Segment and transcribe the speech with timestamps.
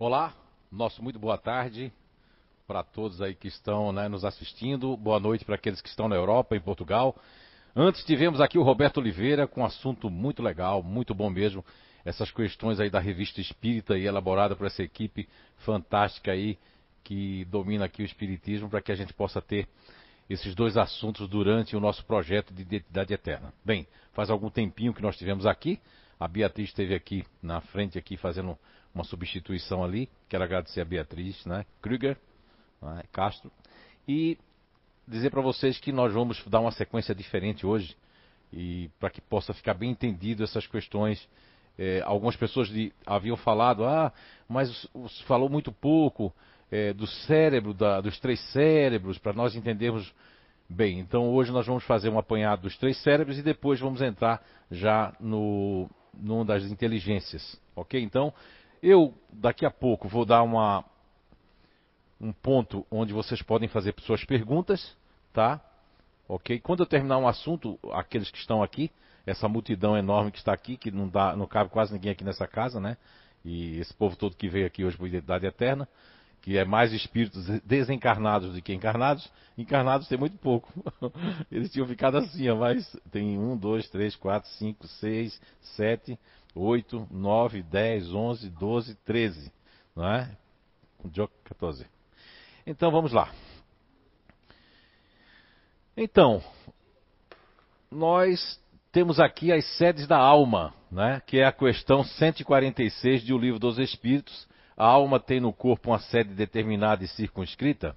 [0.00, 0.32] Olá,
[0.70, 1.92] nosso muito boa tarde
[2.68, 4.96] para todos aí que estão né, nos assistindo.
[4.96, 7.16] Boa noite para aqueles que estão na Europa, em Portugal.
[7.74, 11.64] Antes tivemos aqui o Roberto Oliveira com um assunto muito legal, muito bom mesmo.
[12.04, 16.56] Essas questões aí da revista Espírita e elaborada por essa equipe fantástica aí
[17.02, 19.66] que domina aqui o Espiritismo para que a gente possa ter
[20.30, 23.52] esses dois assuntos durante o nosso projeto de identidade eterna.
[23.64, 25.80] Bem, faz algum tempinho que nós tivemos aqui.
[26.20, 28.56] A Beatriz esteve aqui na frente aqui fazendo
[28.98, 30.08] uma substituição ali.
[30.28, 31.64] Quero agradecer a Beatriz, né?
[31.80, 32.16] Krüger,
[32.82, 33.02] né?
[33.12, 33.50] Castro.
[34.06, 34.36] E
[35.06, 37.96] dizer para vocês que nós vamos dar uma sequência diferente hoje
[38.52, 41.28] e para que possa ficar bem entendido essas questões.
[41.78, 44.12] É, algumas pessoas de, haviam falado, ah,
[44.48, 44.88] mas
[45.26, 46.34] falou muito pouco
[46.72, 50.12] é, do cérebro, da, dos três cérebros, para nós entendermos
[50.68, 50.98] bem.
[50.98, 54.42] Então hoje nós vamos fazer um apanhado dos três cérebros e depois vamos entrar
[54.72, 55.88] já no
[56.20, 58.02] numa das inteligências, ok?
[58.02, 58.32] Então
[58.82, 60.84] eu daqui a pouco vou dar uma
[62.20, 64.96] um ponto onde vocês podem fazer suas perguntas,
[65.32, 65.60] tá?
[66.28, 66.58] Ok?
[66.60, 68.90] Quando eu terminar um assunto, aqueles que estão aqui,
[69.24, 72.46] essa multidão enorme que está aqui, que não, dá, não cabe quase ninguém aqui nessa
[72.46, 72.96] casa, né?
[73.44, 75.88] E esse povo todo que veio aqui hoje por Identidade Eterna,
[76.42, 79.30] que é mais espíritos desencarnados do que encarnados.
[79.56, 80.72] Encarnados tem muito pouco.
[81.50, 85.40] Eles tinham ficado assim, mas tem um, dois, três, quatro, cinco, seis,
[85.76, 86.18] sete,
[86.58, 89.52] oito, nove, dez, onze, doze, treze,
[89.94, 90.36] não é?
[91.12, 91.86] Jogo 14.
[92.66, 93.32] Então vamos lá.
[95.96, 96.42] Então,
[97.90, 98.60] nós
[98.92, 101.22] temos aqui as sedes da alma, né?
[101.26, 105.90] que é a questão 146 de O Livro dos Espíritos, a alma tem no corpo
[105.90, 107.96] uma sede determinada e circunscrita?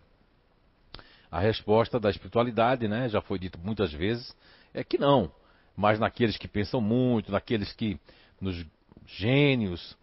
[1.29, 4.35] A resposta da espiritualidade, né, já foi dito muitas vezes,
[4.73, 5.31] é que não.
[5.77, 7.99] Mas naqueles que pensam muito, naqueles que,
[8.41, 8.65] nos
[9.05, 9.95] gênios,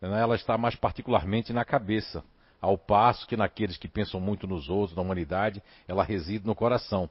[0.00, 2.22] né, ela está mais particularmente na cabeça.
[2.60, 7.08] Ao passo que naqueles que pensam muito nos outros, na humanidade, ela reside no coração.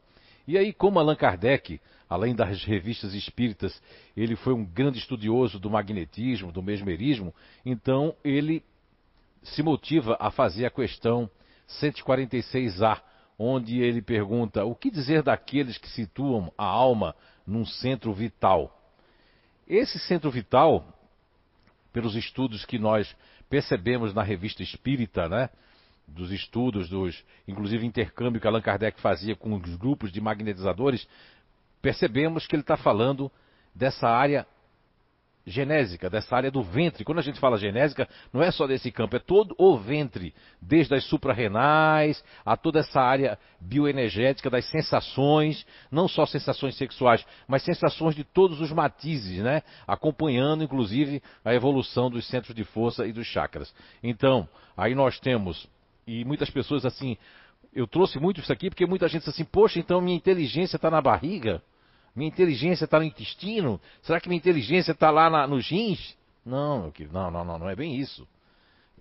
[0.47, 3.81] E aí, como Allan Kardec, além das revistas espíritas,
[4.15, 7.33] ele foi um grande estudioso do magnetismo, do mesmerismo,
[7.65, 8.63] então ele
[9.43, 11.29] se motiva a fazer a questão
[11.81, 12.99] 146A,
[13.37, 17.15] onde ele pergunta: o que dizer daqueles que situam a alma
[17.45, 18.78] num centro vital?
[19.69, 20.83] Esse centro vital,
[21.93, 23.15] pelos estudos que nós
[23.47, 25.49] percebemos na revista Espírita, né?
[26.07, 31.07] Dos estudos, dos, inclusive intercâmbio que Allan Kardec fazia com os grupos de magnetizadores,
[31.83, 33.31] percebemos que ele está falando
[33.75, 34.47] dessa área
[35.45, 37.03] genésica, dessa área do ventre.
[37.03, 40.93] Quando a gente fala genésica, não é só desse campo, é todo o ventre, desde
[40.93, 48.15] as suprarrenais a toda essa área bioenergética das sensações, não só sensações sexuais, mas sensações
[48.15, 49.63] de todos os matizes, né?
[49.87, 53.73] Acompanhando inclusive a evolução dos centros de força e dos chakras.
[54.03, 55.67] Então, aí nós temos
[56.05, 57.17] e muitas pessoas assim,
[57.73, 60.89] eu trouxe muito isso aqui porque muita gente diz assim: "Poxa, então minha inteligência está
[60.89, 61.61] na barriga?"
[62.15, 63.79] Minha inteligência está no intestino?
[64.01, 66.17] Será que minha inteligência está lá na, nos rins?
[66.45, 68.27] Não, meu querido, não, não, não, não é bem isso.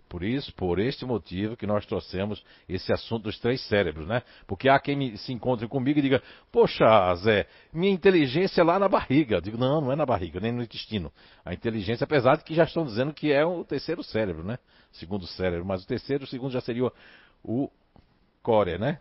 [0.09, 4.23] Por isso, por este motivo que nós trouxemos esse assunto dos três cérebros, né?
[4.47, 8.79] Porque há quem me, se encontre comigo e diga, poxa, Zé, minha inteligência é lá
[8.79, 9.37] na barriga.
[9.37, 11.13] Eu digo, não, não é na barriga, nem no intestino.
[11.45, 14.59] A inteligência, apesar de que já estão dizendo que é o terceiro cérebro, né?
[14.93, 16.91] Segundo cérebro, mas o terceiro, o segundo já seria
[17.45, 17.71] o
[18.43, 18.99] core, né?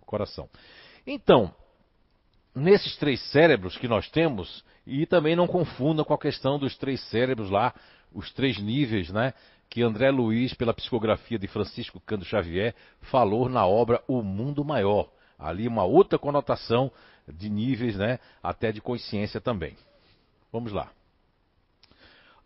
[0.00, 0.48] O coração.
[1.06, 1.54] Então,
[2.54, 7.00] nesses três cérebros que nós temos, e também não confunda com a questão dos três
[7.08, 7.74] cérebros lá,
[8.12, 9.34] os três níveis, né?
[9.68, 15.08] Que André Luiz, pela psicografia de Francisco Cândido Xavier, falou na obra O Mundo Maior.
[15.38, 16.92] Ali uma outra conotação
[17.26, 18.20] de níveis, né?
[18.42, 19.76] Até de consciência também.
[20.52, 20.90] Vamos lá.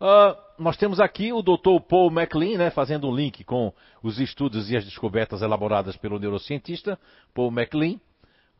[0.01, 1.81] Uh, nós temos aqui o Dr.
[1.87, 6.97] Paul MacLean, né, fazendo um link com os estudos e as descobertas elaboradas pelo neurocientista
[7.33, 7.99] Paul MacLean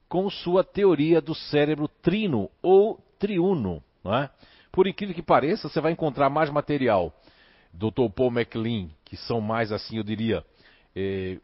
[0.09, 3.81] com sua teoria do cérebro trino ou triuno.
[4.03, 4.29] Não é?
[4.71, 7.13] Por incrível que pareça, você vai encontrar mais material
[7.71, 8.09] do Dr.
[8.13, 10.43] Paul MacLean, que são mais assim, eu diria,
[10.95, 11.37] eh,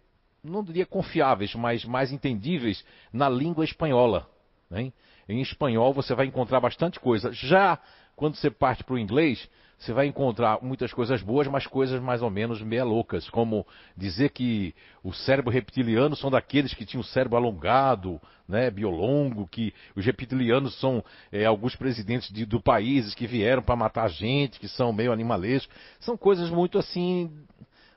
[0.44, 2.84] não diria confiáveis, mas mais entendíveis
[3.14, 4.28] na língua espanhola.
[4.70, 4.92] Né?
[5.30, 7.32] Em espanhol você vai encontrar bastante coisa.
[7.32, 7.80] Já
[8.16, 12.22] quando você parte para o inglês, você vai encontrar muitas coisas boas, mas coisas mais
[12.22, 14.74] ou menos meia loucas, como dizer que
[15.04, 20.80] o cérebro reptiliano são daqueles que tinham o cérebro alongado, né, biolongo, que os reptilianos
[20.80, 25.12] são é, alguns presidentes de, do países que vieram para matar gente, que são meio
[25.12, 25.76] animalescos.
[26.00, 27.32] São coisas muito assim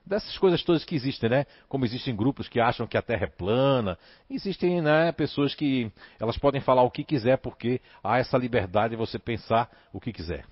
[0.05, 1.47] dessas coisas todas que existem, né?
[1.69, 3.99] Como existem grupos que acham que a Terra é plana,
[4.31, 8.97] existem né, pessoas que elas podem falar o que quiser porque há essa liberdade de
[8.97, 10.47] você pensar o que quiser.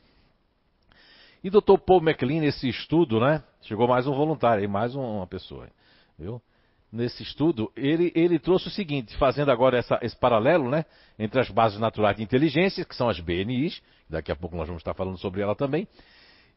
[1.46, 1.78] E Dr.
[1.78, 3.40] Paul MacLean, nesse estudo, né?
[3.62, 5.68] Chegou mais um voluntário aí, mais uma pessoa,
[6.18, 6.42] viu?
[6.90, 10.84] Nesse estudo, ele, ele trouxe o seguinte, fazendo agora essa, esse paralelo, né?
[11.16, 14.80] Entre as bases naturais de inteligência, que são as BNIs, daqui a pouco nós vamos
[14.80, 15.86] estar falando sobre ela também,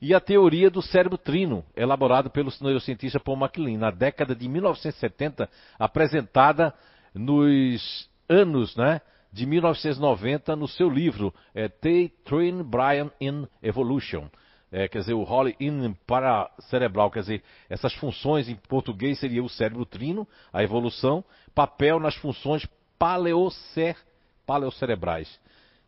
[0.02, 5.48] e a teoria do cérebro trino, elaborada pelo neurocientista Paul MacLean, na década de 1970,
[5.78, 6.74] apresentada
[7.14, 9.02] nos anos, né?
[9.32, 12.12] de 1990 no seu livro é, T.
[12.26, 14.28] Train Brian in Evolution.
[14.72, 19.50] É, quer dizer, o Holly in paracerebral, quer dizer, essas funções em português seria o
[19.50, 21.24] cérebro trino, a evolução,
[21.56, 22.68] papel nas funções
[22.98, 23.98] paleocer,
[24.46, 25.40] paleocerebrais,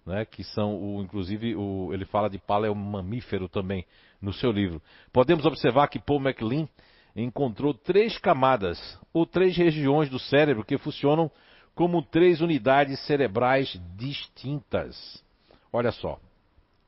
[0.06, 3.86] né, que são, o, inclusive, o, ele fala de paleomamífero também
[4.20, 4.82] no seu livro.
[5.14, 6.68] Podemos observar que Paul MacLean
[7.16, 11.30] encontrou três camadas ou três regiões do cérebro que funcionam
[11.76, 15.24] como três unidades cerebrais distintas.
[15.72, 16.20] Olha só,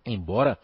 [0.06, 0.58] embora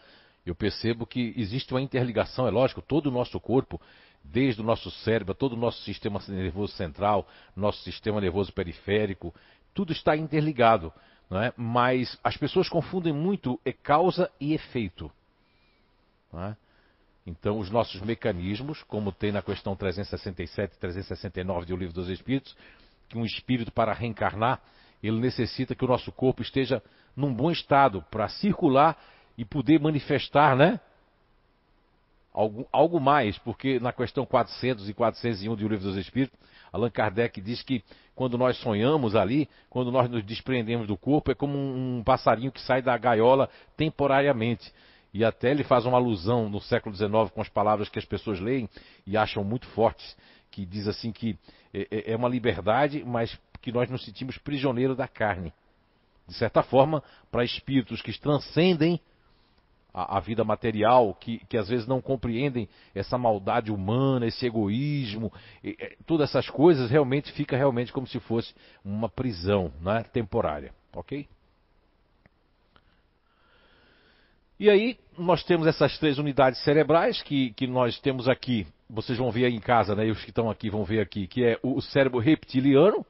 [0.44, 3.80] eu percebo que existe uma interligação, é lógico, todo o nosso corpo,
[4.22, 9.34] desde o nosso cérebro, todo o nosso sistema nervoso central, nosso sistema nervoso periférico,
[9.74, 10.92] tudo está interligado.
[11.28, 11.52] Não é?
[11.56, 15.10] Mas as pessoas confundem muito é causa e efeito.
[16.34, 16.56] É?
[17.26, 22.56] Então, os nossos mecanismos, como tem na questão 367 e 369 do Livro dos Espíritos,
[23.08, 24.60] que um espírito para reencarnar,
[25.02, 26.82] ele necessita que o nosso corpo esteja
[27.16, 28.98] num bom estado para circular
[29.40, 30.78] e poder manifestar, né?
[32.30, 36.38] Algo, algo mais, porque na questão 400 e 401 do Livro dos Espíritos,
[36.70, 37.82] Allan Kardec diz que
[38.14, 42.52] quando nós sonhamos ali, quando nós nos desprendemos do corpo, é como um, um passarinho
[42.52, 43.48] que sai da gaiola
[43.78, 44.70] temporariamente.
[45.12, 48.38] E até ele faz uma alusão no século XIX com as palavras que as pessoas
[48.38, 48.68] leem
[49.06, 50.18] e acham muito fortes,
[50.50, 51.34] que diz assim que
[51.72, 55.50] é, é, é uma liberdade, mas que nós nos sentimos prisioneiros da carne.
[56.28, 59.00] De certa forma, para espíritos que transcendem
[59.92, 65.32] a, a vida material, que, que, às vezes não compreendem essa maldade humana, esse egoísmo,
[65.62, 68.54] e, e, todas essas coisas, realmente fica realmente como se fosse
[68.84, 70.72] uma prisão né, temporária.
[70.94, 71.26] Ok?
[74.58, 79.30] E aí, nós temos essas três unidades cerebrais que, que nós temos aqui vocês vão
[79.30, 80.06] ver aí em casa, né?
[80.06, 83.06] E os que estão aqui vão ver aqui, que é o cérebro reptiliano,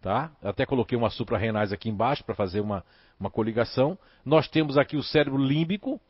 [0.00, 0.30] tá?
[0.42, 2.84] Até coloquei uma suprarrenais aqui embaixo para fazer uma,
[3.18, 3.98] uma coligação.
[4.24, 6.00] Nós temos aqui o cérebro límbico,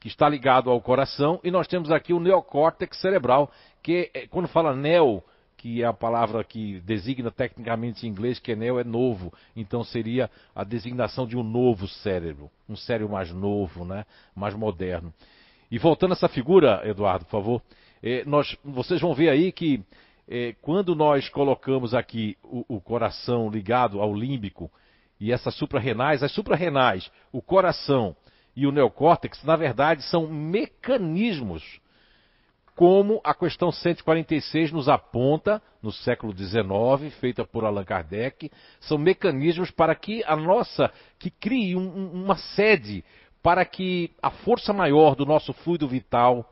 [0.00, 3.50] que está ligado ao coração, e nós temos aqui o neocórtex cerebral,
[3.82, 5.22] que é, quando fala neo,
[5.56, 9.32] que é a palavra que designa tecnicamente em inglês, que é neo, é novo.
[9.56, 14.06] Então seria a designação de um novo cérebro, um cérebro mais novo, né?
[14.36, 15.12] mais moderno.
[15.68, 17.62] E voltando a essa figura, Eduardo, por favor,
[18.00, 19.82] é, nós, vocês vão ver aí que
[20.28, 24.70] é, quando nós colocamos aqui o, o, coração ligado ao límbico
[25.18, 28.14] e essas suprarrenais, as suprarrenais, o coração
[28.58, 31.62] e o neocórtex, na verdade, são mecanismos,
[32.74, 38.50] como a questão 146 nos aponta no século XIX, feita por Allan Kardec,
[38.80, 43.04] são mecanismos para que a nossa, que crie um, uma sede
[43.44, 46.44] para que a força maior do nosso fluido vital,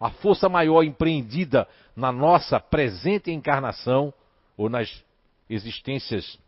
[0.00, 4.14] a força maior empreendida na nossa presente encarnação,
[4.56, 5.04] ou nas
[5.46, 6.38] existências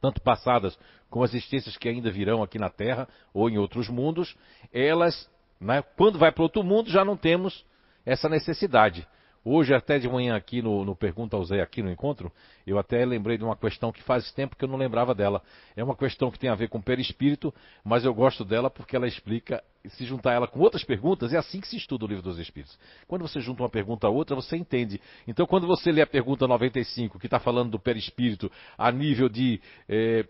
[0.00, 4.36] tanto passadas como as existências que ainda virão aqui na Terra ou em outros mundos,
[4.72, 5.28] elas,
[5.60, 7.64] né, quando vai para outro mundo, já não temos
[8.06, 9.06] essa necessidade.
[9.42, 12.30] Hoje, até de manhã, aqui no, no, Pergunta ao Zé, aqui no encontro,
[12.66, 15.42] eu até lembrei de uma questão que faz tempo que eu não lembrava dela.
[15.74, 19.08] É uma questão que tem a ver com perispírito, mas eu gosto dela porque ela
[19.08, 22.38] explica, se juntar ela com outras perguntas, é assim que se estuda o livro dos
[22.38, 22.78] Espíritos.
[23.08, 25.00] Quando você junta uma pergunta a outra, você entende.
[25.26, 29.60] Então, quando você lê a pergunta 95, que está falando do perispírito a nível de.
[29.88, 30.26] É,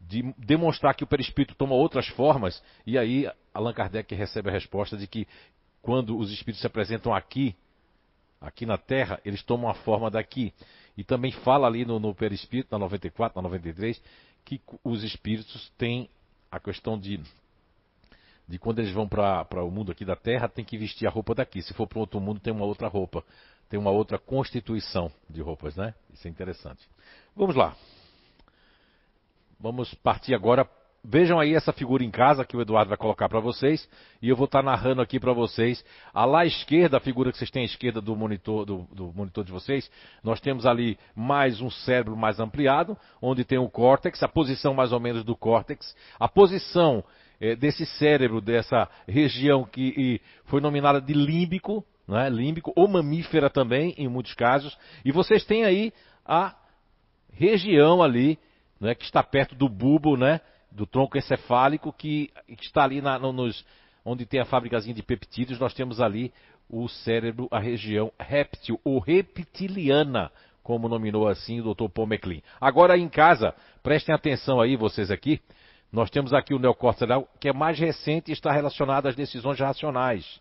[0.00, 4.96] de demonstrar que o perispírito toma outras formas, e aí Allan Kardec recebe a resposta
[4.96, 5.28] de que
[5.80, 7.54] quando os espíritos se apresentam aqui,
[8.42, 10.52] aqui na Terra, eles tomam a forma daqui.
[10.96, 14.02] E também fala ali no, no Perispírito, na 94, na 93,
[14.44, 16.08] que os espíritos têm
[16.50, 17.20] a questão de,
[18.46, 21.34] de quando eles vão para o mundo aqui da Terra, tem que vestir a roupa
[21.34, 21.62] daqui.
[21.62, 23.24] Se for para outro mundo, tem uma outra roupa.
[23.70, 25.94] Tem uma outra constituição de roupas, né?
[26.12, 26.86] Isso é interessante.
[27.34, 27.74] Vamos lá.
[29.58, 30.68] Vamos partir agora
[31.04, 33.88] Vejam aí essa figura em casa que o Eduardo vai colocar para vocês.
[34.20, 35.84] E eu vou estar tá narrando aqui para vocês.
[36.14, 39.42] A lá esquerda, a figura que vocês têm à esquerda do monitor, do, do, monitor
[39.44, 39.90] de vocês,
[40.22, 44.92] nós temos ali mais um cérebro mais ampliado, onde tem o córtex, a posição mais
[44.92, 47.02] ou menos do córtex, a posição
[47.40, 53.92] é, desse cérebro, dessa região que foi nominada de límbico, né, límbico ou mamífera também,
[53.98, 55.92] em muitos casos, e vocês têm aí
[56.24, 56.54] a
[57.32, 58.38] região ali,
[58.80, 60.40] né, que está perto do bulbo, né,
[60.74, 63.64] do tronco encefálico que, está ali na, no, nos,
[64.04, 66.32] onde tem a fábricazinha de peptídeos, nós temos ali
[66.68, 70.30] o cérebro, a região réptil ou reptiliana,
[70.62, 71.88] como nominou assim o Dr.
[71.88, 72.40] Paul MacLean.
[72.60, 75.40] Agora em casa, prestem atenção aí vocês aqui,
[75.92, 80.40] nós temos aqui o neocórtex que é mais recente e está relacionado às decisões racionais.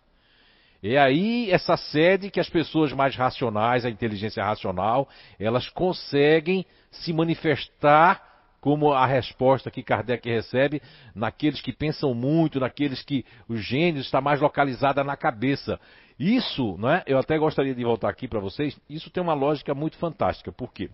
[0.84, 5.08] É aí essa sede que as pessoas mais racionais, a inteligência racional,
[5.38, 8.31] elas conseguem se manifestar
[8.62, 10.82] como a resposta que Kardec recebe
[11.16, 15.80] naqueles que pensam muito, naqueles que o gênio está mais localizada na cabeça.
[16.18, 17.02] Isso, né?
[17.08, 18.80] Eu até gostaria de voltar aqui para vocês.
[18.88, 20.52] Isso tem uma lógica muito fantástica.
[20.52, 20.92] Por quê?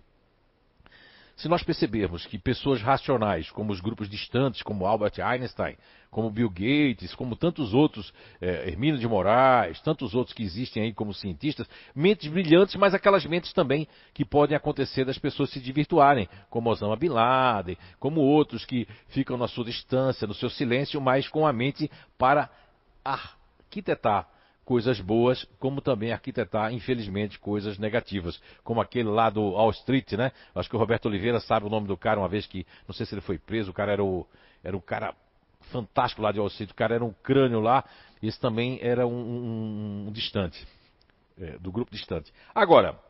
[1.38, 5.76] Se nós percebermos que pessoas racionais, como os grupos distantes, como Albert Einstein,
[6.10, 11.14] como Bill Gates, como tantos outros, é, de Moraes, tantos outros que existem aí como
[11.14, 16.70] cientistas, mentes brilhantes, mas aquelas mentes também que podem acontecer das pessoas se divirtuarem, como
[16.70, 21.46] Osama Bin Laden, como outros que ficam na sua distância, no seu silêncio, mas com
[21.46, 22.50] a mente para
[23.04, 24.28] arquitetar
[24.68, 30.30] coisas boas, como também arquitetar, infelizmente, coisas negativas, como aquele lá do Wall Street, né?
[30.54, 33.06] Acho que o Roberto Oliveira sabe o nome do cara, uma vez que, não sei
[33.06, 34.26] se ele foi preso, o cara era o,
[34.62, 35.14] era o cara
[35.72, 37.82] fantástico lá de Wall Street, o cara era um crânio lá,
[38.22, 40.62] esse também era um, um, um distante,
[41.40, 42.30] é, do grupo distante.
[42.54, 43.00] Agora,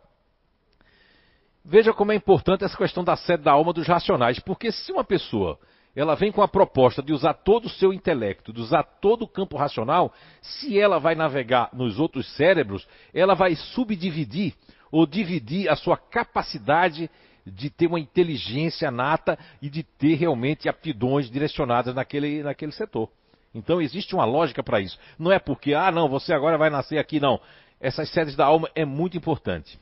[1.64, 5.02] veja como é importante essa questão da sede da alma dos racionais, porque se uma
[5.02, 5.58] pessoa
[5.94, 9.28] ela vem com a proposta de usar todo o seu intelecto, de usar todo o
[9.28, 14.54] campo racional, se ela vai navegar nos outros cérebros, ela vai subdividir
[14.92, 17.10] ou dividir a sua capacidade
[17.44, 23.08] de ter uma inteligência nata e de ter realmente aptidões direcionadas naquele, naquele setor.
[23.54, 24.98] Então existe uma lógica para isso.
[25.18, 27.40] Não é porque, ah, não, você agora vai nascer aqui, não.
[27.80, 29.78] Essas séries da alma é muito importante.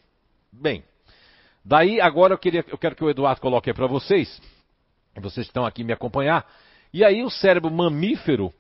[0.53, 0.85] Bem,
[1.65, 4.41] daí agora eu, queria, eu quero que o Eduardo coloque para vocês
[5.21, 6.47] vocês estão aqui me acompanhar.
[6.93, 8.53] E aí o cérebro mamífero,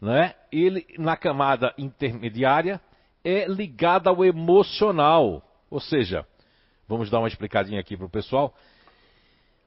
[0.00, 2.80] né, ele na camada intermediária
[3.24, 5.42] é ligado ao emocional.
[5.70, 6.26] Ou seja,
[6.88, 8.54] vamos dar uma explicadinha aqui para o pessoal.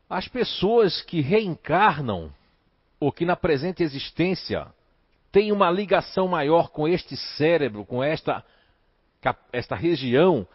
[0.10, 2.32] As pessoas que reencarnam
[3.00, 4.68] ou que na presente existência
[5.32, 8.44] têm uma ligação maior com este cérebro, com esta,
[9.52, 10.48] esta região,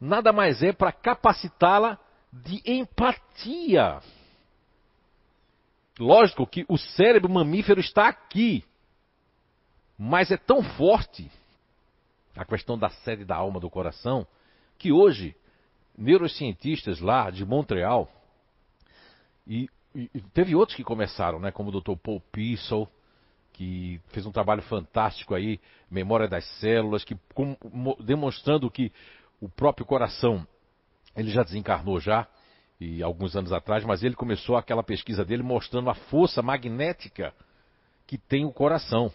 [0.00, 1.98] nada mais é para capacitá-la
[2.32, 4.00] de empatia
[5.98, 8.64] Lógico que o cérebro mamífero está aqui,
[9.98, 11.30] mas é tão forte
[12.36, 14.26] a questão da sede da alma do coração
[14.78, 15.34] que hoje
[15.96, 18.08] neurocientistas lá de Montreal
[19.44, 21.96] e, e teve outros que começaram, né, como o Dr.
[22.00, 22.88] Paul Pissel,
[23.52, 25.58] que fez um trabalho fantástico aí,
[25.90, 27.56] memória das células, que com,
[27.98, 28.92] demonstrando que
[29.40, 30.46] o próprio coração
[31.16, 32.28] ele já desencarnou já,
[32.80, 37.34] e alguns anos atrás, mas ele começou aquela pesquisa dele mostrando a força magnética
[38.06, 39.12] que tem o coração.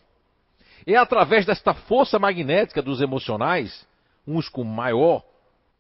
[0.86, 3.88] É através desta força magnética dos emocionais,
[4.28, 5.24] uns com maior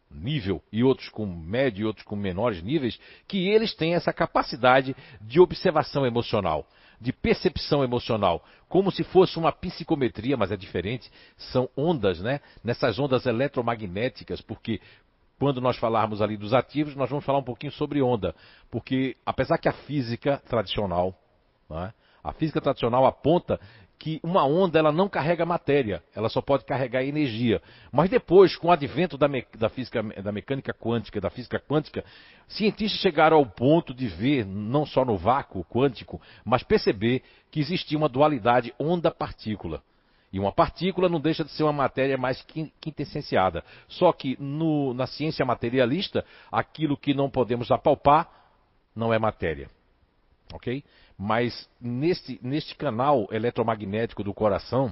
[0.09, 4.95] nível e outros com médio e outros com menores níveis, que eles têm essa capacidade
[5.19, 6.67] de observação emocional,
[7.01, 12.39] de percepção emocional, como se fosse uma psicometria, mas é diferente, são ondas, né?
[12.63, 14.79] Nessas ondas eletromagnéticas, porque
[15.43, 18.33] quando nós falarmos ali dos ativos, nós vamos falar um pouquinho sobre onda,
[18.71, 21.13] porque apesar que a física tradicional,
[21.69, 21.91] é?
[22.23, 23.59] a física tradicional aponta
[23.99, 27.61] que uma onda ela não carrega matéria, ela só pode carregar energia.
[27.91, 32.05] Mas depois, com o advento da, me, da física, da mecânica quântica, da física quântica,
[32.47, 37.21] cientistas chegaram ao ponto de ver, não só no vácuo quântico, mas perceber
[37.51, 39.83] que existia uma dualidade onda-partícula.
[40.33, 42.41] E uma partícula não deixa de ser uma matéria mais
[42.81, 43.63] quintessenciada.
[43.87, 48.27] Só que no, na ciência materialista, aquilo que não podemos apalpar
[48.95, 49.69] não é matéria.
[50.51, 50.83] Ok?
[51.15, 54.91] Mas neste, neste canal eletromagnético do coração,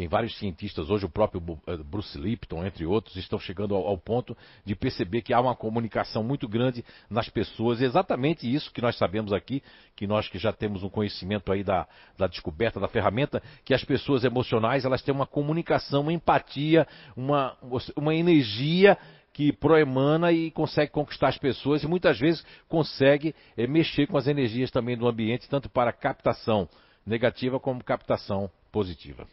[0.00, 3.98] tem vários cientistas hoje, o próprio eh, Bruce Lipton, entre outros, estão chegando ao, ao,
[3.98, 7.82] ponto de perceber que há uma comunicação muito grande nas pessoas.
[7.82, 9.62] exatamente isso que nós sabemos aqui,
[9.94, 13.84] que nós que já temos um conhecimento aí da, da descoberta da ferramenta, que as
[13.84, 17.54] pessoas emocionais elas têm uma comunicação, uma empatia, uma,
[17.94, 18.96] uma energia
[19.34, 24.26] que proemana e consegue conquistar as pessoas e muitas vezes consegue é, mexer com as
[24.26, 26.66] energias também do ambiente, tanto para captação
[27.04, 29.26] negativa como captação positiva.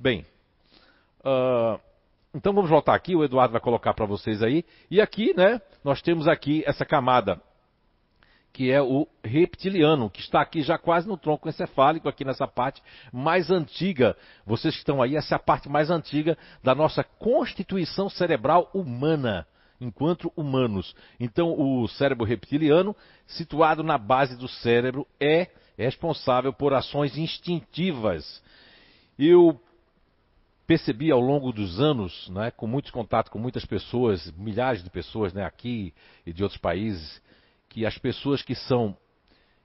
[0.00, 0.24] Bem,
[1.24, 1.80] uh,
[2.32, 4.64] então vamos voltar aqui, o Eduardo vai colocar para vocês aí.
[4.88, 7.42] E aqui, né, nós temos aqui essa camada,
[8.52, 12.80] que é o reptiliano, que está aqui já quase no tronco encefálico, aqui nessa parte
[13.12, 14.16] mais antiga.
[14.46, 19.44] Vocês que estão aí, essa é a parte mais antiga da nossa constituição cerebral humana
[19.80, 20.94] enquanto humanos.
[21.18, 22.94] Então, o cérebro reptiliano,
[23.26, 28.40] situado na base do cérebro, é responsável por ações instintivas.
[29.18, 29.60] Eu
[30.68, 35.32] percebi ao longo dos anos, né, com muitos contatos com muitas pessoas, milhares de pessoas
[35.32, 35.94] né, aqui
[36.26, 37.22] e de outros países,
[37.70, 38.94] que as pessoas que são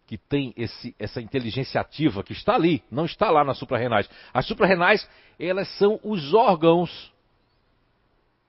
[0.07, 4.09] que têm esse, essa inteligência ativa, que está ali, não está lá nas suprarrenais.
[4.33, 5.07] As suprarrenais,
[5.37, 7.11] elas são os órgãos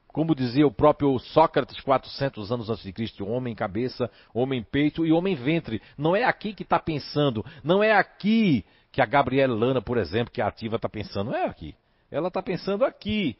[0.08, 5.10] como dizia o próprio Sócrates 400 anos antes de Cristo, homem cabeça, homem peito e
[5.10, 5.82] homem ventre.
[5.98, 10.32] Não é aqui que está pensando, não é aqui que a Gabriela Lana, por exemplo,
[10.32, 11.74] que é ativa, está pensando, não é aqui.
[12.14, 13.36] Ela está pensando aqui.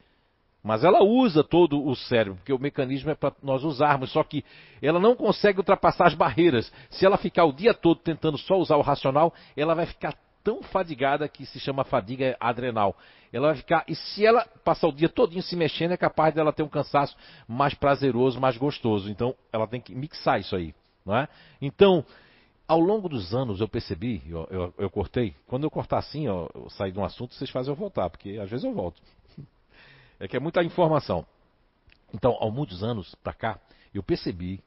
[0.63, 4.43] Mas ela usa todo o cérebro, porque o mecanismo é para nós usarmos, só que
[4.81, 6.73] ela não consegue ultrapassar as barreiras.
[6.89, 10.63] Se ela ficar o dia todo tentando só usar o racional, ela vai ficar tão
[10.63, 12.97] fadigada que se chama fadiga adrenal.
[13.31, 16.53] Ela vai ficar, e se ela passar o dia todinho se mexendo, é capaz dela
[16.53, 17.15] ter um cansaço
[17.47, 19.11] mais prazeroso, mais gostoso.
[19.11, 21.29] Então, ela tem que mixar isso aí, não é?
[21.61, 22.05] Então,
[22.67, 26.49] ao longo dos anos eu percebi, eu, eu, eu cortei, quando eu cortar assim, eu
[26.71, 29.01] sair de um assunto, vocês fazem eu voltar, porque às vezes eu volto.
[30.21, 31.27] É que é muita informação.
[32.15, 33.61] Então, há muitos anos para cá,
[33.93, 34.63] eu percebi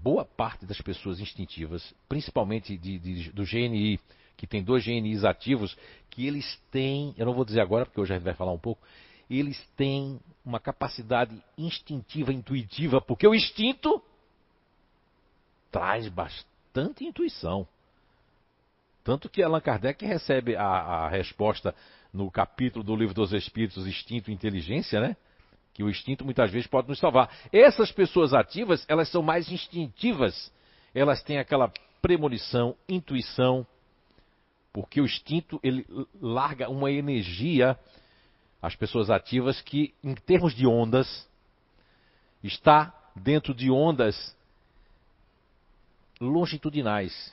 [0.00, 3.98] boa parte das pessoas instintivas, principalmente de, de, do GNI,
[4.36, 5.76] que tem dois GNIs ativos,
[6.08, 8.58] que eles têm, eu não vou dizer agora, porque hoje a gente vai falar um
[8.58, 8.80] pouco,
[9.28, 14.00] eles têm uma capacidade instintiva, intuitiva, porque o instinto
[15.72, 16.49] traz bastante
[17.00, 17.66] intuição.
[19.02, 21.74] Tanto que Allan Kardec recebe a, a resposta
[22.12, 25.16] no capítulo do livro dos Espíritos, Instinto e Inteligência, né?
[25.72, 27.30] Que o instinto muitas vezes pode nos salvar.
[27.52, 30.52] Essas pessoas ativas, elas são mais instintivas.
[30.94, 31.72] Elas têm aquela
[32.02, 33.66] premonição, intuição,
[34.72, 35.86] porque o instinto ele
[36.20, 37.78] larga uma energia
[38.60, 41.28] às pessoas ativas que, em termos de ondas,
[42.42, 44.36] está dentro de ondas
[46.20, 47.32] longitudinais,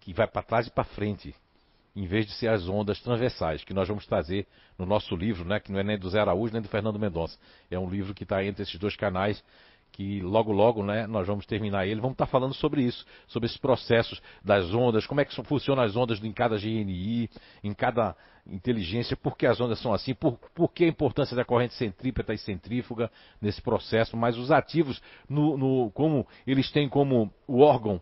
[0.00, 1.34] que vai para trás e para frente,
[1.94, 4.46] em vez de ser as ondas transversais, que nós vamos trazer
[4.78, 7.38] no nosso livro, né, que não é nem do Zé Araújo nem do Fernando Mendonça.
[7.70, 9.42] É um livro que está entre esses dois canais
[9.92, 13.58] que logo logo né, nós vamos terminar ele, vamos estar falando sobre isso, sobre esses
[13.58, 17.28] processos das ondas, como é que funcionam as ondas em cada GNI,
[17.64, 18.14] em cada
[18.46, 22.32] inteligência, por que as ondas são assim, por, por que a importância da corrente centrípeta
[22.32, 28.00] e centrífuga nesse processo, mas os ativos, no, no, como eles têm como o órgão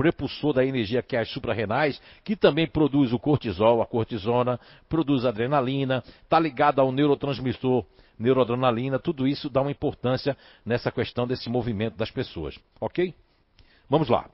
[0.00, 4.58] prepulsor da energia que é as suprarrenais, que também produz o cortisol, a cortisona,
[4.88, 7.84] produz adrenalina, está ligado ao neurotransmissor
[8.18, 10.34] neuroadrenalina, tudo isso dá uma importância
[10.64, 12.58] nessa questão desse movimento das pessoas.
[12.80, 13.14] Ok?
[13.90, 14.30] Vamos lá.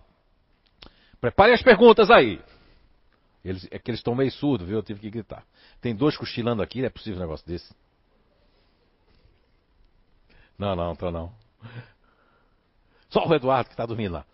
[1.20, 2.40] Preparem as perguntas aí.
[3.44, 4.76] Eles, é que eles estão meio surdos, viu?
[4.76, 5.44] Eu tive que gritar.
[5.80, 7.74] Tem dois cochilando aqui, não é possível um negócio desse.
[10.56, 11.32] Não, não, tô não.
[13.10, 14.24] Só o Eduardo que está dormindo lá.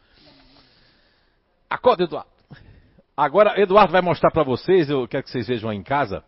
[1.72, 2.30] Acorda, Eduardo.
[3.16, 6.22] Agora, Eduardo vai mostrar para vocês, eu quero que vocês vejam aí em casa,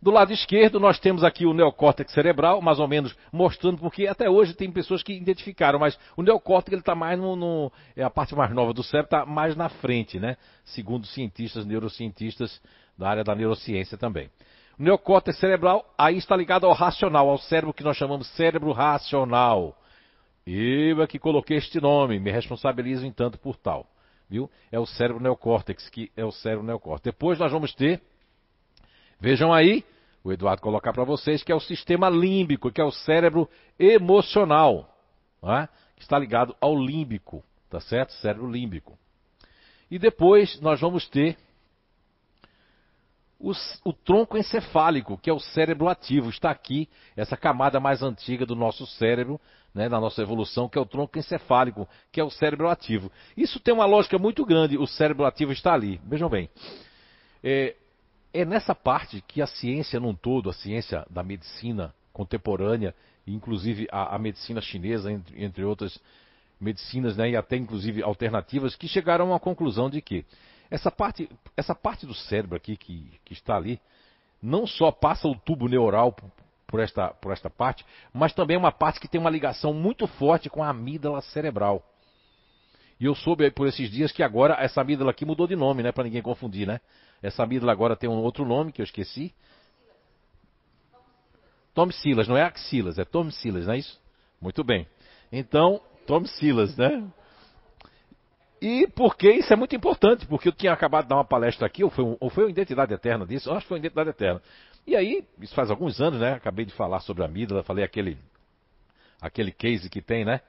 [0.00, 4.30] do lado esquerdo, nós temos aqui o neocórtex cerebral, mais ou menos mostrando, porque até
[4.30, 8.34] hoje tem pessoas que identificaram, mas o neocórtex está mais no, no, É a parte
[8.34, 10.36] mais nova do cérebro, está mais na frente, né?
[10.64, 12.60] Segundo cientistas, neurocientistas
[12.96, 14.30] da área da neurociência também.
[14.78, 19.76] O neocórtex cerebral aí está ligado ao racional, ao cérebro que nós chamamos cérebro racional.
[20.46, 23.86] Eu é que coloquei este nome, me responsabilizo em tanto por tal.
[24.28, 24.50] Viu?
[24.70, 27.14] É o cérebro neocórtex, que é o cérebro neocórtex.
[27.14, 28.02] Depois nós vamos ter
[29.20, 29.84] Vejam aí,
[30.22, 34.88] o Eduardo colocar para vocês, que é o sistema límbico, que é o cérebro emocional,
[35.42, 35.66] é?
[35.96, 38.12] que está ligado ao límbico, tá certo?
[38.14, 38.96] Cérebro límbico.
[39.90, 41.36] E depois nós vamos ter
[43.38, 46.28] os, o tronco encefálico, que é o cérebro ativo.
[46.28, 49.40] Está aqui, essa camada mais antiga do nosso cérebro,
[49.74, 53.12] né, da nossa evolução, que é o tronco encefálico, que é o cérebro ativo.
[53.36, 56.00] Isso tem uma lógica muito grande, o cérebro ativo está ali.
[56.04, 56.50] Vejam bem.
[57.42, 57.76] É,
[58.32, 62.94] é nessa parte que a ciência num todo, a ciência da medicina contemporânea,
[63.26, 66.00] inclusive a, a medicina chinesa, entre, entre, outras
[66.60, 70.24] medicinas, né, e até inclusive alternativas, que chegaram uma conclusão de que
[70.70, 73.80] essa parte, essa parte do cérebro aqui que, que está ali,
[74.42, 76.14] não só passa o tubo neural
[76.66, 80.06] por esta, por esta parte, mas também é uma parte que tem uma ligação muito
[80.06, 81.82] forte com a amígdala cerebral.
[83.00, 85.92] E eu soube por esses dias que agora essa amígdala aqui mudou de nome, né?
[85.92, 86.80] Para ninguém confundir, né?
[87.22, 89.32] Essa amígdala agora tem um outro nome que eu esqueci.
[91.74, 94.00] Tom Silas, não é axilas, é Tom Silas, não é isso?
[94.40, 94.86] Muito bem.
[95.30, 97.08] Então, Tom Silas, né?
[98.60, 101.84] E porque isso é muito importante, porque eu tinha acabado de dar uma palestra aqui,
[101.84, 104.10] ou foi, um, ou foi uma Identidade Eterna disso, eu acho que foi uma Identidade
[104.10, 104.42] Eterna.
[104.86, 106.32] E aí, isso faz alguns anos, né?
[106.32, 108.18] Acabei de falar sobre a amígdala, falei aquele,
[109.20, 110.40] aquele case que tem, né?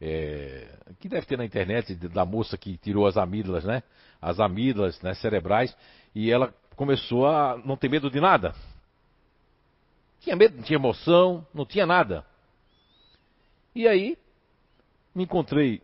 [0.00, 0.68] é,
[1.00, 3.82] que deve ter na internet da moça que tirou as amígdalas, né?
[4.20, 5.76] As amígdalas né, cerebrais
[6.14, 8.54] e ela começou a não ter medo de nada.
[10.20, 12.24] Tinha medo, não tinha emoção, não tinha nada.
[13.74, 14.16] E aí
[15.14, 15.82] me encontrei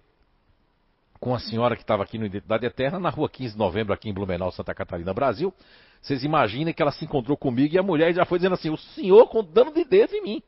[1.24, 4.10] com a senhora que estava aqui no Identidade Eterna, na rua 15 de novembro, aqui
[4.10, 5.54] em Blumenau, Santa Catarina, Brasil.
[6.02, 8.76] Vocês imaginem que ela se encontrou comigo e a mulher já foi dizendo assim: o
[8.76, 10.42] senhor dando de dedo em mim.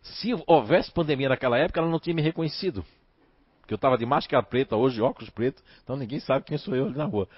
[0.00, 2.84] Se houvesse pandemia naquela época, ela não tinha me reconhecido.
[3.58, 6.88] Porque eu estava de máscara preta, hoje óculos preto, então ninguém sabe quem sou eu
[6.90, 7.28] na rua.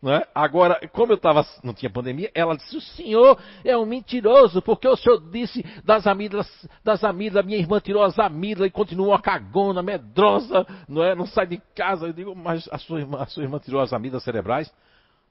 [0.00, 0.28] É?
[0.32, 4.86] Agora, como eu tava, não tinha pandemia, ela disse: O senhor é um mentiroso, porque
[4.86, 9.20] o senhor disse das amígdalas, das amígdalas, minha irmã tirou as amígdalas e continua uma
[9.20, 11.16] cagona, medrosa, não é?
[11.16, 12.06] Não sai de casa.
[12.06, 14.72] Eu digo: Mas a sua irmã, a sua irmã tirou as amígdalas cerebrais?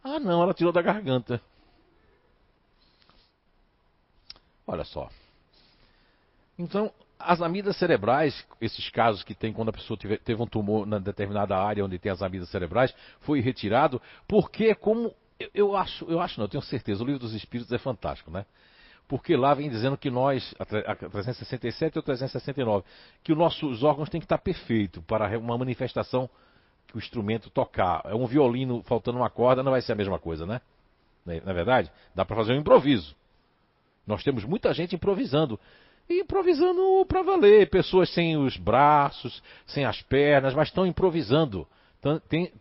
[0.03, 1.41] Ah, não, ela tirou da garganta.
[4.67, 5.09] Olha só.
[6.59, 10.85] Então, as amígdalas cerebrais, esses casos que tem quando a pessoa teve, teve, um tumor
[10.85, 16.05] na determinada área onde tem as amígdalas cerebrais, foi retirado, porque como eu, eu acho,
[16.05, 18.45] eu acho não, eu tenho certeza, o livro dos espíritos é fantástico, né?
[19.07, 22.85] Porque lá vem dizendo que nós, a 367 ou 369,
[23.23, 26.29] que os nossos órgãos têm que estar perfeitos para uma manifestação
[26.87, 28.01] que o instrumento tocar.
[28.05, 30.59] É um violino faltando uma corda, não vai ser a mesma coisa, né?
[31.25, 31.91] Na é, é verdade?
[32.13, 33.15] Dá para fazer um improviso.
[34.05, 35.57] Nós temos muita gente improvisando
[36.09, 37.69] e improvisando para valer.
[37.69, 41.67] Pessoas sem os braços, sem as pernas, mas estão improvisando.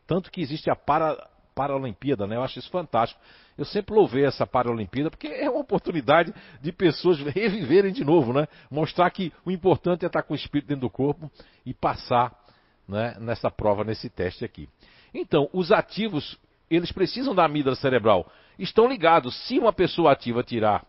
[0.06, 1.16] Tanto que existe a para,
[1.56, 2.36] Paralimpíada, né?
[2.36, 3.18] Eu acho isso fantástico.
[3.56, 8.46] Eu sempre louvei essa Paralimpíada porque é uma oportunidade de pessoas reviverem de novo, né?
[8.70, 11.30] Mostrar que o importante é estar com o espírito dentro do corpo
[11.64, 12.38] e passar
[12.86, 14.68] né, nessa prova, nesse teste aqui.
[15.14, 16.38] Então, os ativos,
[16.70, 18.30] eles precisam da amígdala cerebral.
[18.58, 19.34] Estão ligados.
[19.46, 20.84] Se uma pessoa ativa tirar,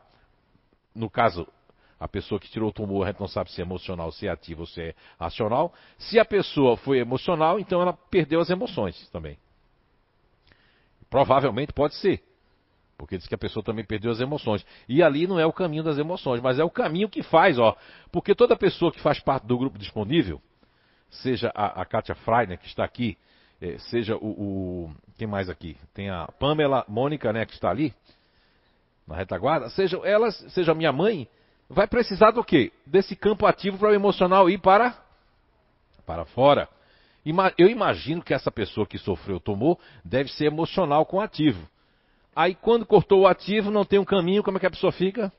[0.93, 1.47] no caso,
[1.99, 4.29] a pessoa que tirou o tumor, a gente não sabe se é emocional, se é
[4.29, 5.73] ativo ou se é racional.
[5.97, 9.37] Se a pessoa foi emocional, então ela perdeu as emoções também.
[11.09, 12.21] Provavelmente pode ser.
[12.97, 14.65] Porque diz que a pessoa também perdeu as emoções.
[14.87, 17.75] E ali não é o caminho das emoções, mas é o caminho que faz, ó.
[18.11, 20.41] Porque toda pessoa que faz parte do grupo disponível,
[21.09, 23.17] seja a, a Kátia Freiner, que está aqui,
[23.61, 25.77] eh, seja o, o, Quem mais aqui?
[25.93, 27.93] Tem a Pamela Mônica, né, que está ali,
[29.07, 31.27] na retaguarda, seja elas, seja minha mãe,
[31.69, 32.71] vai precisar do quê?
[32.85, 34.97] Desse campo ativo para o emocional ir para,
[36.05, 36.69] para fora.
[37.57, 41.67] Eu imagino que essa pessoa que sofreu tomou deve ser emocional com ativo.
[42.33, 45.31] Aí quando cortou o ativo, não tem um caminho, como é que a pessoa fica?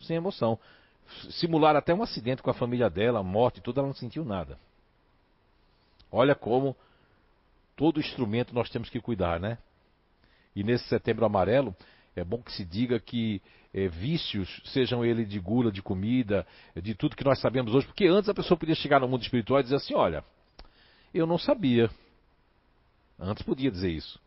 [0.00, 0.58] Sem emoção.
[1.30, 4.58] Simular até um acidente com a família dela, morte e tudo, ela não sentiu nada.
[6.10, 6.76] Olha como
[7.76, 9.56] todo instrumento nós temos que cuidar, né?
[10.54, 11.74] E nesse setembro amarelo,
[12.14, 13.40] é bom que se diga que
[13.74, 18.06] é, vícios, sejam ele de gula, de comida, de tudo que nós sabemos hoje, porque
[18.06, 20.24] antes a pessoa podia chegar no mundo espiritual e dizer assim: olha,
[21.12, 21.90] eu não sabia.
[23.18, 24.20] Antes podia dizer isso.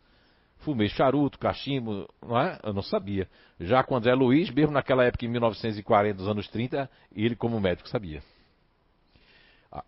[0.60, 2.60] Fumei charuto, cachimbo, não é?
[2.64, 3.30] Eu não sabia.
[3.60, 7.88] Já com André Luiz, mesmo naquela época, em 1940, dos anos 30, ele, como médico,
[7.90, 8.24] sabia.
[9.72, 9.84] Ah,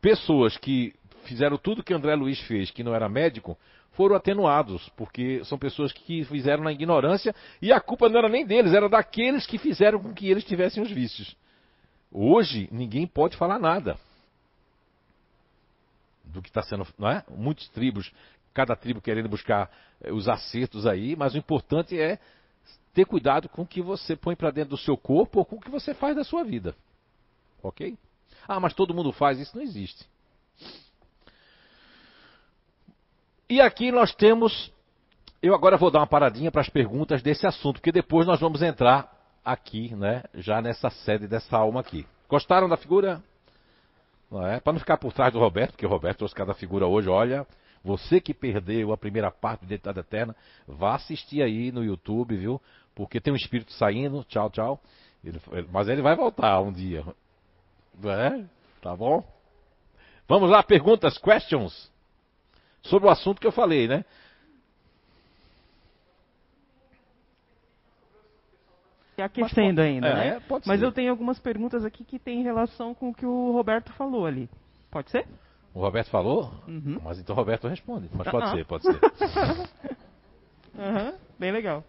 [0.00, 0.94] pessoas que
[1.24, 3.58] fizeram tudo que André Luiz fez, que não era médico,
[3.92, 8.44] foram atenuados, porque são pessoas que fizeram na ignorância e a culpa não era nem
[8.44, 11.36] deles, era daqueles que fizeram com que eles tivessem os vícios.
[12.10, 13.96] Hoje, ninguém pode falar nada
[16.24, 17.24] do que está sendo, não é?
[17.30, 18.12] Muitas tribos,
[18.54, 22.18] cada tribo querendo buscar eh, os acertos aí, mas o importante é
[22.94, 25.60] ter cuidado com o que você põe para dentro do seu corpo ou com o
[25.60, 26.74] que você faz da sua vida.
[27.62, 27.96] Ok?
[28.46, 30.06] Ah, mas todo mundo faz, isso não existe.
[33.52, 34.72] E aqui nós temos.
[35.42, 38.62] Eu agora vou dar uma paradinha para as perguntas desse assunto, porque depois nós vamos
[38.62, 40.22] entrar aqui, né?
[40.32, 42.06] Já nessa sede dessa alma aqui.
[42.30, 43.22] Gostaram da figura?
[44.30, 44.58] Não é?
[44.58, 47.46] Para não ficar por trás do Roberto, porque o Roberto trouxe cada figura hoje, olha.
[47.84, 50.34] Você que perdeu a primeira parte do Identidade Eterna,
[50.66, 52.58] vá assistir aí no YouTube, viu?
[52.94, 54.80] Porque tem um espírito saindo, tchau, tchau.
[55.22, 55.38] Ele,
[55.70, 57.04] mas ele vai voltar um dia.
[58.02, 58.44] É?
[58.80, 59.22] Tá bom?
[60.26, 61.91] Vamos lá, perguntas, questions?
[62.82, 64.04] Sobre o assunto que eu falei, né?
[69.22, 70.28] aquecendo ainda, é, né?
[70.36, 70.86] É, Mas ser.
[70.86, 74.48] eu tenho algumas perguntas aqui que tem relação com o que o Roberto falou ali.
[74.90, 75.26] Pode ser?
[75.74, 76.52] O Roberto falou?
[76.66, 77.00] Uhum.
[77.02, 78.08] Mas então o Roberto responde.
[78.12, 78.52] Mas pode Ah.
[78.52, 78.98] ser, pode ser.
[80.78, 81.84] Aham, bem legal.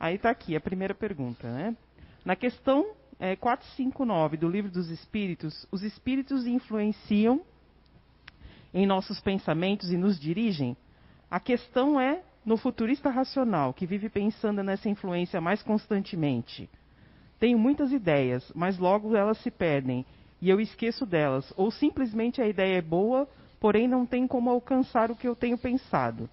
[0.00, 1.76] Aí tá aqui a primeira pergunta, né?
[2.24, 7.40] Na questão é, 459 do Livro dos Espíritos, os espíritos influenciam
[8.72, 10.76] em nossos pensamentos e nos dirigem?
[11.30, 16.68] A questão é no futurista racional, que vive pensando nessa influência mais constantemente.
[17.38, 20.04] Tenho muitas ideias, mas logo elas se perdem.
[20.40, 23.28] e eu esqueço delas, ou simplesmente a ideia é boa,
[23.58, 26.28] porém não tem como alcançar o que eu tenho pensado.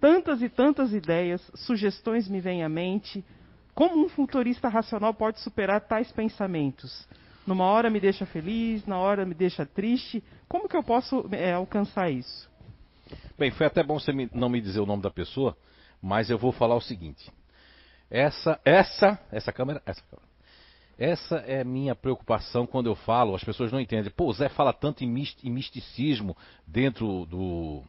[0.00, 3.24] Tantas e tantas ideias, sugestões me vêm à mente.
[3.74, 7.08] Como um futurista racional pode superar tais pensamentos?
[7.48, 10.22] Numa hora me deixa feliz, na hora me deixa triste.
[10.46, 12.46] Como que eu posso é, alcançar isso?
[13.38, 15.56] Bem, foi até bom você não me dizer o nome da pessoa,
[16.02, 17.32] mas eu vou falar o seguinte.
[18.10, 20.28] Essa, essa, essa câmera, essa câmera.
[20.98, 24.12] Essa é minha preocupação quando eu falo, as pessoas não entendem.
[24.14, 25.10] Pô, o Zé fala tanto em
[25.50, 27.82] misticismo dentro do,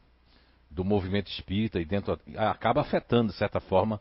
[0.72, 4.00] do movimento espírita e dentro acaba afetando de certa forma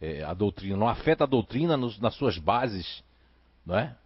[0.00, 0.76] é, a doutrina.
[0.76, 3.02] Não afeta a doutrina nos, nas suas bases,
[3.66, 3.96] não é?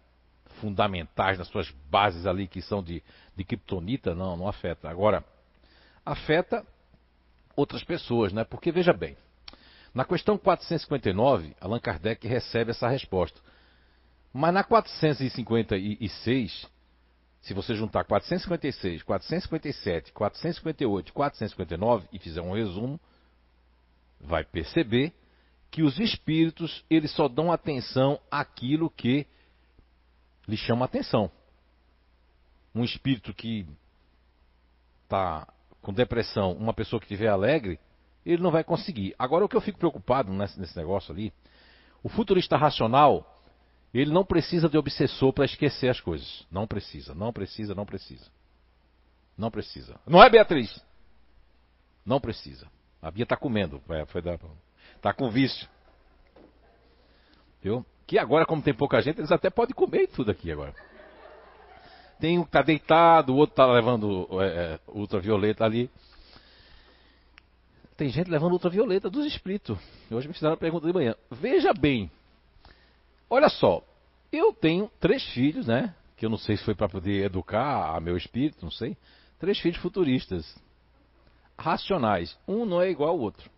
[0.61, 3.03] Fundamentais, nas suas bases ali que são de,
[3.35, 4.89] de kryptonita, não, não afeta.
[4.89, 5.23] Agora,
[6.05, 6.65] afeta
[7.55, 8.43] outras pessoas, né?
[8.43, 9.15] Porque veja bem,
[9.93, 13.39] na questão 459, Allan Kardec recebe essa resposta.
[14.33, 16.67] Mas na 456,
[17.41, 22.99] se você juntar 456, 457, 458, 459 e fizer um resumo,
[24.19, 25.13] vai perceber
[25.71, 29.25] que os espíritos eles só dão atenção àquilo que
[30.47, 31.31] lhe chama atenção.
[32.73, 33.67] Um espírito que
[35.03, 35.47] está
[35.81, 37.79] com depressão, uma pessoa que estiver alegre,
[38.25, 39.15] ele não vai conseguir.
[39.19, 41.31] Agora, o que eu fico preocupado nesse, nesse negócio ali,
[42.03, 43.41] o futurista racional,
[43.93, 46.45] ele não precisa de obsessor para esquecer as coisas.
[46.51, 48.25] Não precisa, não precisa, não precisa.
[49.37, 49.99] Não precisa.
[50.05, 50.83] Não é, Beatriz?
[52.05, 52.67] Não precisa.
[53.01, 53.81] A Bia está comendo.
[54.95, 55.67] Está com vício.
[57.61, 57.85] Viu?
[58.05, 60.73] Que agora, como tem pouca gente, eles até podem comer tudo aqui agora.
[62.19, 65.89] Tem um que está deitado, o outro está levando é, é, ultravioleta ali.
[67.97, 69.77] Tem gente levando ultravioleta dos espíritos.
[70.11, 71.15] Hoje me fizeram a pergunta de manhã.
[71.31, 72.11] Veja bem,
[73.29, 73.83] Olha só,
[74.31, 75.93] eu tenho três filhos, né?
[76.15, 78.95] Que eu não sei se foi para poder educar a meu espírito, não sei.
[79.39, 80.55] Três filhos futuristas.
[81.57, 82.37] Racionais.
[82.47, 83.49] Um não é igual ao outro.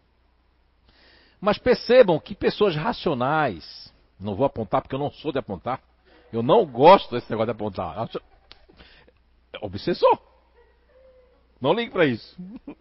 [1.39, 5.81] Mas percebam que pessoas racionais, não vou apontar porque eu não sou de apontar.
[6.31, 8.09] Eu não gosto desse negócio de apontar.
[9.61, 10.19] Obsessor.
[11.61, 12.37] Não ligue para isso.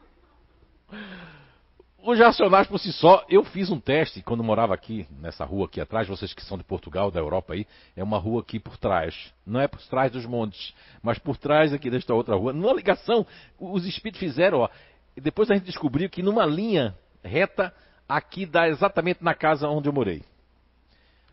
[2.07, 5.81] Os racionais por si só, eu fiz um teste quando morava aqui, nessa rua aqui
[5.81, 9.33] atrás, vocês que são de Portugal, da Europa aí, é uma rua aqui por trás.
[9.45, 10.73] Não é por trás dos montes,
[11.03, 12.53] mas por trás aqui desta outra rua.
[12.53, 13.27] Numa ligação,
[13.59, 14.69] os espíritos fizeram, ó.
[15.17, 17.75] E depois a gente descobriu que numa linha reta,
[18.09, 20.23] aqui dá exatamente na casa onde eu morei.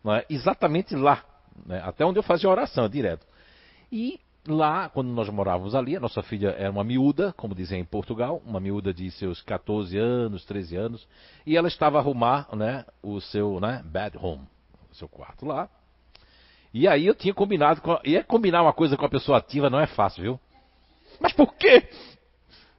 [0.06, 0.24] É?
[0.28, 1.24] Exatamente lá.
[1.66, 1.80] Né?
[1.84, 3.26] Até onde eu fazia oração, direto.
[3.90, 7.84] E lá, quando nós morávamos ali, a nossa filha era uma miúda, como dizem em
[7.84, 11.08] Portugal, uma miúda de seus 14 anos, 13 anos,
[11.46, 14.46] e ela estava a arrumar né, o seu né, bed home,
[14.90, 15.68] o seu quarto lá.
[16.72, 19.70] E aí eu tinha combinado, com, e é combinar uma coisa com a pessoa ativa
[19.70, 20.40] não é fácil, viu?
[21.20, 21.88] Mas por quê?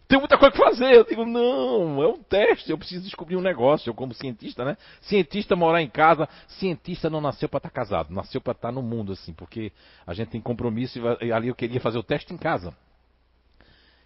[0.07, 0.93] Tem muita coisa que fazer.
[0.93, 3.89] Eu digo, não, é um teste, eu preciso descobrir um negócio.
[3.89, 4.77] Eu, como cientista, né?
[5.01, 8.71] Cientista morar em casa, cientista não nasceu para estar tá casado, nasceu para estar tá
[8.71, 9.71] no mundo, assim, porque
[10.05, 12.75] a gente tem compromisso e ali eu queria fazer o teste em casa.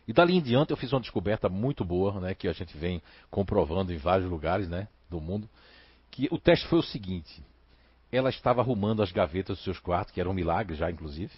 [0.07, 2.33] E dali em diante eu fiz uma descoberta muito boa, né?
[2.33, 4.88] Que a gente vem comprovando em vários lugares, né?
[5.09, 5.49] Do mundo.
[6.09, 7.43] Que o teste foi o seguinte:
[8.12, 11.31] ela estava arrumando as gavetas dos seus quartos, que era um milagre já, inclusive,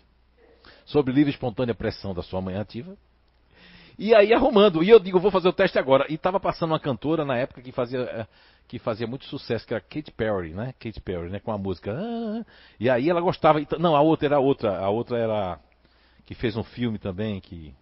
[0.85, 2.95] sob livre e espontânea pressão da sua mãe ativa
[3.97, 4.83] e aí arrumando.
[4.83, 6.05] E eu digo, vou fazer o teste agora.
[6.09, 8.27] E tava passando uma cantora na época que fazia, eh,
[8.67, 10.73] que fazia muito sucesso, que era Katy Perry, né?
[10.79, 11.39] Katy Perry, né?
[11.39, 11.93] Com a música.
[11.93, 12.45] Ah,
[12.79, 13.59] e aí ela gostava.
[13.79, 14.77] Não, a outra era outra.
[14.77, 15.59] A outra era.
[16.25, 17.73] Que fez um filme também, que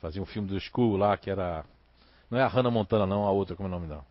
[0.00, 1.64] fazia um filme do School lá, que era.
[2.30, 4.04] Não é a Hannah Montana, não, a outra, como é o nome dela?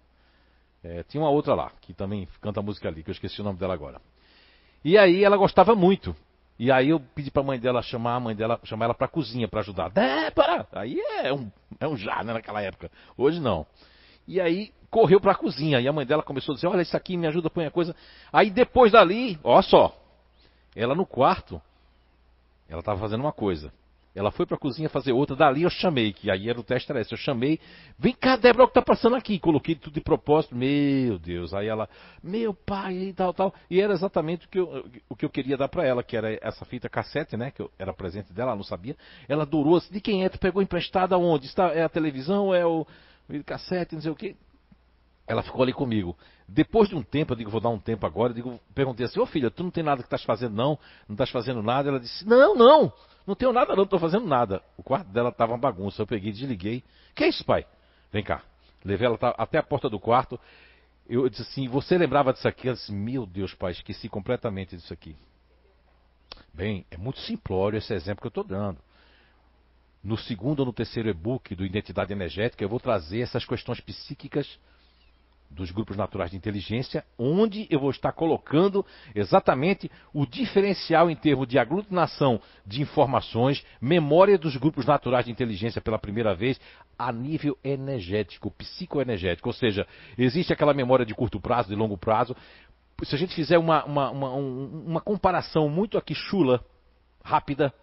[0.83, 3.57] É, tinha uma outra lá, que também canta música ali, que eu esqueci o nome
[3.57, 4.01] dela agora.
[4.83, 6.15] E aí ela gostava muito.
[6.63, 9.49] E aí eu pedi pra mãe dela chamar a mãe dela, chamar ela pra cozinha
[9.49, 9.89] para ajudar.
[9.89, 10.65] Débora!
[10.71, 12.89] Aí é um, é um já, né, naquela época.
[13.17, 13.65] Hoje não.
[14.25, 15.81] E aí correu pra cozinha.
[15.81, 17.93] E a mãe dela começou a dizer, olha isso aqui, me ajuda, põe a coisa.
[18.31, 19.93] Aí depois dali, ó só.
[20.73, 21.61] Ela no quarto,
[22.69, 23.69] ela estava fazendo uma coisa.
[24.15, 26.91] Ela foi para a cozinha fazer outra, dali eu chamei, que aí era o teste
[26.91, 27.59] era esse, eu chamei,
[27.97, 29.39] vem cá, Débora, o que tá passando aqui?
[29.39, 31.51] Coloquei tudo de propósito, meu Deus.
[31.51, 31.89] Aí ela,
[32.21, 33.53] meu pai, e tal, tal.
[33.71, 36.37] E era exatamente o que eu, o que eu queria dar para ela, que era
[36.41, 38.95] essa fita cassete, né, que eu, era presente dela, ela não sabia.
[39.27, 40.29] Ela adorou, assim, de quem é?
[40.29, 41.47] Tu pegou emprestada onde?
[41.47, 42.85] Está, é a televisão, é o,
[43.27, 44.35] o cassete, não sei o quê.
[45.25, 46.15] Ela ficou ali comigo.
[46.47, 49.19] Depois de um tempo, eu digo, vou dar um tempo agora, eu digo, perguntei assim,
[49.19, 50.77] ô filha, tu não tem nada que estás fazendo não?
[51.07, 51.89] Não estás fazendo nada?
[51.89, 52.93] Ela disse, não, não.
[53.25, 54.61] Não tenho nada, não, estou fazendo nada.
[54.77, 56.01] O quarto dela estava uma bagunça.
[56.01, 56.83] Eu peguei, desliguei.
[57.15, 57.65] Que é isso, pai?
[58.11, 58.43] Vem cá.
[58.83, 60.39] Levei ela até a porta do quarto.
[61.07, 62.67] Eu disse assim: Você lembrava disso aqui?
[62.67, 65.15] Ela disse: Meu Deus, pai, esqueci completamente disso aqui.
[66.53, 68.79] Bem, é muito simplório esse exemplo que eu estou dando.
[70.03, 74.59] No segundo ou no terceiro e-book do Identidade Energética, eu vou trazer essas questões psíquicas
[75.53, 81.47] dos grupos naturais de inteligência, onde eu vou estar colocando exatamente o diferencial em termos
[81.47, 86.59] de aglutinação de informações, memória dos grupos naturais de inteligência pela primeira vez,
[86.97, 89.49] a nível energético, psicoenergético.
[89.49, 89.87] Ou seja,
[90.17, 92.35] existe aquela memória de curto prazo, de longo prazo.
[93.03, 96.63] Se a gente fizer uma, uma, uma, uma comparação muito aqui chula,
[97.23, 97.73] rápida,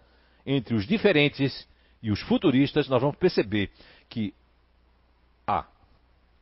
[0.45, 1.67] entre os diferentes
[2.01, 3.71] e os futuristas, nós vamos perceber
[4.09, 4.33] que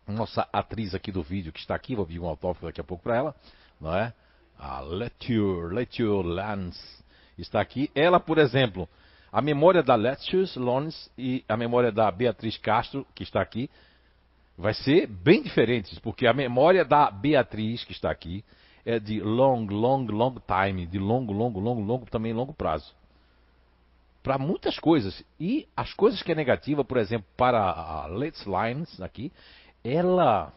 [0.10, 3.04] nossa atriz aqui do vídeo, que está aqui, vou vir um autógrafo daqui a pouco
[3.04, 3.36] para ela,
[3.80, 4.13] não é?
[4.58, 7.04] A Letture, Letture Lance
[7.38, 7.89] está aqui.
[7.95, 8.88] Ela, por exemplo,
[9.32, 13.69] a memória da Lettius Lance e a memória da Beatriz Castro, que está aqui,
[14.58, 18.43] vai ser bem diferentes, porque a memória da Beatriz, que está aqui,
[18.86, 22.93] é de long, long, long time, de longo, longo, longo, longo, também longo prazo.
[24.22, 25.24] Para muitas coisas.
[25.39, 29.32] E as coisas que é negativa, por exemplo, para a Let's Lines aqui,
[29.84, 30.54] ela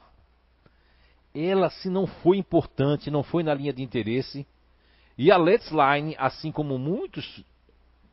[1.34, 4.46] ela se não foi importante, não foi na linha de interesse,
[5.16, 7.44] e a Let's Line, assim como muitos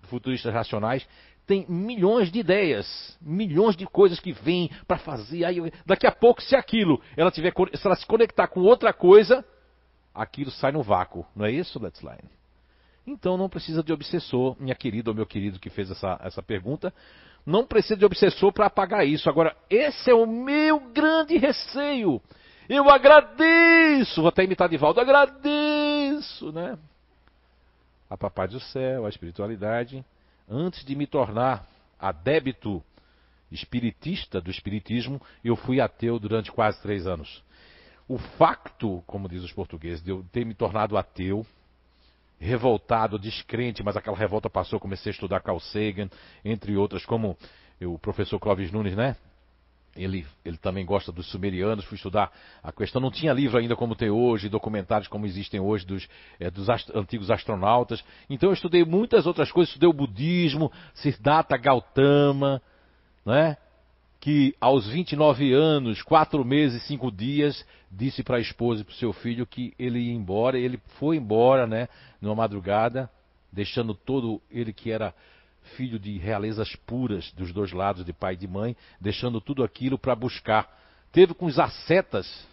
[0.03, 1.07] futuristas racionais,
[1.45, 5.43] tem milhões de ideias, milhões de coisas que vêm para fazer.
[5.43, 9.43] Aí, daqui a pouco, se aquilo, ela tiver, se ela se conectar com outra coisa,
[10.13, 11.25] aquilo sai no vácuo.
[11.35, 12.29] Não é isso, Let's Line?
[13.07, 16.93] Então não precisa de obsessor, minha querida ou meu querido que fez essa, essa pergunta.
[17.45, 19.29] Não precisa de obsessor para apagar isso.
[19.29, 22.21] Agora, esse é o meu grande receio.
[22.67, 26.77] Eu agradeço, vou até imitar de volta, agradeço, né?
[28.07, 30.05] A Papai do Céu, a espiritualidade,
[30.47, 31.65] antes de me tornar
[31.99, 32.83] adébito
[33.51, 37.43] espiritista do espiritismo, eu fui ateu durante quase três anos.
[38.07, 41.45] O facto, como diz os portugueses, de eu ter me tornado ateu,
[42.39, 46.09] revoltado, descrente, mas aquela revolta passou, comecei a estudar Carl Sagan,
[46.43, 47.37] entre outras, como
[47.81, 49.15] o professor Clóvis Nunes, né?
[49.95, 52.31] Ele, ele também gosta dos sumerianos, fui estudar
[52.63, 53.01] a questão.
[53.01, 56.07] Não tinha livro ainda como tem hoje, documentários como existem hoje dos,
[56.39, 58.03] é, dos ast antigos astronautas.
[58.29, 62.61] Então eu estudei muitas outras coisas, estudei o budismo, Siddhartha Gautama,
[63.25, 63.57] né?
[64.19, 68.91] Que aos 29 anos, 4 meses e 5 dias, disse para a esposa e para
[68.91, 70.59] o seu filho que ele ia embora.
[70.59, 71.87] Ele foi embora, né,
[72.21, 73.09] numa madrugada,
[73.51, 75.13] deixando todo ele que era
[75.75, 79.97] filho de realezas puras dos dois lados, de pai e de mãe, deixando tudo aquilo
[79.97, 80.67] para buscar.
[81.11, 82.47] Teve com os ascetas,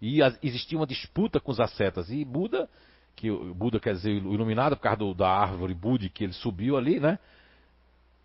[0.00, 2.10] e existia uma disputa com os ascetas.
[2.10, 2.68] E Buda,
[3.14, 6.98] que Buda quer dizer iluminado por causa do, da árvore Budi que ele subiu ali,
[6.98, 7.18] né?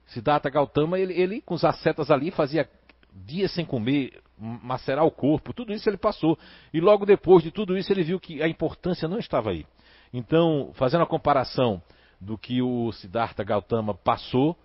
[0.07, 2.69] Siddhartha Gautama, ele, ele com os ascetas ali fazia
[3.13, 6.37] dias sem comer, macerar o corpo, tudo isso ele passou.
[6.73, 9.65] E logo depois de tudo isso ele viu que a importância não estava aí.
[10.13, 11.81] Então, fazendo a comparação
[12.19, 14.57] do que o Siddhartha Gautama passou,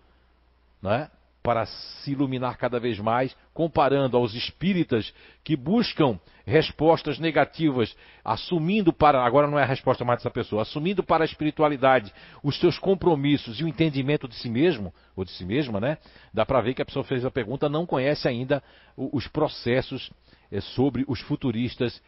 [0.81, 1.11] né,
[1.43, 9.25] para se iluminar cada vez mais, comparando aos espíritas que buscam respostas negativas, assumindo para,
[9.25, 13.59] agora não é a resposta mais dessa pessoa, assumindo para a espiritualidade os seus compromissos
[13.59, 15.99] e o entendimento de si mesmo, ou de si mesma, né?
[16.33, 18.63] Dá para ver que a pessoa fez a pergunta não conhece ainda
[18.97, 20.11] os processos
[20.51, 22.01] eh, sobre os futuristas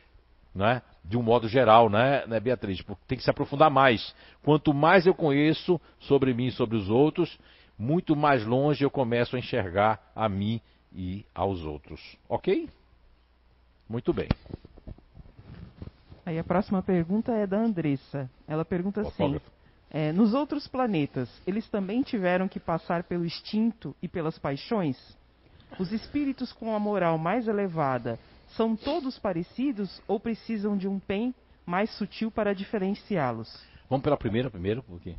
[0.54, 0.82] né?
[1.04, 2.80] de um modo geral, né, né, Beatriz?
[2.80, 4.14] Porque tem que se aprofundar mais.
[4.42, 7.36] Quanto mais eu conheço sobre mim e sobre os outros,
[7.78, 10.60] muito mais longe eu começo a enxergar a mim
[10.92, 12.00] e aos outros.
[12.28, 12.68] Ok?
[13.88, 14.28] Muito bem.
[16.24, 18.30] Aí a próxima pergunta é da Andressa.
[18.48, 19.38] Ela pergunta assim:
[19.90, 24.96] é, nos outros planetas, eles também tiveram que passar pelo instinto e pelas paixões?
[25.78, 28.18] Os espíritos com a moral mais elevada
[28.56, 31.34] são todos parecidos ou precisam de um pen
[31.66, 33.48] mais sutil para diferenciá-los?
[33.88, 35.16] Vamos pela primeira primeiro, porque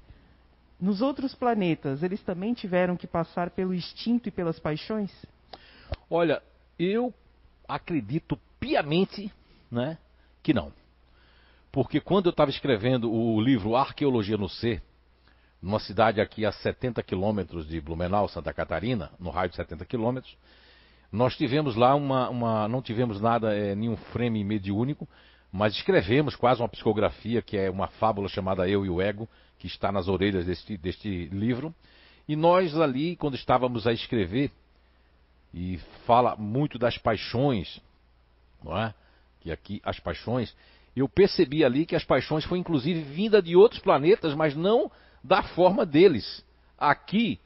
[0.79, 5.11] nos outros planetas, eles também tiveram que passar pelo instinto e pelas paixões?
[6.09, 6.41] Olha,
[6.77, 7.13] eu
[7.67, 9.31] acredito piamente
[9.71, 9.97] né,
[10.43, 10.71] que não.
[11.71, 14.81] Porque quando eu estava escrevendo o livro Arqueologia no Ser,
[15.61, 20.37] numa cidade aqui a 70 quilômetros de Blumenau, Santa Catarina, no raio de 70 quilômetros,
[21.11, 25.07] nós tivemos lá uma, uma, não tivemos nada, é, nenhum frame mediúnico,
[25.51, 29.27] mas escrevemos quase uma psicografia, que é uma fábula chamada Eu e o Ego,
[29.59, 31.73] que está nas orelhas deste, deste livro.
[32.27, 34.51] E nós ali, quando estávamos a escrever,
[35.53, 37.81] e fala muito das paixões,
[38.63, 38.93] não é?
[39.39, 40.55] Que aqui as paixões,
[40.95, 44.91] eu percebi ali que as paixões foi inclusive vinda de outros planetas, mas não
[45.23, 46.43] da forma deles.
[46.77, 47.39] Aqui,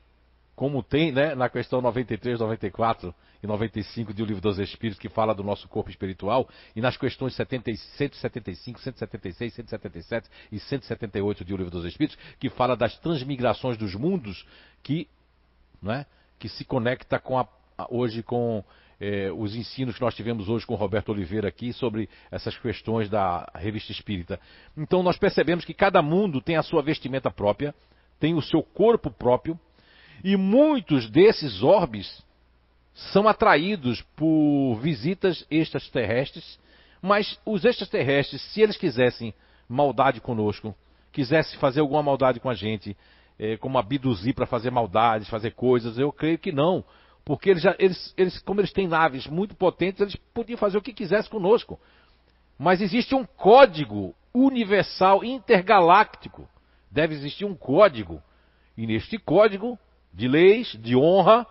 [0.55, 5.33] como tem né, na questão 93, 94 e 95 do Livro dos Espíritos, que fala
[5.33, 11.71] do nosso corpo espiritual, e nas questões 70, 175, 176, 177 e 178 do Livro
[11.71, 14.45] dos Espíritos, que fala das transmigrações dos mundos,
[14.83, 15.07] que,
[15.81, 16.05] né,
[16.37, 17.47] que se conecta com a,
[17.89, 18.63] hoje com
[18.99, 23.09] eh, os ensinos que nós tivemos hoje com o Roberto Oliveira aqui sobre essas questões
[23.09, 24.39] da revista espírita.
[24.77, 27.73] Então nós percebemos que cada mundo tem a sua vestimenta própria,
[28.19, 29.57] tem o seu corpo próprio,
[30.23, 32.21] e muitos desses orbes
[33.12, 36.60] são atraídos por visitas extraterrestres,
[37.02, 39.34] mas os extraterrestres, se eles quisessem
[39.68, 40.76] maldade conosco,
[41.12, 42.95] quisessem fazer alguma maldade com a gente,
[43.38, 46.84] é, como abduzir para fazer maldades, fazer coisas, eu creio que não.
[47.24, 50.82] Porque eles, já, eles, eles, como eles têm naves muito potentes, eles podiam fazer o
[50.82, 51.80] que quisessem conosco.
[52.58, 56.47] Mas existe um código universal, intergaláctico.
[56.91, 58.22] Deve existir um código.
[58.76, 59.80] E neste código
[60.14, 61.45] de leis, de honra,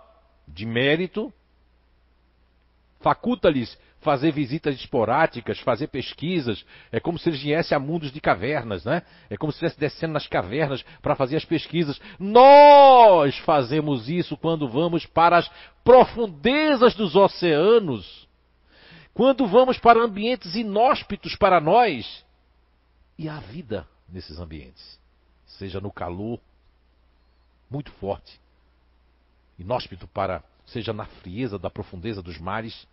[0.46, 1.32] de mérito.
[3.00, 6.64] Faculta-lhes fazer visitas esporádicas, fazer pesquisas.
[6.90, 9.02] É como se eles viessem a mundos de cavernas, né?
[9.28, 12.00] É como se estivesse descendo nas cavernas para fazer as pesquisas.
[12.18, 15.50] Nós fazemos isso quando vamos para as
[15.82, 18.28] profundezas dos oceanos.
[19.12, 22.24] Quando vamos para ambientes inóspitos para nós.
[23.18, 24.98] E há vida nesses ambientes.
[25.44, 26.40] Seja no calor
[27.70, 28.40] muito forte,
[29.58, 32.86] inóspito para, seja na frieza da profundeza dos mares,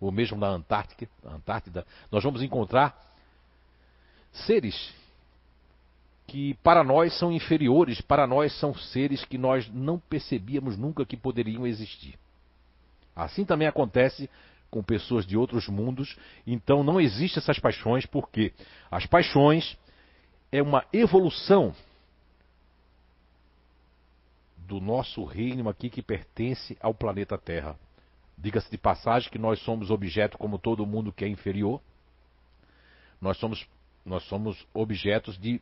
[0.00, 2.96] ou mesmo na Antártica, Antártida, nós vamos encontrar
[4.32, 4.94] seres
[6.26, 11.16] que para nós são inferiores, para nós são seres que nós não percebíamos nunca que
[11.16, 12.18] poderiam existir.
[13.14, 14.28] Assim também acontece
[14.70, 18.52] com pessoas de outros mundos, então não existem essas paixões, porque
[18.90, 19.78] as paixões
[20.50, 21.74] é uma evolução
[24.66, 27.78] do nosso reino aqui que pertence ao planeta Terra.
[28.36, 31.80] Diga-se de passagem que nós somos objeto como todo mundo que é inferior.
[33.20, 33.66] Nós somos,
[34.04, 35.60] nós somos objetos de,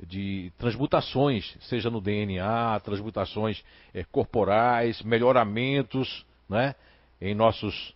[0.00, 3.62] de transmutações, seja no DNA, transmutações
[3.94, 6.74] é, corporais, melhoramentos né,
[7.20, 7.94] em nossos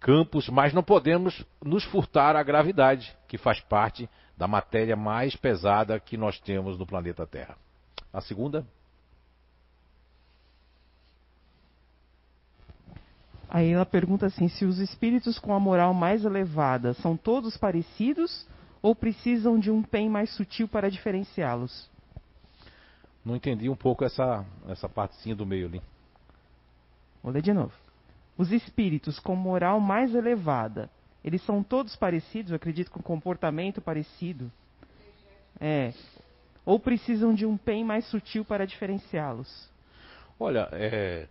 [0.00, 5.98] campos, mas não podemos nos furtar a gravidade, que faz parte da matéria mais pesada
[5.98, 7.58] que nós temos no planeta Terra.
[8.12, 8.64] A segunda.
[13.48, 18.46] Aí ela pergunta assim: se os espíritos com a moral mais elevada são todos parecidos
[18.82, 21.88] ou precisam de um pen mais sutil para diferenciá-los?
[23.24, 25.82] Não entendi um pouco essa, essa partezinha do meio ali.
[27.22, 27.72] Vou ler de novo.
[28.36, 30.88] Os espíritos com moral mais elevada,
[31.24, 34.50] eles são todos parecidos, eu acredito com comportamento parecido.
[35.60, 35.92] É.
[36.64, 39.68] Ou precisam de um pen mais sutil para diferenciá-los?
[40.38, 41.26] Olha, é,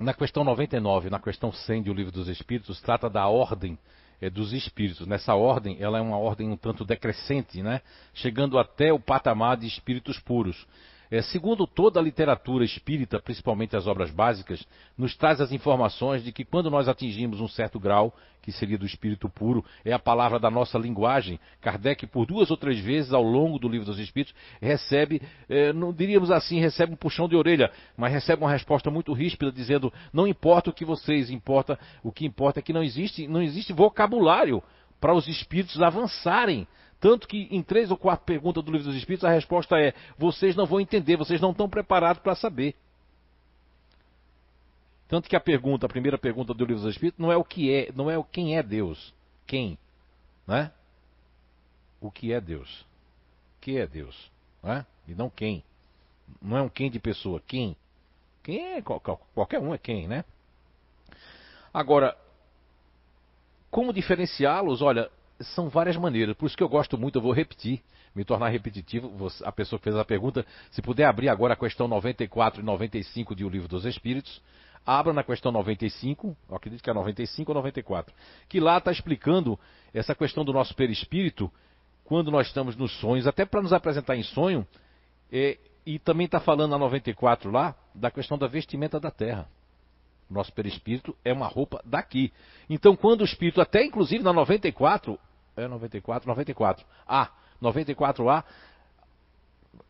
[0.00, 3.78] na questão 99, na questão 100 do Livro dos Espíritos, trata da ordem
[4.20, 5.06] é, dos espíritos.
[5.06, 7.82] Nessa ordem, ela é uma ordem um tanto decrescente, né?
[8.14, 10.66] chegando até o patamar de espíritos puros.
[11.10, 14.64] É, segundo toda a literatura espírita, principalmente as obras básicas,
[14.96, 18.86] nos traz as informações de que quando nós atingimos um certo grau, que seria do
[18.86, 21.38] espírito puro, é a palavra da nossa linguagem.
[21.60, 25.92] Kardec, por duas ou três vezes ao longo do livro dos Espíritos, recebe, é, não
[25.92, 30.26] diríamos assim, recebe um puxão de orelha, mas recebe uma resposta muito ríspida, dizendo: não
[30.26, 34.62] importa o que vocês, importa, o que importa é que não existe, não existe vocabulário
[35.00, 36.68] para os espíritos avançarem
[37.00, 40.54] tanto que em três ou quatro perguntas do livro dos Espíritos a resposta é: vocês
[40.54, 42.76] não vão entender, vocês não estão preparados para saber.
[45.08, 47.72] Tanto que a pergunta, a primeira pergunta do livro dos Espíritos não é o que
[47.72, 49.14] é, não é o quem é Deus,
[49.46, 49.78] quem,
[50.46, 50.70] né?
[52.00, 52.82] O que é Deus?
[53.56, 54.30] O que é Deus,
[54.62, 54.84] né?
[55.08, 55.64] E não quem.
[56.40, 57.76] Não é um quem de pessoa, quem.
[58.42, 60.24] Quem é qualquer um é quem, né?
[61.72, 62.16] Agora,
[63.70, 64.82] como diferenciá-los?
[64.82, 65.10] Olha,
[65.40, 66.36] são várias maneiras.
[66.36, 67.80] Por isso que eu gosto muito, eu vou repetir,
[68.14, 69.10] me tornar repetitivo.
[69.44, 73.34] A pessoa que fez a pergunta, se puder abrir agora a questão 94 e 95
[73.34, 74.42] de O Livro dos Espíritos,
[74.84, 78.14] abra na questão 95, eu acredito que é 95 ou 94,
[78.48, 79.58] que lá está explicando
[79.92, 81.50] essa questão do nosso perispírito,
[82.04, 84.66] quando nós estamos nos sonhos, até para nos apresentar em sonho,
[85.30, 89.48] é, e também está falando na 94 lá, da questão da vestimenta da terra.
[90.28, 92.32] Nosso perispírito é uma roupa daqui.
[92.68, 95.18] Então, quando o espírito, até inclusive na 94,
[95.56, 96.86] é 94, 94.
[97.06, 97.30] A,
[97.62, 98.44] 94A.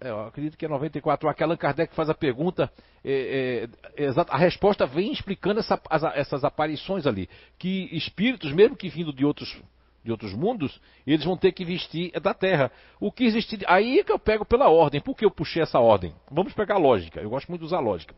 [0.01, 2.71] É, eu acredito que é 94A que Allan Kardec faz a pergunta.
[3.05, 7.29] É, é, a resposta vem explicando essa, as, essas aparições ali.
[7.59, 9.61] Que espíritos, mesmo que vindo de outros
[10.03, 12.73] de outros mundos, eles vão ter que vestir da terra.
[12.99, 13.59] O que existe.
[13.67, 15.01] Aí é que eu pego pela ordem.
[15.01, 16.15] Por que eu puxei essa ordem?
[16.31, 17.21] Vamos pegar a lógica.
[17.21, 18.15] Eu gosto muito de usar lógica.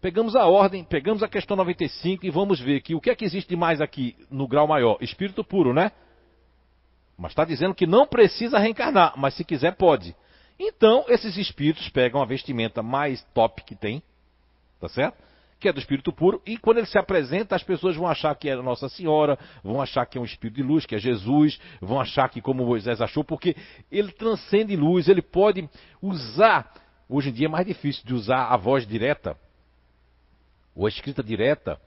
[0.00, 3.24] Pegamos a ordem, pegamos a questão 95 e vamos ver que o que é que
[3.24, 4.98] existe mais aqui no grau maior?
[5.00, 5.92] Espírito puro, né?
[7.16, 10.14] Mas está dizendo que não precisa reencarnar, mas se quiser pode.
[10.58, 14.02] Então, esses espíritos pegam a vestimenta mais top que tem,
[14.80, 15.16] tá certo?
[15.58, 18.48] Que é do espírito puro, e quando ele se apresenta, as pessoas vão achar que
[18.48, 22.00] é Nossa Senhora, vão achar que é um espírito de luz, que é Jesus, vão
[22.00, 23.56] achar que, como Moisés achou, porque
[23.90, 25.68] ele transcende luz, ele pode
[26.00, 26.72] usar.
[27.08, 29.36] Hoje em dia é mais difícil de usar a voz direta,
[30.74, 31.80] ou a escrita direta,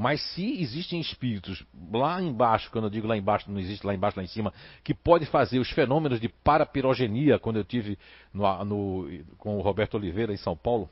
[0.00, 4.16] mas se existem espíritos lá embaixo, quando eu digo lá embaixo, não existe lá embaixo,
[4.16, 4.50] lá em cima,
[4.82, 7.98] que pode fazer os fenômenos de parapirogenia, quando eu tive
[8.32, 10.88] no, no, com o Roberto Oliveira em São Paulo,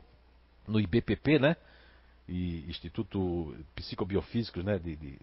[0.67, 1.57] no IBPP, né?
[2.29, 4.79] E Instituto Psicobiofísicos, né?
[4.79, 5.19] De, de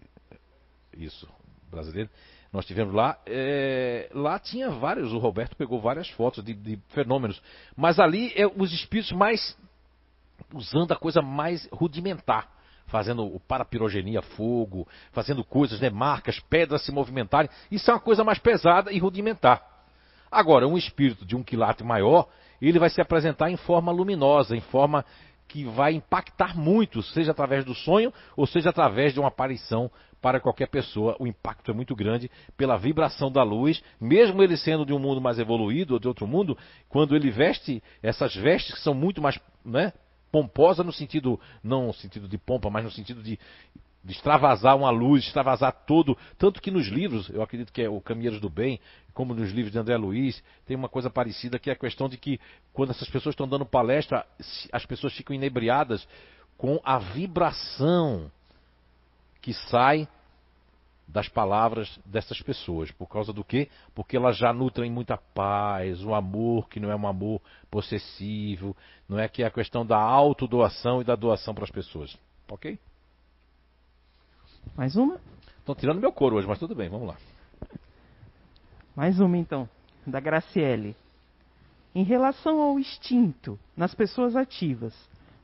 [0.96, 1.28] isso,
[1.70, 2.10] brasileiro.
[2.52, 7.40] Nós tivemos lá, é, lá tinha vários, o Roberto pegou várias fotos de, de fenômenos,
[7.76, 9.56] mas ali é os espíritos mais
[10.52, 12.55] usando a coisa mais rudimentar,
[12.86, 17.50] fazendo o parapirogenia, fogo, fazendo coisas, né, marcas, pedras se movimentarem.
[17.70, 19.62] Isso é uma coisa mais pesada e rudimentar.
[20.30, 22.28] Agora, um espírito de um quilate maior,
[22.60, 25.04] ele vai se apresentar em forma luminosa, em forma
[25.48, 30.40] que vai impactar muito, seja através do sonho ou seja através de uma aparição para
[30.40, 31.16] qualquer pessoa.
[31.20, 35.20] O impacto é muito grande pela vibração da luz, mesmo ele sendo de um mundo
[35.20, 36.58] mais evoluído ou de outro mundo,
[36.88, 39.92] quando ele veste essas vestes que são muito mais né,
[40.30, 43.38] pomposa no sentido, não no sentido de pompa, mas no sentido de,
[44.04, 46.16] de extravasar uma luz, extravasar todo.
[46.38, 48.80] Tanto que nos livros, eu acredito que é o Caminheiros do Bem,
[49.14, 52.18] como nos livros de André Luiz, tem uma coisa parecida que é a questão de
[52.18, 52.38] que
[52.72, 54.26] quando essas pessoas estão dando palestra,
[54.72, 56.06] as pessoas ficam inebriadas
[56.56, 58.30] com a vibração
[59.40, 60.08] que sai
[61.06, 62.90] das palavras dessas pessoas.
[62.90, 63.68] Por causa do quê?
[63.94, 67.40] Porque elas já nutrem muita paz, um amor que não é um amor
[67.70, 68.76] possessivo,
[69.08, 72.16] não é que é a questão da autodoação e da doação para as pessoas.
[72.50, 72.78] Ok?
[74.76, 75.20] Mais uma?
[75.58, 77.16] Estão tirando meu couro hoje, mas tudo bem, vamos lá.
[78.94, 79.68] Mais uma então,
[80.06, 80.96] da Graciele.
[81.94, 84.94] Em relação ao instinto, nas pessoas ativas,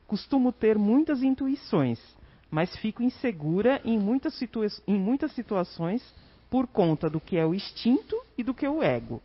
[0.07, 1.99] costumo ter muitas intuições
[2.53, 6.03] mas fico insegura em muitas, situa em muitas situações
[6.51, 9.19] por conta do que é o instinto e do que é o ego.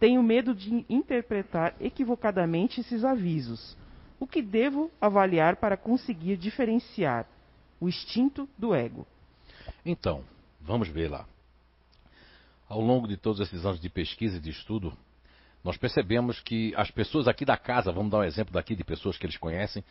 [0.00, 3.76] Tenho medo de interpretar equivocadamente esses avisos.
[4.18, 7.26] O que devo avaliar para conseguir diferenciar
[7.78, 9.06] o instinto do ego?
[9.84, 10.24] Então,
[10.58, 11.26] vamos ver lá.
[12.66, 14.96] Ao longo de todos esses anos de pesquisa e de estudo,
[15.62, 19.18] nós percebemos que as pessoas aqui da casa, vamos dar um exemplo daqui de pessoas
[19.18, 19.84] que eles conhecem,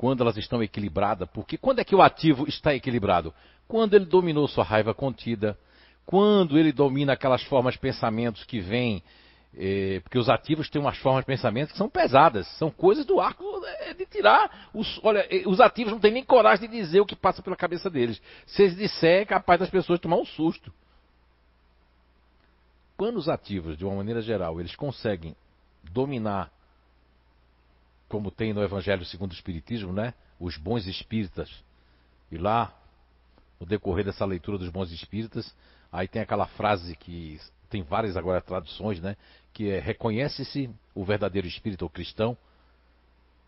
[0.00, 3.34] quando elas estão equilibradas, porque quando é que o ativo está equilibrado?
[3.68, 5.58] Quando ele dominou sua raiva contida,
[6.06, 9.02] quando ele domina aquelas formas de pensamentos que vêm,
[9.54, 13.20] eh, porque os ativos têm umas formas de pensamento que são pesadas, são coisas do
[13.20, 14.70] arco é, de tirar.
[14.72, 17.54] Os, olha, eh, os ativos não têm nem coragem de dizer o que passa pela
[17.54, 18.22] cabeça deles.
[18.46, 20.72] Se eles disserem, é capaz das pessoas tomar um susto.
[22.96, 25.36] Quando os ativos, de uma maneira geral, eles conseguem
[25.92, 26.50] dominar
[28.10, 30.12] como tem no Evangelho segundo o Espiritismo, né?
[30.38, 31.48] Os bons espíritas.
[32.30, 32.74] E lá,
[33.58, 35.54] no decorrer dessa leitura dos bons espíritas,
[35.92, 37.40] aí tem aquela frase que
[37.70, 39.16] tem várias agora traduções, né?
[39.52, 42.36] Que é reconhece-se o verdadeiro espírito ou cristão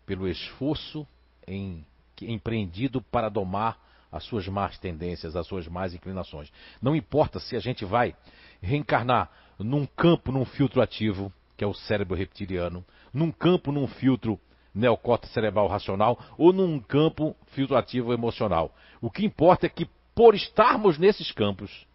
[0.05, 1.05] pelo esforço
[1.45, 1.85] em,
[2.21, 3.77] empreendido para domar
[4.09, 6.49] as suas más tendências, as suas más inclinações.
[6.81, 8.15] Não importa se a gente vai
[8.61, 14.39] reencarnar num campo, num filtro ativo, que é o cérebro reptiliano, num campo, num filtro
[14.73, 18.73] neocórtex cerebral racional ou num campo filtrativo emocional.
[19.01, 21.85] O que importa é que, por estarmos nesses campos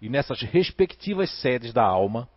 [0.00, 2.28] e nessas respectivas sedes da alma,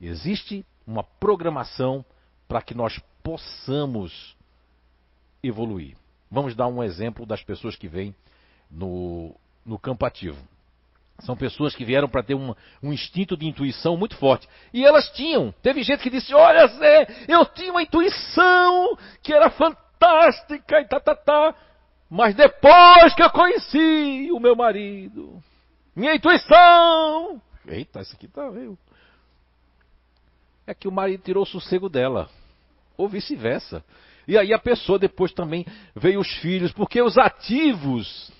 [0.00, 2.04] existe uma programação
[2.46, 4.36] para que nós possamos
[5.42, 5.96] evoluir.
[6.30, 8.14] Vamos dar um exemplo das pessoas que vêm
[8.70, 10.38] no, no campo ativo.
[11.20, 14.48] São pessoas que vieram para ter um, instinto de intuição muito forte.
[14.72, 15.52] E elas tinham.
[15.62, 21.00] Teve gente que disse: Olha, Zé, eu tinha uma intuição que era fantástica e tá,
[21.00, 21.54] tá, tá.
[22.08, 25.42] Mas depois que eu conheci o meu marido,
[25.94, 27.42] minha intuição.
[27.66, 28.78] Eita, isso aqui tá veio.
[30.66, 32.30] É que o marido tirou o sossego dela.
[32.96, 33.84] Ou vice-versa.
[34.26, 35.66] E aí a pessoa depois também
[35.96, 38.30] veio os filhos, porque os ativos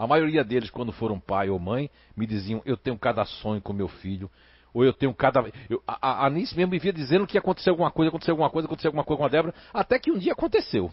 [0.00, 3.70] a maioria deles, quando foram pai ou mãe, me diziam: Eu tenho cada sonho com
[3.70, 4.30] meu filho.
[4.72, 5.40] Ou eu tenho cada.
[5.68, 8.64] Eu, a, Anice mesmo me via dizendo que ia acontecer alguma coisa, acontecer alguma coisa,
[8.64, 10.90] acontecer alguma coisa com a Débora, até que um dia aconteceu.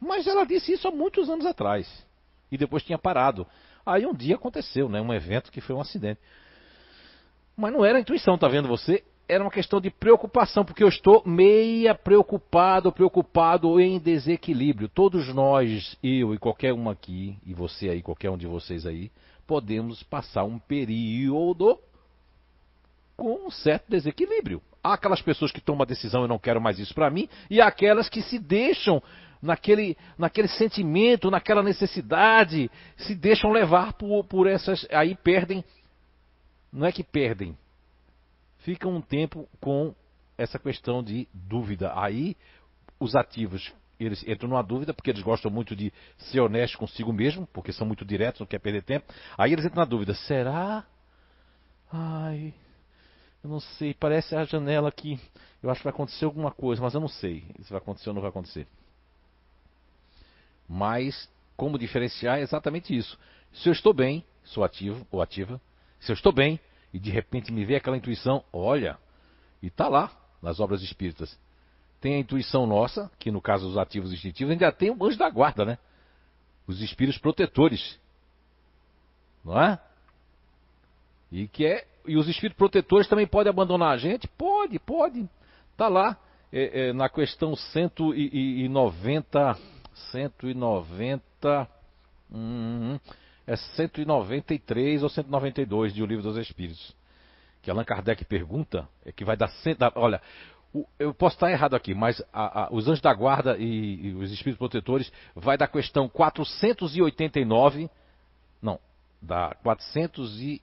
[0.00, 2.04] Mas ela disse isso há muitos anos atrás.
[2.50, 3.46] E depois tinha parado.
[3.86, 5.00] Aí um dia aconteceu, né?
[5.00, 6.20] Um evento que foi um acidente.
[7.56, 9.04] Mas não era intuição, tá vendo você?
[9.26, 14.88] Era uma questão de preocupação, porque eu estou meia preocupado, preocupado em desequilíbrio.
[14.88, 19.10] Todos nós, eu e qualquer um aqui, e você aí, qualquer um de vocês aí,
[19.46, 21.78] podemos passar um período
[23.16, 24.60] com um certo desequilíbrio.
[24.82, 27.62] Há aquelas pessoas que tomam a decisão, eu não quero mais isso para mim, e
[27.62, 29.02] há aquelas que se deixam
[29.40, 34.86] naquele, naquele sentimento, naquela necessidade, se deixam levar por, por essas.
[34.90, 35.64] Aí perdem.
[36.70, 37.56] Não é que perdem,
[38.64, 39.94] ficam um tempo com
[40.36, 41.92] essa questão de dúvida.
[41.94, 42.36] Aí
[42.98, 47.46] os ativos eles entram numa dúvida, porque eles gostam muito de ser honestos consigo mesmo,
[47.52, 49.06] porque são muito diretos, não quer perder tempo.
[49.38, 50.84] Aí eles entram na dúvida: será?
[51.92, 52.52] Ai,
[53.42, 55.20] eu não sei, parece a janela aqui.
[55.62, 58.14] Eu acho que vai acontecer alguma coisa, mas eu não sei se vai acontecer ou
[58.14, 58.66] não vai acontecer.
[60.68, 63.18] Mas como diferenciar é exatamente isso.
[63.52, 65.60] Se eu estou bem, sou ativo ou ativa.
[66.00, 66.58] Se eu estou bem
[66.94, 68.96] e de repente me vê aquela intuição, olha,
[69.60, 71.36] e está lá nas obras espíritas.
[72.00, 75.28] Tem a intuição nossa, que no caso dos ativos instintivos, ainda tem o anjo da
[75.28, 75.76] guarda, né?
[76.68, 77.98] Os espíritos protetores.
[79.44, 79.80] Não é?
[81.32, 84.28] E que é e os espíritos protetores também podem abandonar a gente?
[84.28, 85.28] Pode, pode.
[85.72, 86.16] Está lá
[86.52, 89.58] é, é, na questão 190.
[90.12, 91.68] 190.
[92.30, 93.00] Hum,
[93.46, 96.94] é 193 ou 192 de O Livro dos Espíritos.
[97.62, 99.50] Que Allan Kardec pergunta, é que vai dar.
[99.94, 100.20] Olha,
[100.98, 104.32] eu posso estar errado aqui, mas a, a, os anjos da guarda e, e, os
[104.32, 107.88] espíritos protetores vai da questão 489,
[108.60, 108.78] não,
[109.22, 110.62] da 400 e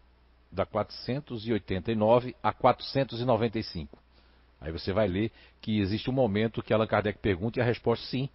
[0.51, 3.97] da 489 a 495.
[4.59, 8.05] Aí você vai ler que existe um momento que Allan Kardec pergunta e a resposta
[8.07, 8.29] sim.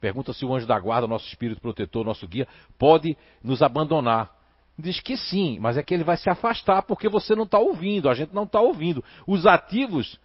[0.00, 2.48] Pergunta se o anjo da guarda, nosso espírito protetor, nosso guia,
[2.78, 4.34] pode nos abandonar.
[4.78, 8.08] Diz que sim, mas é que ele vai se afastar porque você não está ouvindo,
[8.08, 9.04] a gente não está ouvindo.
[9.26, 10.18] Os ativos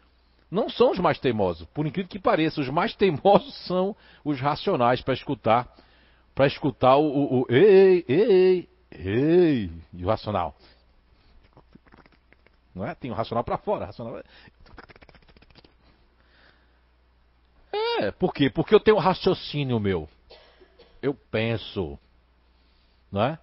[0.50, 2.62] não são os mais teimosos, por incrível que pareça.
[2.62, 5.68] Os mais teimosos são os racionais para escutar,
[6.34, 10.56] para escutar o, o, o ei, ei, ei, e o racional.
[12.74, 12.96] Não é?
[12.96, 13.86] Tem o racional para fora.
[13.88, 14.22] Racional...
[18.00, 18.50] É, por quê?
[18.50, 20.10] Porque eu tenho raciocínio meu.
[21.02, 22.00] Eu penso.
[23.12, 23.40] Não é?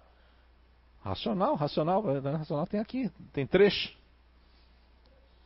[1.03, 3.93] Racional, racional, é, racional tem aqui, tem três.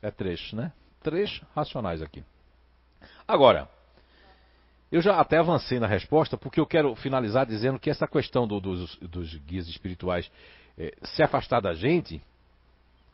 [0.02, 0.72] É três, né?
[1.02, 2.24] Três racionais aqui.
[3.28, 3.68] Agora,
[4.92, 8.60] eu já até avancei na resposta, porque eu quero finalizar dizendo que essa questão do,
[8.60, 10.32] dos, dos, guias espirituais
[10.78, 12.22] é, se afastar da gente,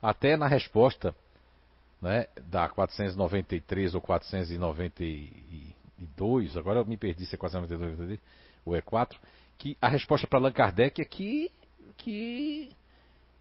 [0.01, 1.15] até na resposta
[2.03, 8.19] né, da 493 ou 492, agora eu me perdi se é 492
[8.65, 9.17] ou é 4,
[9.57, 11.49] que a resposta para Allan Kardec é que,
[11.95, 12.69] que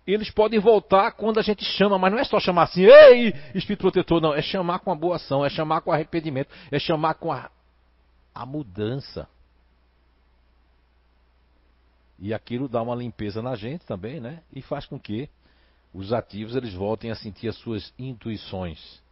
[0.06, 3.80] eles podem voltar quando a gente chama, mas não é só chamar assim, ei, espírito
[3.80, 7.32] protetor, não, é chamar com a boa ação, é chamar com arrependimento, é chamar com
[7.32, 7.50] a,
[8.32, 9.28] a mudança.
[12.16, 14.44] E aquilo dá uma limpeza na gente também, né?
[14.52, 15.28] E faz com que
[15.92, 19.02] os ativos eles voltem a sentir as suas intuições.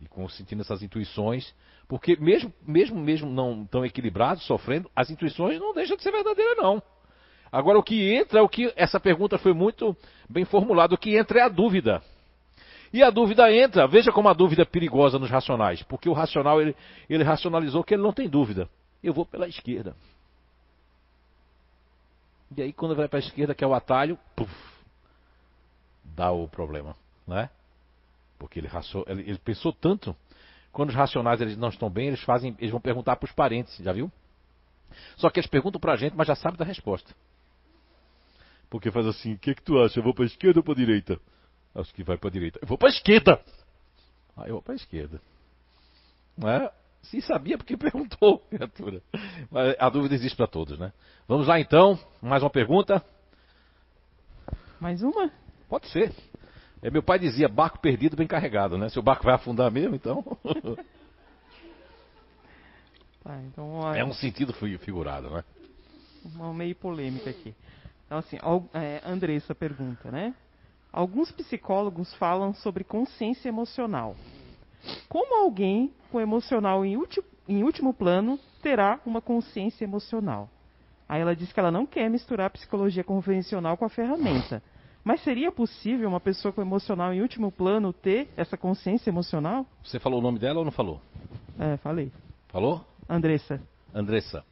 [0.00, 1.52] E com sentindo essas intuições,
[1.88, 6.56] porque mesmo mesmo mesmo não tão equilibrados, sofrendo, as intuições não deixam de ser verdadeiras
[6.56, 6.82] não.
[7.52, 9.96] Agora o que entra o que essa pergunta foi muito
[10.28, 12.00] bem formulada, o que entra é a dúvida.
[12.92, 16.60] E a dúvida entra, veja como a dúvida é perigosa nos racionais, porque o racional
[16.60, 16.74] ele,
[17.08, 18.68] ele racionalizou que ele não tem dúvida.
[19.02, 19.94] Eu vou pela esquerda.
[22.56, 24.50] E aí quando vai para a esquerda, que é o atalho, puf,
[26.14, 26.96] dá o problema,
[27.26, 27.50] né?
[28.38, 28.68] Porque ele,
[29.06, 30.16] ele, ele pensou tanto.
[30.72, 33.76] Quando os racionais eles não estão bem, eles fazem, eles vão perguntar para os parentes,
[33.78, 34.10] já viu?
[35.16, 37.14] Só que eles perguntam para a gente, mas já sabem da resposta.
[38.68, 39.98] Porque faz assim, o que, que tu acha?
[39.98, 41.20] Eu vou para a esquerda ou para a direita?
[41.74, 42.58] Acho que vai para a direita.
[42.62, 43.40] Eu vou para a esquerda!
[44.36, 45.20] Ah, eu vou para a esquerda.
[46.36, 46.72] Não é?
[47.02, 49.02] Se sabia porque perguntou, criatura.
[49.50, 50.92] Mas a dúvida existe para todos, né?
[51.26, 53.04] Vamos lá então, mais uma pergunta.
[54.80, 55.30] Mais uma?
[55.70, 56.12] Pode ser.
[56.82, 58.88] É, meu pai dizia barco perdido bem carregado, né?
[58.88, 60.24] Se o barco vai afundar mesmo, então.
[63.22, 65.44] tá, então é um sentido figurado, né?
[66.34, 67.54] Uma meio polêmica aqui.
[68.04, 68.36] Então, assim,
[68.74, 70.34] é, Andressa pergunta, né?
[70.92, 74.16] Alguns psicólogos falam sobre consciência emocional.
[75.08, 80.50] Como alguém com emocional em, último, em último plano terá uma consciência emocional?
[81.08, 84.60] Aí ela diz que ela não quer misturar a psicologia convencional com a ferramenta.
[85.02, 89.66] Mas seria possível uma pessoa com emocional em último plano ter essa consciência emocional?
[89.82, 91.00] Você falou o nome dela ou não falou?
[91.58, 92.12] É, falei.
[92.48, 92.84] Falou?
[93.08, 93.60] Andressa.
[93.94, 94.44] Andressa.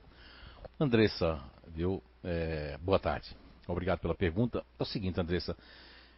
[0.81, 1.39] Andressa,
[1.69, 2.03] viu?
[2.25, 3.37] É, boa tarde.
[3.67, 4.65] Obrigado pela pergunta.
[4.79, 5.57] É o seguinte, Andressa.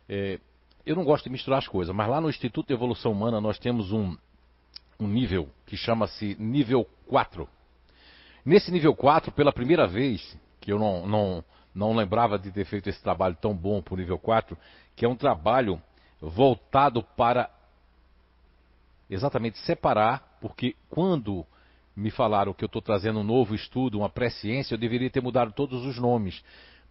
[0.09, 0.39] É,
[0.87, 3.59] eu não gosto de misturar as coisas, mas lá no Instituto de Evolução Humana nós
[3.59, 4.17] temos um,
[4.99, 7.49] um nível que chama-se nível 4.
[8.45, 11.45] Nesse nível 4, pela primeira vez, que eu não, não,
[11.75, 14.57] não lembrava de ter feito esse trabalho tão bom para o nível 4,
[14.97, 15.81] que é um trabalho
[16.21, 17.51] voltado para
[19.09, 21.45] exatamente separar, porque quando
[21.97, 25.53] me falaram que eu estou trazendo um novo estudo, uma pré-ciência, eu deveria ter mudado
[25.53, 26.43] todos os nomes.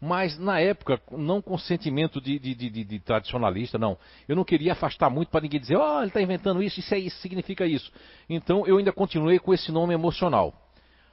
[0.02, 3.98] Mas na época, não com sentimento de, de, de, de tradicionalista, não.
[4.28, 6.94] Eu não queria afastar muito para ninguém dizer, ó, oh, ele está inventando isso, isso
[6.94, 7.92] é isso, significa isso.
[8.30, 10.54] Então eu ainda continuei com esse nome emocional.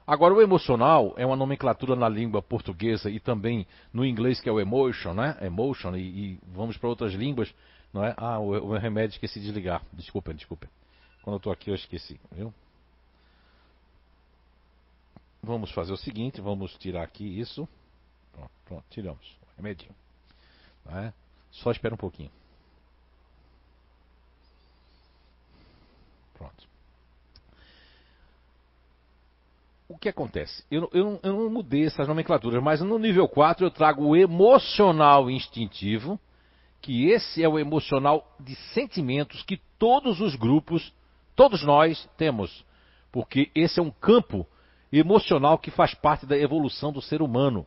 [0.06, 4.52] Agora, o emocional é uma nomenclatura na língua portuguesa e também no inglês, que é
[4.52, 5.36] o emotion, né?
[5.40, 7.52] Emotion, e, e vamos para outras línguas,
[7.92, 8.14] não é?
[8.16, 9.82] Ah, o, o remédio esqueci de desligar.
[9.92, 10.68] Desculpa, desculpa.
[11.22, 12.54] Quando eu estou aqui eu esqueci, viu?
[15.42, 17.68] Vamos fazer o seguinte, vamos tirar aqui isso.
[18.32, 19.36] Pronto, pronto tiramos.
[19.56, 19.94] Remedinho.
[20.88, 21.12] É?
[21.50, 22.30] Só espera um pouquinho.
[26.34, 26.75] Pronto.
[29.88, 30.64] O que acontece?
[30.70, 35.30] Eu, eu, eu não mudei essas nomenclaturas, mas no nível 4 eu trago o emocional
[35.30, 36.18] instintivo,
[36.80, 40.92] que esse é o emocional de sentimentos que todos os grupos
[41.36, 42.64] Todos nós temos,
[43.12, 44.46] porque esse é um campo
[44.90, 47.66] emocional que faz parte da evolução do ser humano.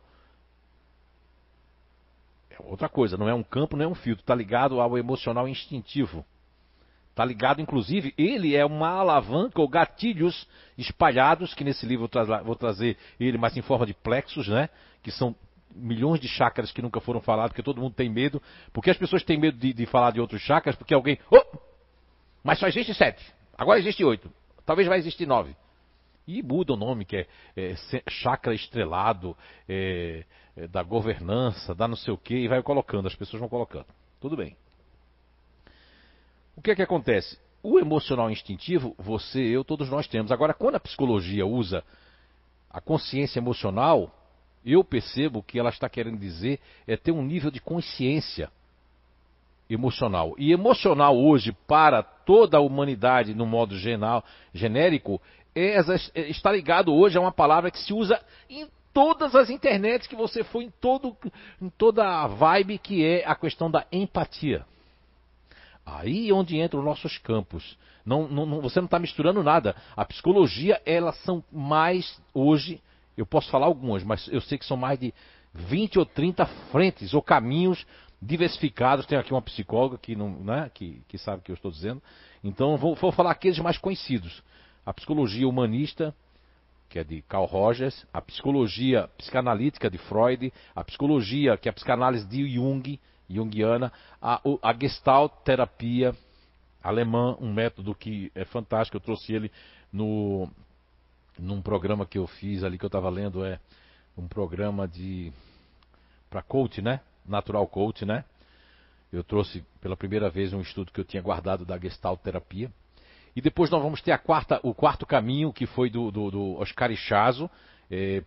[2.50, 5.46] É outra coisa, não é um campo, não é um filtro, está ligado ao emocional
[5.46, 6.24] instintivo.
[7.20, 10.48] Está ligado, inclusive, ele é uma alavanca ou gatilhos
[10.78, 14.70] espalhados, que nesse livro eu vou trazer ele mais em forma de plexos, né?
[15.02, 15.36] Que são
[15.74, 18.40] milhões de chakras que nunca foram falados, porque todo mundo tem medo.
[18.72, 21.18] Porque as pessoas têm medo de, de falar de outros chakras, porque alguém.
[21.30, 21.58] Oh!
[22.42, 23.22] Mas só existe sete.
[23.54, 24.32] Agora existe oito.
[24.64, 25.54] Talvez vai existir nove.
[26.26, 27.74] E muda o nome, que é, é
[28.08, 29.36] chakra estrelado,
[29.68, 30.24] é,
[30.56, 33.88] é, da governança, da não sei o que, e vai colocando, as pessoas vão colocando.
[34.18, 34.56] Tudo bem.
[36.60, 37.38] O que é que acontece?
[37.62, 40.30] O emocional instintivo, você, eu, todos nós temos.
[40.30, 41.82] Agora, quando a psicologia usa
[42.68, 44.14] a consciência emocional,
[44.62, 48.50] eu percebo que ela está querendo dizer é ter um nível de consciência
[49.70, 50.34] emocional.
[50.36, 55.18] E emocional hoje, para toda a humanidade, no modo genal, genérico,
[55.54, 60.06] é, é, está ligado hoje a uma palavra que se usa em todas as internets
[60.06, 61.16] que você for, em, todo,
[61.58, 64.66] em toda a vibe, que é a questão da empatia.
[65.84, 67.76] Aí é onde entram os nossos campos.
[68.04, 69.74] Não, não, você não está misturando nada.
[69.96, 72.80] A psicologia, elas são mais, hoje,
[73.16, 75.12] eu posso falar algumas, mas eu sei que são mais de
[75.52, 77.84] 20 ou 30 frentes ou caminhos
[78.20, 79.06] diversificados.
[79.06, 82.02] Tem aqui uma psicóloga que, não, né, que, que sabe o que eu estou dizendo.
[82.42, 84.42] Então vou, vou falar aqueles mais conhecidos.
[84.84, 86.14] A psicologia humanista,
[86.88, 91.74] que é de Carl Rogers, a psicologia psicanalítica de Freud, a psicologia, que é a
[91.74, 92.98] psicanálise de Jung,
[93.34, 96.14] Jungiana, a, a Gestalt terapia
[96.82, 99.50] alemã, um método que é fantástico, eu trouxe ele
[99.92, 100.48] no
[101.38, 103.58] num programa que eu fiz ali que eu estava lendo, é
[104.16, 105.32] um programa de
[106.28, 107.00] para coach, né?
[107.26, 108.24] Natural Coach, né?
[109.12, 112.70] Eu trouxe pela primeira vez um estudo que eu tinha guardado da Gestalt terapia.
[113.34, 116.54] E depois nós vamos ter a quarta, o quarto caminho, que foi do, do, do
[116.60, 117.50] Oscar Ichazo,
[117.90, 118.22] é,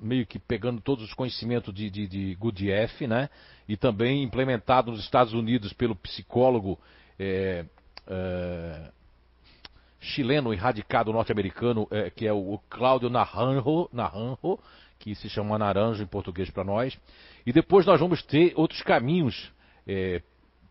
[0.00, 2.36] meio que pegando todos os conhecimentos de, de, de
[3.08, 3.28] né?
[3.68, 6.78] E também implementado nos Estados Unidos pelo psicólogo
[7.18, 7.64] é,
[8.06, 8.90] é,
[10.00, 14.58] chileno e radicado norte-americano, é, que é o Cláudio Naranjo, Naranjo,
[14.98, 16.98] que se chama Naranjo em português para nós.
[17.44, 19.52] E depois nós vamos ter outros caminhos
[19.86, 20.22] é,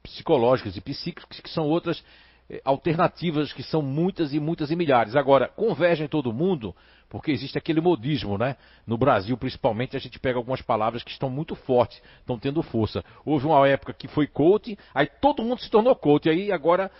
[0.04, 2.04] psicológicos e psíquicos, que são outras
[2.50, 5.16] é, alternativas, que são muitas e muitas e milhares.
[5.16, 6.76] Agora, convergem todo mundo,
[7.10, 8.56] porque existe aquele modismo, né?
[8.86, 13.04] No Brasil, principalmente, a gente pega algumas palavras que estão muito fortes, estão tendo força.
[13.26, 16.92] Houve uma época que foi coach, aí todo mundo se tornou coach, aí agora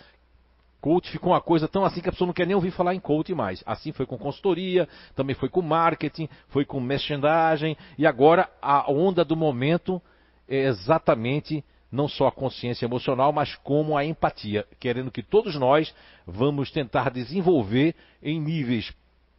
[0.86, 3.00] Coach ficou uma coisa tão assim que a pessoa não quer nem ouvir falar em
[3.00, 3.60] coach mais.
[3.66, 9.24] Assim foi com consultoria, também foi com marketing, foi com merchandising e agora a onda
[9.24, 10.00] do momento
[10.48, 15.92] é exatamente não só a consciência emocional, mas como a empatia, querendo que todos nós
[16.26, 18.92] vamos tentar desenvolver em níveis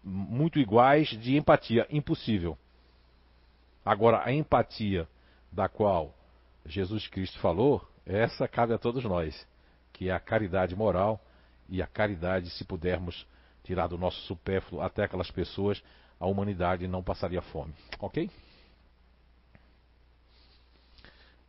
[0.08, 1.86] muito iguais de empatia.
[1.89, 2.58] Impossível.
[3.84, 5.08] Agora, a empatia
[5.51, 6.14] da qual
[6.66, 9.47] Jesus Cristo falou, essa cabe a todos nós,
[9.91, 11.22] que é a caridade moral
[11.70, 13.28] e a caridade, se pudermos
[13.64, 15.84] tirar do nosso supérfluo até aquelas pessoas,
[16.20, 17.74] a humanidade não passaria fome.
[17.99, 18.30] Ok?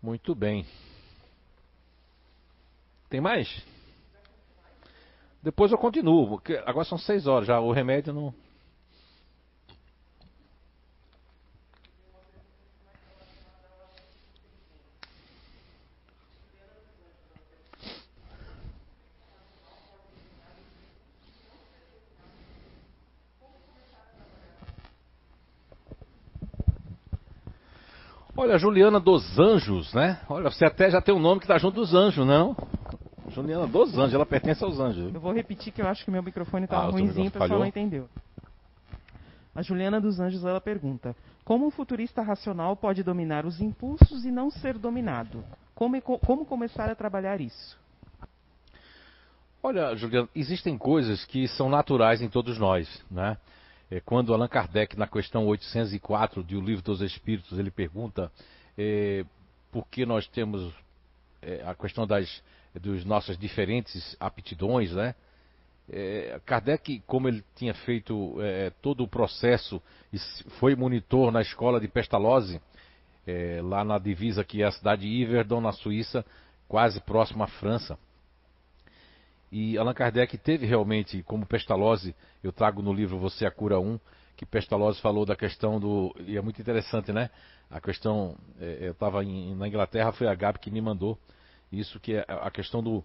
[0.03, 0.67] Muito bem.
[3.09, 3.65] Tem mais?
[5.43, 8.35] Depois eu continuo, agora são seis horas já, o remédio não.
[28.41, 30.21] Olha, Juliana dos Anjos, né?
[30.29, 32.57] Olha, você até já tem um nome que está junto dos anjos, não?
[33.31, 35.13] Juliana dos Anjos, ela pertence aos anjos.
[35.13, 37.67] Eu vou repetir que eu acho que meu microfone tá ah, ruimzinho, o pessoal não
[37.67, 38.09] entendeu.
[39.57, 44.31] A Juliana dos Anjos ela pergunta: Como um futurista racional pode dominar os impulsos e
[44.31, 45.43] não ser dominado?
[45.75, 47.77] Como, como começar a trabalhar isso?
[49.61, 53.37] Olha, Juliana, existem coisas que são naturais em todos nós, né?
[53.91, 58.31] É, quando Allan Kardec, na questão 804 do Livro dos Espíritos, ele pergunta
[58.77, 59.25] é,
[59.73, 60.73] por que nós temos
[61.41, 62.43] é, a questão das
[62.79, 65.15] dos nossas diferentes aptidões, né?
[65.91, 69.83] É, Kardec, como ele tinha feito é, todo o processo
[70.13, 70.19] e
[70.59, 72.61] foi monitor na escola de Pestalozzi,
[73.27, 76.25] é, lá na divisa que é a cidade de Yverdon, na Suíça,
[76.69, 77.99] quase próximo à França.
[79.51, 83.99] E Allan Kardec teve realmente, como Pestalozzi, eu trago no livro Você a Cura 1,
[84.37, 86.15] que Pestalozzi falou da questão do.
[86.21, 87.31] E é muito interessante, né?
[87.71, 88.37] A questão.
[88.61, 91.19] É, eu estava na Inglaterra, foi a Gabi que me mandou.
[91.73, 93.05] Isso que é a questão do,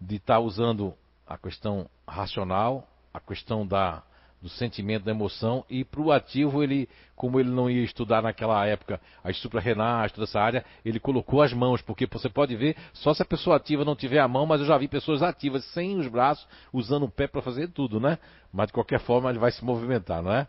[0.00, 0.94] de estar tá usando
[1.26, 4.02] a questão racional, a questão da,
[4.40, 8.64] do sentimento, da emoção, e para o ativo, ele, como ele não ia estudar naquela
[8.64, 13.12] época as suprarrenais, toda essa área, ele colocou as mãos, porque você pode ver, só
[13.12, 15.98] se a pessoa ativa não tiver a mão, mas eu já vi pessoas ativas sem
[15.98, 18.18] os braços, usando o pé para fazer tudo, né?
[18.52, 20.46] Mas de qualquer forma ele vai se movimentar, não é?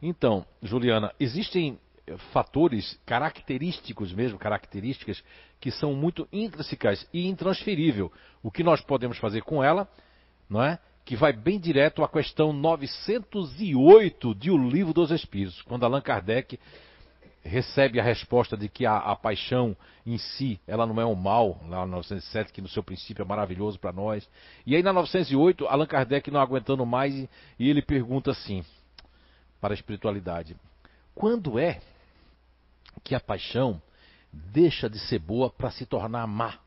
[0.00, 1.78] Então, Juliana, existem
[2.32, 5.22] fatores característicos mesmo, características
[5.60, 8.12] que são muito intrínsecas e intransferível.
[8.42, 9.88] O que nós podemos fazer com ela,
[10.48, 10.78] não é?
[11.08, 16.60] Que vai bem direto à questão 908 de O Livro dos Espíritos, quando Allan Kardec
[17.42, 21.58] recebe a resposta de que a, a, paixão em si, ela não é um mal,
[21.62, 24.28] lá na 907, que no seu princípio é maravilhoso para nós.
[24.66, 28.62] E aí na 908, Allan Kardec não aguentando mais e, e ele pergunta assim,
[29.62, 30.58] para a espiritualidade,
[31.14, 31.80] quando é
[33.02, 33.80] que a paixão
[34.30, 36.58] deixa de ser boa para se tornar má.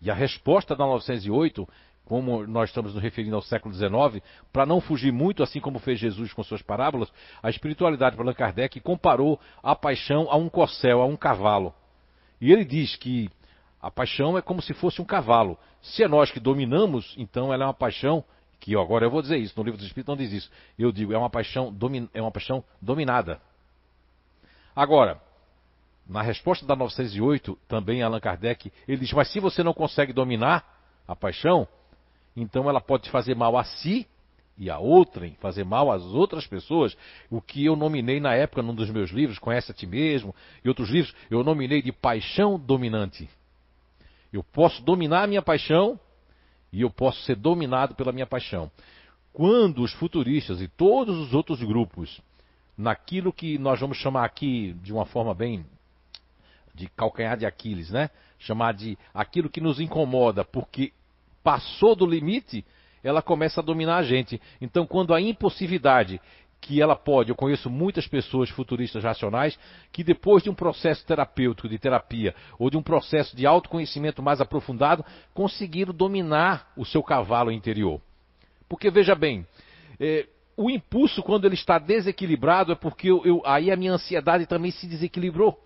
[0.00, 1.68] E a resposta da 908,
[2.12, 5.98] como nós estamos nos referindo ao século XIX, para não fugir muito, assim como fez
[5.98, 7.10] Jesus com suas parábolas,
[7.42, 11.72] a espiritualidade para Allan Kardec comparou a paixão a um corcel, a um cavalo.
[12.38, 13.30] E ele diz que
[13.80, 15.58] a paixão é como se fosse um cavalo.
[15.80, 18.22] Se é nós que dominamos, então ela é uma paixão
[18.60, 20.50] que agora eu vou dizer isso, no livro dos Espíritos não diz isso.
[20.78, 21.74] Eu digo, é uma paixão,
[22.12, 23.40] é uma paixão dominada.
[24.76, 25.18] Agora,
[26.06, 30.62] na resposta da 908, também Allan Kardec, ele diz: Mas se você não consegue dominar
[31.08, 31.66] a paixão,
[32.36, 34.06] então ela pode fazer mal a si
[34.56, 36.96] e a outrem, fazer mal às outras pessoas.
[37.30, 40.68] O que eu nominei na época num dos meus livros, Conhece a Ti Mesmo, e
[40.68, 43.28] outros livros, eu nominei de paixão dominante.
[44.32, 45.98] Eu posso dominar a minha paixão
[46.72, 48.70] e eu posso ser dominado pela minha paixão.
[49.32, 52.20] Quando os futuristas e todos os outros grupos
[52.76, 55.64] naquilo que nós vamos chamar aqui de uma forma bem
[56.74, 58.10] de calcanhar de Aquiles, né?
[58.38, 60.92] Chamar de aquilo que nos incomoda, porque
[61.42, 62.64] passou do limite,
[63.02, 64.40] ela começa a dominar a gente.
[64.60, 66.20] Então, quando a impossibilidade
[66.60, 69.58] que ela pode, eu conheço muitas pessoas futuristas racionais
[69.90, 74.40] que depois de um processo terapêutico, de terapia, ou de um processo de autoconhecimento mais
[74.40, 78.00] aprofundado, conseguiram dominar o seu cavalo interior.
[78.68, 79.44] Porque veja bem,
[79.98, 84.46] é, o impulso, quando ele está desequilibrado, é porque eu, eu, aí a minha ansiedade
[84.46, 85.60] também se desequilibrou.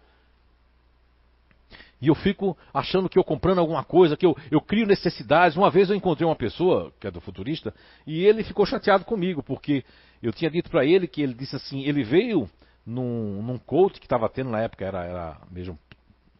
[2.00, 5.56] E eu fico achando que eu comprando alguma coisa, que eu, eu crio necessidades.
[5.56, 7.74] Uma vez eu encontrei uma pessoa, que é do futurista,
[8.06, 9.84] e ele ficou chateado comigo, porque
[10.22, 12.48] eu tinha dito para ele que ele disse assim, ele veio
[12.84, 15.78] num, num coach que estava tendo na época, era, era mesmo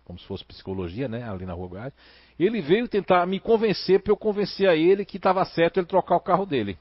[0.05, 1.93] como se fosse psicologia, né, ali na Rua Goiás.
[2.39, 6.17] Ele veio tentar me convencer para eu convencer a ele que estava certo ele trocar
[6.17, 6.79] o carro dele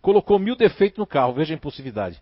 [0.00, 2.20] colocou mil defeitos no carro, veja a impulsividade.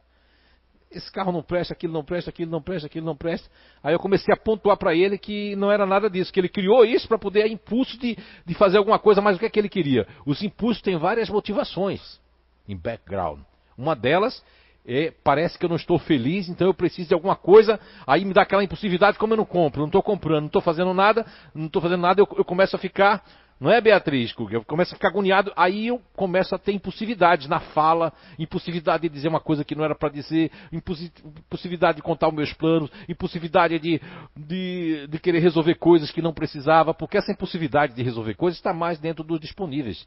[0.96, 3.50] Esse carro não presta, aquilo não presta, aquilo não presta, aquilo não presta.
[3.82, 6.84] Aí eu comecei a pontuar para ele que não era nada disso, que ele criou
[6.84, 9.68] isso para poder impulso de, de fazer alguma coisa, mas o que é que ele
[9.68, 10.06] queria?
[10.24, 12.18] Os impulsos têm várias motivações
[12.66, 13.40] em background.
[13.76, 14.42] Uma delas
[14.86, 18.32] é, parece que eu não estou feliz, então eu preciso de alguma coisa, aí me
[18.32, 21.66] dá aquela impulsividade, como eu não compro, não estou comprando, não estou fazendo nada, não
[21.66, 23.22] estou fazendo nada, eu, eu começo a ficar
[23.58, 24.34] não é, Beatriz?
[24.50, 29.08] Eu começo a ficar agoniado, aí eu começo a ter impulsividades na fala, impulsividade de
[29.08, 33.78] dizer uma coisa que não era para dizer, impulsividade de contar os meus planos, impulsividade
[33.78, 34.00] de,
[34.36, 38.74] de, de, querer resolver coisas que não precisava, porque essa impulsividade de resolver coisas está
[38.74, 40.06] mais dentro dos disponíveis.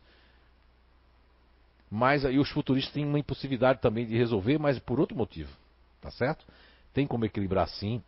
[1.90, 5.50] Mas aí os futuristas têm uma impulsividade também de resolver, mas por outro motivo.
[6.00, 6.46] Tá certo?
[6.94, 8.02] Tem como equilibrar sim.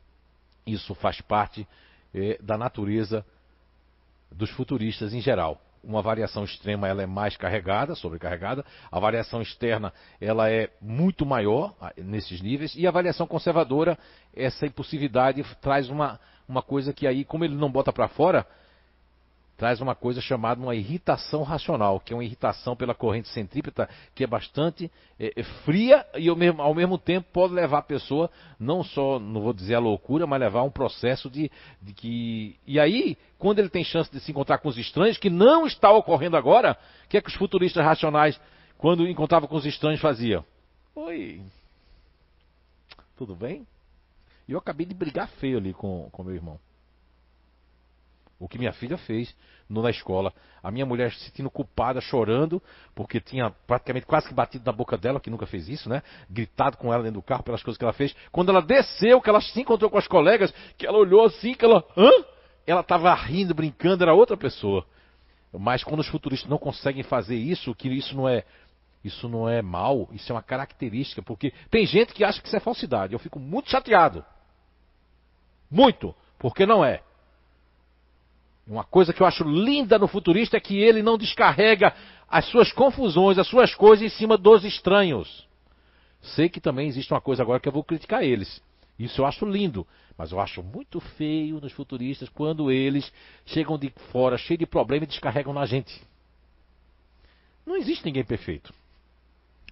[0.67, 1.67] Isso faz parte
[2.13, 3.25] é, da natureza
[4.31, 5.61] dos futuristas em geral.
[5.83, 11.73] uma variação extrema ela é mais carregada, sobrecarregada, a variação externa ela é muito maior
[11.81, 13.97] ah, nesses níveis, e a variação conservadora,
[14.35, 18.45] essa impulsividade traz uma, uma coisa que aí, como ele não bota para fora,
[19.61, 24.23] traz uma coisa chamada uma irritação racional, que é uma irritação pela corrente centrípeta, que
[24.23, 24.89] é bastante
[25.19, 28.27] é, é fria e ao mesmo, ao mesmo, tempo pode levar a pessoa,
[28.59, 32.55] não só, não vou dizer a loucura, mas levar a um processo de, de que.
[32.65, 35.91] E aí, quando ele tem chance de se encontrar com os estranhos, que não está
[35.91, 38.41] ocorrendo agora, o que é que os futuristas racionais,
[38.79, 40.43] quando encontravam com os estranhos, faziam?
[40.95, 41.39] Oi.
[43.15, 43.67] Tudo bem?
[44.49, 46.59] Eu acabei de brigar feio ali com, com meu irmão.
[48.41, 49.35] O que minha filha fez
[49.69, 50.33] no, na escola.
[50.63, 52.59] A minha mulher se sentindo culpada, chorando,
[52.95, 56.01] porque tinha praticamente quase que batido na boca dela, que nunca fez isso, né?
[56.27, 58.15] Gritado com ela dentro do carro pelas coisas que ela fez.
[58.31, 61.63] Quando ela desceu, que ela se encontrou com as colegas, que ela olhou assim, que
[61.63, 61.85] ela.
[61.95, 62.09] Hã?
[62.65, 64.87] Ela estava rindo, brincando, era outra pessoa.
[65.53, 68.43] Mas quando os futuristas não conseguem fazer isso, que isso não é.
[69.03, 72.57] Isso não é mal, isso é uma característica, porque tem gente que acha que isso
[72.57, 73.13] é falsidade.
[73.13, 74.25] Eu fico muito chateado.
[75.69, 77.01] Muito, porque não é.
[78.67, 81.93] Uma coisa que eu acho linda no futurista é que ele não descarrega
[82.29, 85.47] as suas confusões, as suas coisas em cima dos estranhos.
[86.21, 88.61] Sei que também existe uma coisa agora que eu vou criticar eles.
[88.97, 89.85] Isso eu acho lindo,
[90.17, 93.11] mas eu acho muito feio nos futuristas quando eles
[93.45, 95.99] chegam de fora, cheio de problema e descarregam na gente.
[97.65, 98.73] Não existe ninguém perfeito.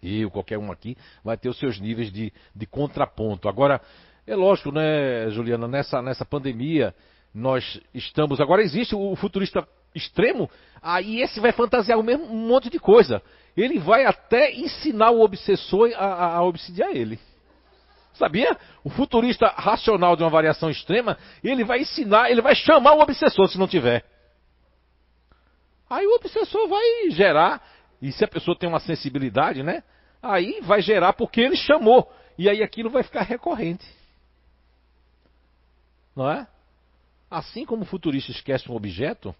[0.01, 3.47] Eu, qualquer um aqui, vai ter os seus níveis de, de contraponto.
[3.47, 3.81] Agora,
[4.25, 6.95] é lógico, né, Juliana, nessa, nessa pandemia,
[7.33, 8.39] nós estamos.
[8.39, 10.49] Agora existe o futurista extremo,
[10.81, 13.21] aí esse vai fantasiar o mesmo um monte de coisa.
[13.55, 17.19] Ele vai até ensinar o obsessor a, a, a obsidiar ele.
[18.13, 18.57] Sabia?
[18.83, 23.47] O futurista racional de uma variação extrema, ele vai ensinar, ele vai chamar o obsessor
[23.47, 24.03] se não tiver.
[25.89, 27.65] Aí o obsessor vai gerar,
[28.01, 29.83] e se a pessoa tem uma sensibilidade, né?
[30.21, 32.11] Aí vai gerar porque ele chamou.
[32.37, 33.85] E aí aquilo vai ficar recorrente.
[36.15, 36.47] Não é?
[37.29, 39.35] Assim como o futurista esquece um objeto,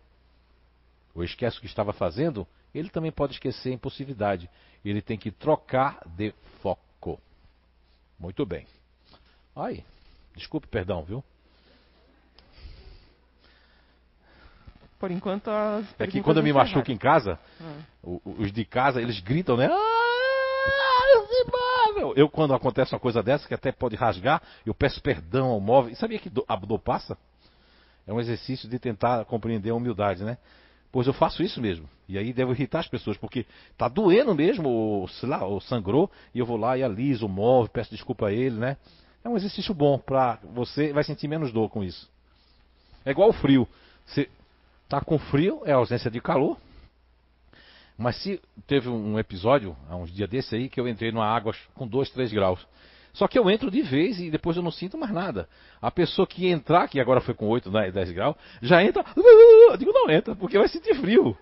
[1.16, 4.50] ou esquece o que estava fazendo, ele também pode esquecer a impulsividade.
[4.86, 7.20] Ele tem que trocar de foco.
[8.20, 8.68] Muito bem.
[9.56, 9.84] Ai,
[10.36, 11.24] desculpe, perdão, viu?
[15.00, 17.82] Por enquanto as É que quando eu me machuco em casa, ah.
[18.04, 19.70] os de casa, eles gritam, né?
[19.72, 20.00] Ah,
[22.16, 25.92] eu, quando acontece uma coisa dessa, que até pode rasgar, eu peço perdão ao móvel.
[25.92, 27.18] E sabia que a dor passa?
[28.10, 30.39] É um exercício de tentar compreender a humildade, né?
[30.91, 31.88] Pois eu faço isso mesmo.
[32.07, 33.45] E aí devo irritar as pessoas, porque
[33.78, 37.30] tá doendo mesmo, ou, sei lá, ou sangrou, e eu vou lá e aliso o
[37.30, 38.78] móvel, peço desculpa a ele, né?
[39.24, 42.10] É um exercício bom para você, vai sentir menos dor com isso.
[43.05, 43.68] É igual o frio.
[44.07, 44.28] Você
[44.88, 46.57] tá com frio, é ausência de calor.
[47.95, 51.53] Mas se teve um episódio, há uns dias desse aí, que eu entrei numa água
[51.76, 52.66] com 2, 3 graus.
[53.14, 55.49] Só que eu entro de vez e depois eu não sinto mais nada.
[55.82, 59.03] A pessoa que entrar, que agora foi com 8, 10 graus, já entra.
[59.70, 61.38] Eu digo, não entra, porque vai sentir frio.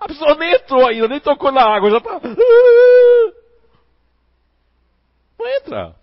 [0.00, 2.20] A pessoa nem entrou ainda, nem tocou na água, já tá.
[5.38, 5.94] Não entra.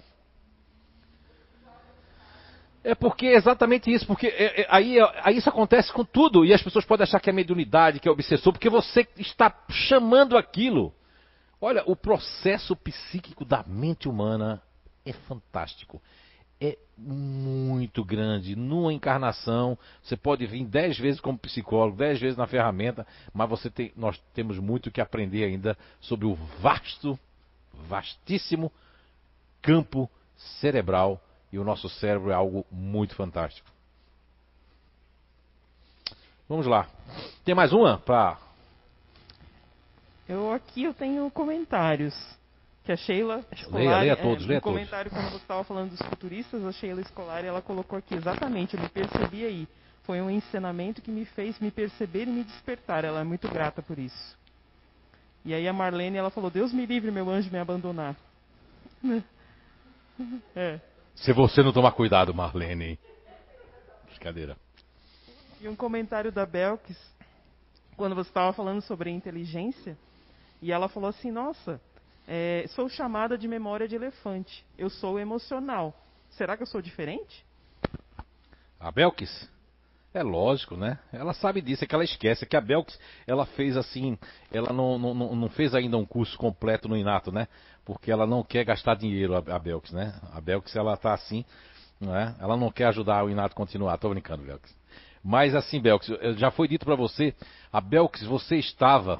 [2.83, 6.53] É porque é exatamente isso, porque é, é, aí, aí isso acontece com tudo, e
[6.53, 10.93] as pessoas podem achar que é mediunidade, que é obsessor, porque você está chamando aquilo.
[11.61, 14.61] Olha, o processo psíquico da mente humana
[15.09, 16.01] é fantástico.
[16.61, 18.55] É muito grande.
[18.55, 23.69] Numa encarnação, você pode vir dez vezes como psicólogo, dez vezes na ferramenta, mas você
[23.69, 27.17] tem, nós temos muito que aprender ainda sobre o vasto,
[27.87, 28.71] vastíssimo
[29.61, 30.09] campo
[30.59, 33.69] cerebral e o nosso cérebro é algo muito fantástico.
[36.47, 36.89] Vamos lá.
[37.45, 38.37] Tem mais uma para
[40.27, 42.13] eu aqui eu tenho comentários
[42.89, 45.91] que a Sheila Escolari, leia, leia todos, é, leia no comentário quando você estava falando
[45.91, 49.67] dos futuristas, a Sheila Escolari, ela colocou aqui exatamente, eu me percebi aí.
[50.01, 53.05] Foi um ensinamento que me fez me perceber e me despertar.
[53.05, 54.35] Ela é muito grata por isso.
[55.45, 58.15] E aí a Marlene, ela falou: "Deus me livre, meu anjo, me abandonar".
[60.53, 60.81] É.
[61.15, 62.99] Se você não tomar cuidado, Marlene.
[64.09, 64.57] Brincadeira.
[65.61, 66.97] E um comentário da Belkis,
[67.95, 69.97] quando você estava falando sobre inteligência,
[70.61, 71.79] e ela falou assim: "Nossa,
[72.31, 74.63] é, sou chamada de memória de elefante.
[74.77, 75.99] Eu sou emocional.
[76.29, 77.43] Será que eu sou diferente?
[78.79, 79.49] A Belkis?
[80.13, 80.99] É lógico, né?
[81.11, 82.43] Ela sabe disso, é que ela esquece.
[82.43, 84.15] É que a Belkis, ela fez assim,
[84.51, 87.47] ela não, não, não fez ainda um curso completo no Inato, né?
[87.83, 90.13] Porque ela não quer gastar dinheiro, a, Belkis, né?
[90.31, 91.43] A Belkis, ela tá assim,
[91.99, 92.35] não é?
[92.39, 93.97] Ela não quer ajudar o Inato a continuar.
[93.97, 94.77] Tô brincando, Belkis.
[95.23, 96.07] Mas assim, Belks,
[96.37, 97.33] já foi dito para você,
[97.73, 99.19] a Belks, você estava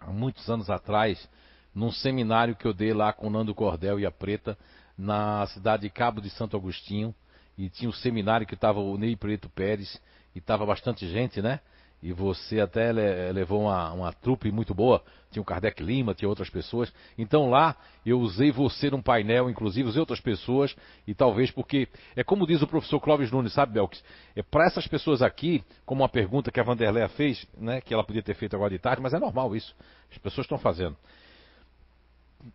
[0.00, 1.28] há muitos anos atrás
[1.74, 4.56] num seminário que eu dei lá com o Nando Cordel e a Preta
[4.96, 7.14] na cidade de Cabo de Santo Agostinho
[7.58, 10.00] e tinha um seminário que estava o Ney Preto Pérez
[10.34, 11.60] e estava bastante gente, né?
[12.02, 12.92] E você até
[13.32, 15.02] levou uma, uma trupe muito boa.
[15.30, 16.92] Tinha o Kardec Lima, tinha outras pessoas.
[17.16, 20.76] Então lá eu usei você num painel, inclusive usei outras pessoas.
[21.06, 24.04] E talvez porque, é como diz o professor Clóvis Nunes, sabe, Belks?
[24.36, 27.80] É para essas pessoas aqui, como uma pergunta que a Vanderléa fez, né?
[27.80, 29.74] Que ela podia ter feito agora de tarde, mas é normal isso.
[30.12, 30.98] As pessoas estão fazendo.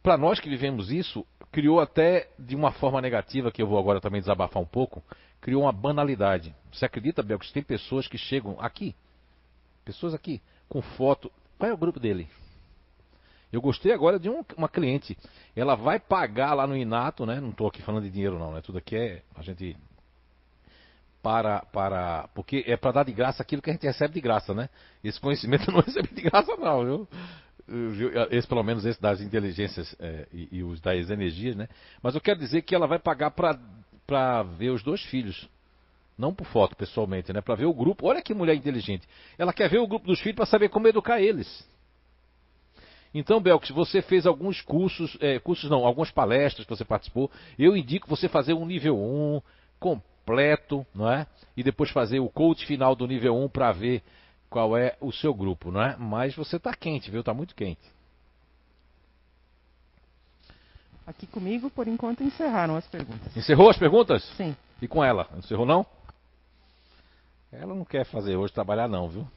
[0.04, 4.00] Para nós que vivemos isso, criou até de uma forma negativa, que eu vou agora
[4.00, 5.04] também desabafar um pouco,
[5.42, 6.56] criou uma banalidade.
[6.72, 7.52] Você acredita, Belks?
[7.52, 8.96] Tem pessoas que chegam aqui
[9.90, 11.32] Pessoas aqui com foto.
[11.58, 12.30] Qual é o grupo dele?
[13.52, 15.18] Eu gostei agora de um, uma cliente.
[15.56, 17.40] Ela vai pagar lá no Inato, né?
[17.40, 18.62] Não estou aqui falando de dinheiro não, né?
[18.62, 19.76] Tudo aqui é a gente
[21.24, 24.54] para para porque é para dar de graça aquilo que a gente recebe de graça,
[24.54, 24.70] né?
[25.04, 27.08] Esse conhecimento eu não recebi de graça não, viu?
[28.32, 31.68] Esse pelo menos esse das inteligências é, e, e, os das energias, né?
[32.02, 33.60] Mas eu quero dizer que ela vai pagar para
[34.08, 35.48] para ver os dois filhos.
[36.18, 37.42] Não por foto, pessoalmente, né?
[37.42, 38.08] Para ver o grupo.
[38.08, 39.08] Olha que mulher inteligente.
[39.38, 41.66] Ela quer ver o grupo dos filhos para saber como educar eles.
[43.14, 47.32] Então, Belks, você fez alguns cursos, é, cursos não, algumas palestras que você participou.
[47.58, 49.42] Eu indico você fazer um nível 1
[49.80, 51.26] completo, não é?
[51.56, 54.04] E depois fazer o coach final do nível 1 para ver
[54.50, 55.96] qual é o seu grupo, não é?
[55.98, 57.20] Mas você está quente, viu?
[57.20, 57.82] Está muito quente.
[61.06, 63.36] Aqui comigo, por enquanto, encerraram as perguntas.
[63.36, 64.24] Encerrou as perguntas?
[64.36, 64.56] Sim.
[64.82, 65.28] E com ela?
[65.38, 65.86] Encerrou não?
[67.52, 69.28] Ela não quer fazer hoje trabalhar não, viu?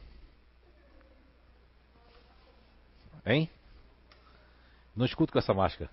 [3.24, 3.48] Hein?
[4.94, 5.90] Não escuto com essa máscara.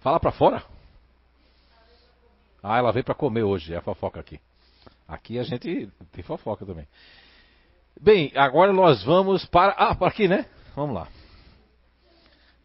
[0.00, 0.64] Fala pra fora.
[2.62, 4.40] Ah, ela veio para comer hoje, é a fofoca aqui.
[5.06, 6.88] Aqui a gente tem fofoca também.
[8.00, 9.72] Bem, agora nós vamos para.
[9.72, 10.46] Ah, para aqui, né?
[10.74, 11.08] Vamos lá.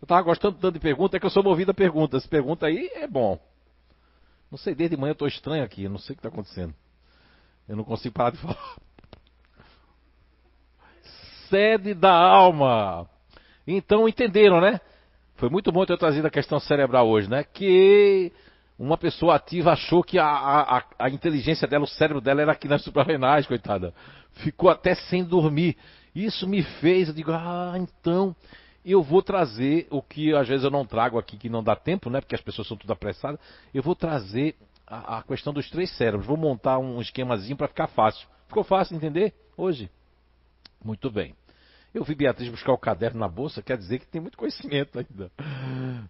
[0.02, 2.26] Eu tava gostando tanto de pergunta, é que eu sou movido a perguntas.
[2.26, 3.40] Pergunta aí é bom.
[4.50, 6.74] Não sei, desde manhã eu tô estranho aqui, eu não sei o que está acontecendo.
[7.68, 8.78] Eu não consigo parar de falar.
[11.50, 13.08] Sede da alma.
[13.68, 14.80] Então entenderam, né?
[15.36, 17.44] Foi muito bom ter trazido a questão cerebral hoje, né?
[17.44, 18.32] Que
[18.80, 22.66] uma pessoa ativa achou que a, a, a inteligência dela, o cérebro dela era aqui
[22.66, 23.94] nas suprarrenais, coitada.
[24.36, 25.76] Ficou até sem dormir.
[26.16, 28.34] Isso me fez, eu digo, ah, então
[28.86, 32.10] eu vou trazer o que às vezes eu não trago aqui, que não dá tempo,
[32.10, 32.22] né?
[32.22, 33.38] Porque as pessoas são tudo apressadas.
[33.74, 34.56] Eu vou trazer
[34.88, 36.26] a, a questão dos três cérebros.
[36.26, 38.28] Vou montar um esquemazinho para ficar fácil.
[38.48, 39.92] Ficou fácil entender hoje?
[40.84, 41.36] Muito bem.
[41.94, 45.32] Eu vi Beatriz buscar o caderno na bolsa, quer dizer que tem muito conhecimento ainda.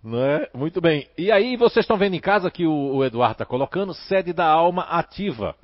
[0.03, 0.49] Não é?
[0.53, 1.07] Muito bem.
[1.17, 4.45] E aí vocês estão vendo em casa que o, o Eduardo está colocando sede da
[4.45, 5.55] alma ativa.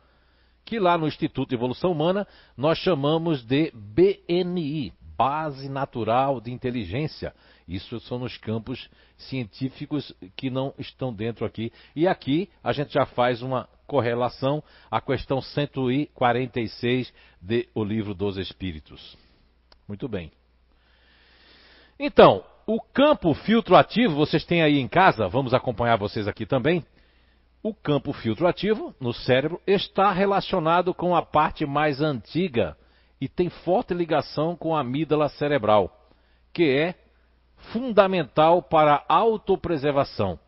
[0.64, 7.34] Que lá no Instituto de Evolução Humana nós chamamos de BNI, Base Natural de Inteligência.
[7.68, 11.74] Isso são nos campos científicos que não estão dentro aqui.
[11.94, 18.38] E aqui a gente já faz uma correlação à questão 146 de O Livro dos
[18.38, 19.25] Espíritos.
[19.88, 20.32] Muito bem.
[22.00, 26.84] Então, o campo filtro ativo, vocês têm aí em casa, vamos acompanhar vocês aqui também.
[27.62, 32.78] O campo filtro ativo no cérebro está relacionado com a parte mais antiga
[33.20, 36.10] e tem forte ligação com a amígdala cerebral,
[36.54, 36.96] que é
[37.72, 40.40] fundamental para a autopreservação,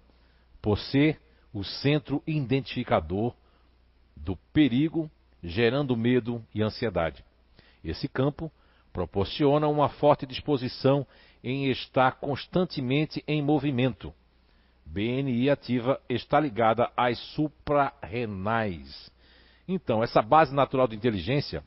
[0.62, 1.20] por ser
[1.54, 3.34] o centro identificador
[4.16, 5.10] do perigo,
[5.42, 7.24] gerando medo e ansiedade.
[7.84, 8.52] Esse campo
[8.98, 11.06] proporciona uma forte disposição
[11.44, 14.12] em estar constantemente em movimento.
[14.88, 19.12] BNI ativa está ligada às suprarrenais.
[19.68, 21.64] Então, essa base natural de inteligência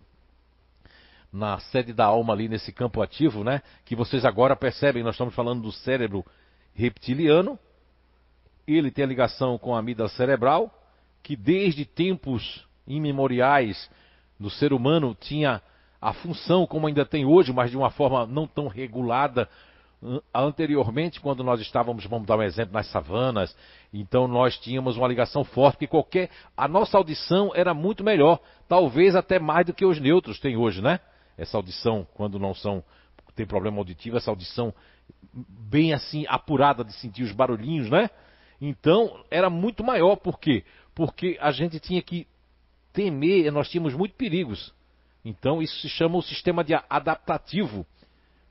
[1.32, 3.62] na sede da alma ali nesse campo ativo, né?
[3.84, 6.26] Que vocês agora percebem, nós estamos falando do cérebro
[6.74, 7.56] reptiliano.
[8.66, 10.68] Ele tem a ligação com a amígdala cerebral,
[11.22, 13.88] que desde tempos imemoriais
[14.36, 15.62] no ser humano tinha
[16.00, 19.48] a função como ainda tem hoje, mas de uma forma não tão regulada.
[20.32, 23.54] Anteriormente, quando nós estávamos, vamos dar um exemplo, nas savanas,
[23.92, 26.30] então nós tínhamos uma ligação forte, que qualquer.
[26.56, 30.80] A nossa audição era muito melhor, talvez até mais do que os neutros têm hoje,
[30.80, 31.00] né?
[31.40, 32.84] essa audição, quando não são
[33.34, 34.74] tem problema auditivo, essa audição
[35.32, 38.10] bem assim apurada de sentir os barulhinhos, né?
[38.60, 40.64] Então era muito maior, por quê?
[40.94, 42.26] Porque a gente tinha que
[42.92, 44.74] temer, nós tínhamos muitos perigos.
[45.24, 47.86] Então isso se chama o sistema de adaptativo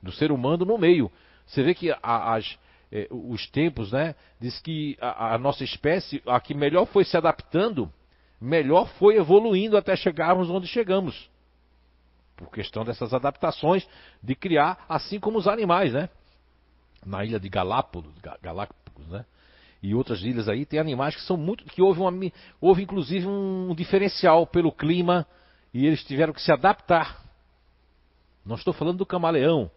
[0.02, 1.10] do ser humano no meio.
[1.46, 2.58] Você vê que a, as,
[2.92, 4.14] eh, os tempos, né?
[4.40, 7.92] Diz que a, a, nossa espécie, a que melhor foi se adaptando
[8.40, 11.28] melhor foi evoluindo até chegarmos onde chegamos.
[12.36, 13.86] Por questão dessas adaptações
[14.22, 16.08] de criar, assim como os animais, né?
[17.04, 18.10] Na ilha de Galápagos,
[18.40, 19.26] Galápagos né?
[19.82, 21.64] E outras ilhas aí, tem animais que são muito.
[21.64, 22.12] que houve, uma,
[22.60, 25.26] houve inclusive um diferencial pelo clima
[25.72, 27.24] e eles tiveram que se adaptar.
[28.44, 29.70] Não estou falando do camaleão,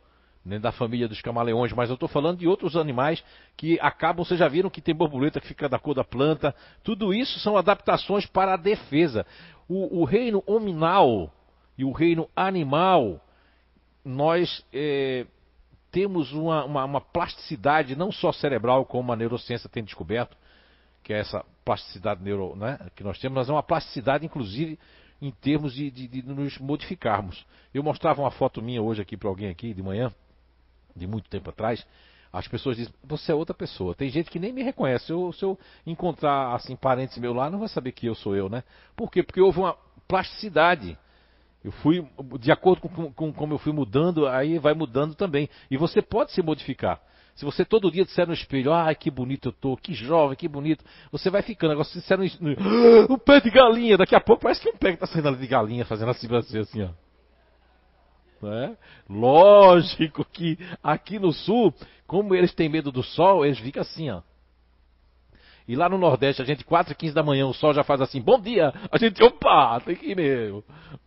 [0.45, 3.23] nem da família dos camaleões, mas eu estou falando de outros animais
[3.55, 6.53] que acabam, vocês já viram que tem borboleta que fica da cor da planta.
[6.83, 9.25] Tudo isso são adaptações para a defesa.
[9.69, 11.31] O, o reino hominal
[11.77, 13.21] e o reino animal,
[14.03, 15.25] nós é,
[15.91, 20.35] temos uma, uma, uma, plasticidade não só cerebral, como a neurociência tem descoberto,
[21.03, 24.77] que é essa plasticidade neuro, né, que nós temos, mas é uma plasticidade, inclusive,
[25.21, 27.45] em termos de, de, de nos modificarmos.
[27.73, 30.11] Eu mostrava uma foto minha hoje aqui para alguém aqui de manhã,
[30.95, 31.85] de muito tempo atrás,
[32.33, 33.93] as pessoas dizem, você é outra pessoa.
[33.93, 35.11] Tem gente que nem me reconhece.
[35.11, 38.49] Eu, se eu encontrar assim parentes meus lá, não vai saber que eu sou eu,
[38.49, 38.63] né?
[38.95, 39.21] Por quê?
[39.21, 39.77] Porque houve uma
[40.07, 40.97] plasticidade.
[41.63, 42.03] Eu fui,
[42.39, 45.47] de acordo com, com como eu fui mudando, aí vai mudando também.
[45.69, 46.99] E você pode se modificar.
[47.35, 50.47] Se você todo dia disser no espelho, ai que bonito eu tô, que jovem, que
[50.47, 51.71] bonito, você vai ficando.
[51.71, 54.77] Agora, se disser no, no, um pé de galinha, daqui a pouco parece que um
[54.77, 56.89] pé que tá saindo ali de galinha, fazendo assim pra você, assim, ó.
[58.45, 58.77] Né?
[59.09, 61.73] Lógico que aqui no sul,
[62.05, 64.21] como eles têm medo do sol, eles ficam assim, ó.
[65.67, 68.01] E lá no Nordeste, a gente, 4 e 15 da manhã, o sol já faz
[68.01, 68.73] assim, bom dia!
[68.91, 70.63] A gente, opa, tem que ir mesmo.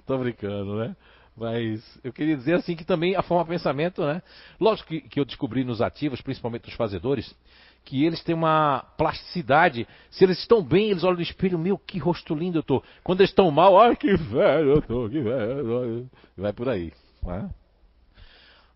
[0.07, 0.97] Tô brincando, né?
[1.37, 4.23] Mas eu queria dizer assim que também a forma de pensamento, né?
[4.59, 7.37] Lógico que, que eu descobri nos ativos, principalmente os fazedores,
[7.85, 9.87] que eles têm uma plasticidade.
[10.11, 12.83] Se eles estão bem, eles olham no espelho, meu, que rosto lindo eu tô.
[13.05, 16.09] Quando eles estão mal, ai que velho eu tô, que velho.
[16.37, 16.91] Vai por aí.
[17.23, 17.51] Né?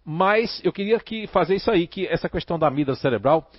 [0.04, 3.50] Mas eu queria que fazer isso aí, que essa questão da amígdala cerebral,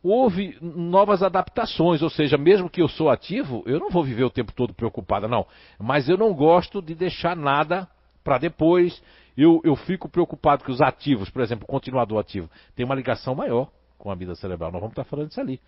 [0.00, 4.30] houve novas adaptações, ou seja, mesmo que eu sou ativo, eu não vou viver o
[4.30, 5.46] tempo todo preocupada, não.
[5.78, 7.88] Mas eu não gosto de deixar nada
[8.24, 9.00] para depois.
[9.36, 13.34] Eu, eu fico preocupado que os ativos, por exemplo, o continuador ativo, tem uma ligação
[13.34, 13.68] maior
[13.98, 14.72] com a amígdala cerebral.
[14.72, 15.60] Nós vamos estar falando disso ali.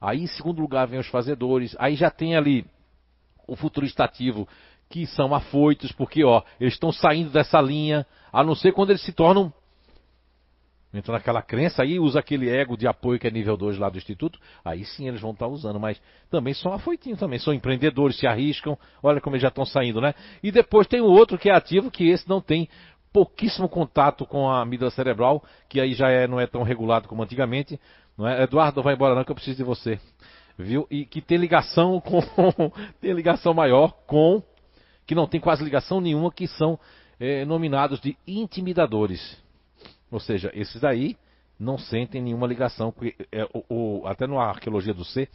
[0.00, 1.74] Aí, em segundo lugar, vem os fazedores.
[1.78, 2.64] Aí já tem ali
[3.46, 4.48] o futurista ativo,
[4.88, 9.02] que são afoitos, porque ó, eles estão saindo dessa linha, a não ser quando eles
[9.02, 9.52] se tornam.
[10.94, 13.98] Entra naquela crença aí, usa aquele ego de apoio que é nível 2 lá do
[13.98, 16.00] Instituto, aí sim eles vão estar usando, mas
[16.30, 20.14] também são afoitinhos, também são empreendedores, se arriscam, olha como eles já estão saindo, né?
[20.40, 22.68] E depois tem o outro que é ativo, que esse não tem
[23.12, 27.22] pouquíssimo contato com a amígdala cerebral, que aí já é, não é tão regulado como
[27.22, 27.78] antigamente.
[28.16, 28.42] Não é?
[28.42, 30.00] Eduardo, vai embora não, que eu preciso de você.
[30.58, 30.86] Viu?
[30.90, 32.20] E que tem ligação com.
[33.00, 34.42] tem ligação maior com
[35.06, 36.78] que não tem quase ligação nenhuma, que são
[37.20, 39.43] é, nominados de intimidadores.
[40.14, 41.18] Ou seja, esses daí
[41.58, 42.94] não sentem nenhuma ligação.
[43.32, 43.64] É, o,
[44.02, 45.28] o, até na arqueologia do C,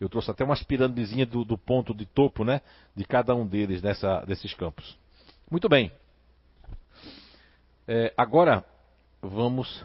[0.00, 2.60] eu trouxe até umas pirâmidezinhas do, do, ponto de topo, né?
[2.94, 4.96] De cada um deles nessa, desses campos.
[5.50, 5.90] Muito bem.
[7.88, 8.64] É, agora
[9.20, 9.84] vamos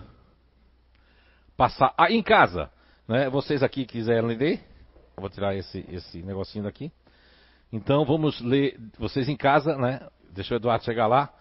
[1.58, 2.70] passar ah, em casa.
[3.08, 3.32] Né?
[3.32, 4.64] Vocês aqui quiserem ler,
[5.18, 6.92] vou tirar esse, esse negocinho daqui.
[7.74, 10.08] Então vamos ler, vocês em casa, né?
[10.30, 11.34] Deixa o Eduardo chegar lá.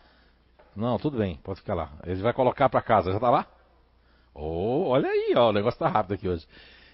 [0.79, 1.91] Não, tudo bem, pode ficar lá.
[2.05, 3.47] Ele vai colocar para casa, já tá lá?
[4.33, 6.47] Oh, olha aí, ó, o negócio tá rápido aqui hoje.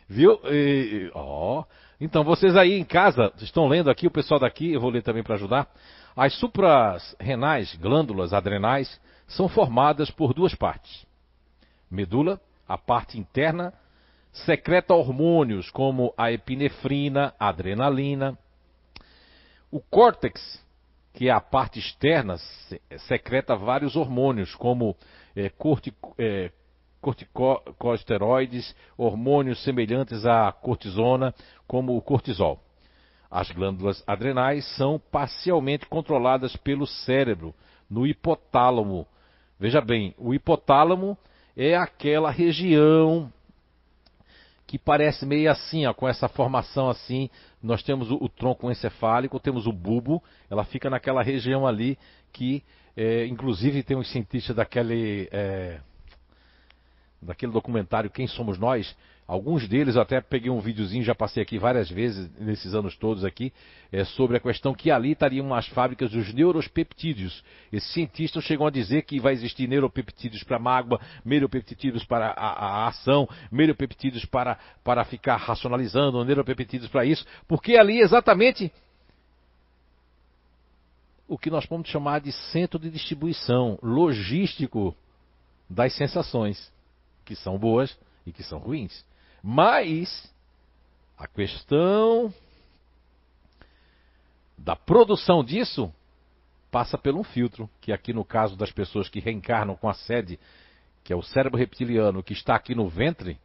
[0.08, 0.40] Viu?
[0.46, 1.64] E, ó.
[2.00, 5.22] Então vocês aí em casa estão lendo aqui, o pessoal daqui, eu vou ler também
[5.22, 5.68] para ajudar.
[6.16, 8.98] As supras renais, glândulas adrenais,
[9.28, 11.04] são formadas por duas partes.
[11.90, 13.74] Medula, a parte interna,
[14.32, 18.38] secreta hormônios como a epinefrina, adrenalina,
[19.70, 20.63] o córtex,
[21.14, 22.36] que é a parte externa,
[23.06, 24.96] secreta vários hormônios, como
[25.34, 26.50] é, cortico, é,
[27.00, 31.32] corticosteroides, hormônios semelhantes à cortisona,
[31.68, 32.60] como o cortisol.
[33.30, 37.54] As glândulas adrenais são parcialmente controladas pelo cérebro,
[37.88, 39.06] no hipotálamo.
[39.58, 41.16] Veja bem, o hipotálamo
[41.56, 43.32] é aquela região
[44.66, 47.28] que parece meio assim, ó, com essa formação assim.
[47.62, 51.98] Nós temos o, o, tronco encefálico, temos o bulbo, ela fica naquela região ali
[52.32, 52.62] que,
[52.96, 55.80] é, inclusive, tem uns cientistas daquele, é,
[57.20, 58.96] daquele documentário Quem Somos Nós,
[59.26, 63.54] Alguns deles até peguei um videozinho, já passei aqui várias vezes nesses anos todos aqui,
[63.90, 67.42] é, sobre a questão que ali estariam as fábricas dos neuropeptídeos.
[67.72, 72.88] Esses cientistas chegam a dizer que vai existir neuropeptídeos para mágoa, neuropeptídeos para a, a,
[72.88, 78.70] ação, neuropeptídeos para, para ficar racionalizando, neuropeptídeos para isso, porque ali exatamente
[81.26, 84.94] o que nós podemos chamar de centro de distribuição logístico
[85.68, 86.70] das sensações,
[87.24, 87.96] que são boas
[88.26, 89.02] e que são ruins.
[89.46, 90.32] Mas
[91.18, 92.32] a questão
[94.56, 95.92] da produção disso
[96.70, 100.40] passa por um filtro, que aqui no caso das pessoas que reencarnam com a sede,
[101.04, 103.38] que é o cérebro reptiliano que está aqui no ventre,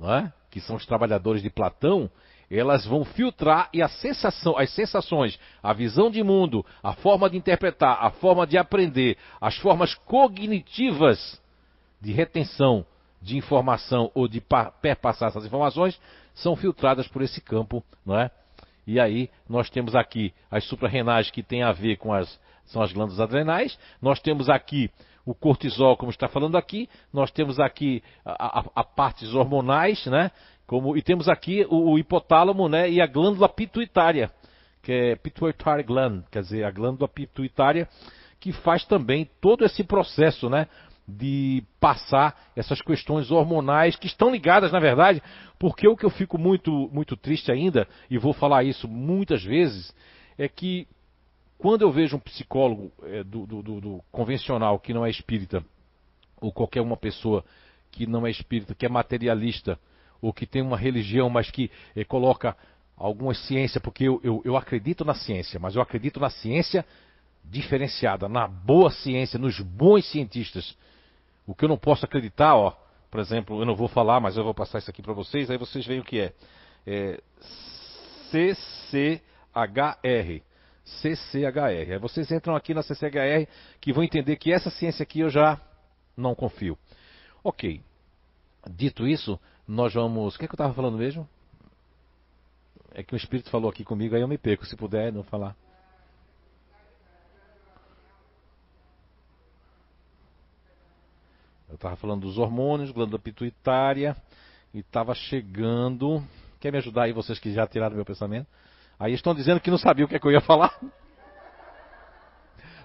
[0.00, 0.32] é?
[0.50, 2.10] que são os trabalhadores de Platão,
[2.50, 7.36] elas vão filtrar e a sensação, as sensações, a visão de mundo, a forma de
[7.36, 11.40] interpretar, a forma de aprender, as formas cognitivas
[12.00, 12.84] de retenção
[13.20, 14.42] de informação ou de
[14.80, 16.00] perpassar essas informações
[16.34, 18.30] são filtradas por esse campo, não é?
[18.86, 22.92] E aí nós temos aqui as suprarrenais que tem a ver com as são as
[22.92, 24.90] glândulas adrenais, nós temos aqui
[25.24, 30.30] o cortisol, como está falando aqui, nós temos aqui a, a, a partes hormonais, né?
[30.66, 34.30] Como, e temos aqui o, o, hipotálamo né, e a glândula pituitária,
[34.82, 37.88] que é pituitary gland, quer dizer, a glândula pituitária,
[38.38, 40.66] que faz também todo esse processo né,
[41.08, 45.22] de passar essas questões hormonais que estão ligadas, na verdade,
[45.58, 49.94] porque o que eu fico muito, muito triste ainda, e vou falar isso muitas vezes,
[50.36, 50.86] é que
[51.56, 55.64] quando eu vejo um psicólogo é, do, do, do, do convencional que não é espírita,
[56.40, 57.42] ou qualquer uma pessoa
[57.90, 59.78] que não é espírita, que é materialista,
[60.20, 62.56] ou que tem uma religião, mas que eh, coloca
[62.96, 66.84] alguma ciência, porque eu, eu, eu acredito na ciência, mas eu acredito na ciência
[67.44, 70.76] diferenciada, na boa ciência, nos bons cientistas.
[71.48, 72.76] O que eu não posso acreditar, ó,
[73.10, 75.56] por exemplo, eu não vou falar, mas eu vou passar isso aqui para vocês, aí
[75.56, 76.34] vocês veem o que é.
[76.86, 77.22] é
[78.30, 79.22] CCHR.
[80.84, 81.92] CCHR.
[81.92, 83.48] Aí vocês entram aqui na CCHR
[83.80, 85.58] que vão entender que essa ciência aqui eu já
[86.14, 86.76] não confio.
[87.42, 87.80] Ok.
[88.68, 90.34] Dito isso, nós vamos.
[90.34, 91.26] O que, é que eu estava falando mesmo?
[92.92, 95.56] É que o Espírito falou aqui comigo, aí eu me perco, se puder não falar.
[101.68, 104.16] Eu estava falando dos hormônios, glândula pituitária,
[104.72, 106.22] e estava chegando.
[106.60, 108.46] Quer me ajudar aí, vocês que já tiraram meu pensamento?
[108.98, 110.76] Aí estão dizendo que não sabia o que, é que eu ia falar.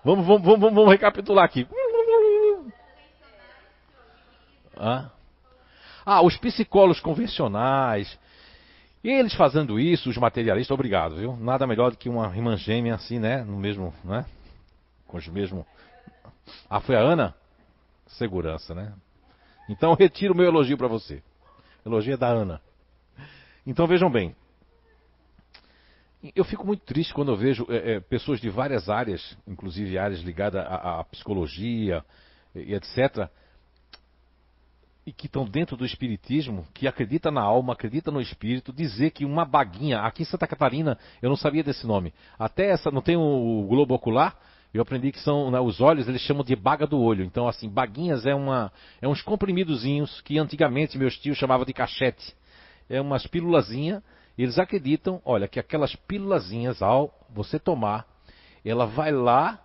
[0.05, 1.65] Vamos, vamos, vamos, vamos recapitular aqui.
[4.75, 5.11] Ah?
[6.05, 8.19] Ah, os psicólogos convencionais.
[9.01, 11.37] Eles fazendo isso, os materialistas, obrigado, viu?
[11.37, 13.45] Nada melhor do que uma irmã gêmea assim, né?
[13.45, 14.25] No mesmo, né?
[15.07, 15.65] Com os mesmos.
[16.69, 17.33] Ah, foi a Ana?
[18.13, 18.93] Segurança, né?
[19.69, 21.23] Então retiro o meu elogio para você.
[21.85, 22.61] Elogio é da Ana.
[23.65, 24.35] Então vejam bem.
[26.35, 30.21] Eu fico muito triste quando eu vejo é, é, pessoas de várias áreas, inclusive áreas
[30.21, 32.03] ligadas à, à psicologia
[32.55, 33.29] e etc.,
[35.05, 39.25] e que estão dentro do espiritismo, que acredita na alma, acredita no espírito, dizer que
[39.25, 42.13] uma baguinha, aqui em Santa Catarina, eu não sabia desse nome.
[42.39, 44.37] Até essa, não tem o globo ocular?
[44.73, 47.23] Eu aprendi que são né, os olhos, eles chamam de baga do olho.
[47.23, 52.35] Então, assim, baguinhas é uma é uns comprimidozinhos que antigamente meus tios chamavam de cachete.
[52.89, 54.01] É umas pílulazinhas.
[54.35, 58.07] Eles acreditam, olha, que aquelas pílulazinhas, ao você tomar,
[58.65, 59.63] ela vai lá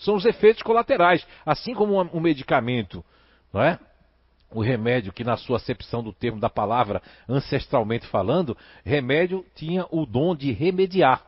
[0.00, 1.26] São os efeitos colaterais.
[1.44, 3.04] Assim como um, medicamento,
[3.52, 3.78] não é?
[4.52, 10.04] o remédio que na sua acepção do termo da palavra, ancestralmente falando, remédio tinha o
[10.04, 11.24] dom de remediar.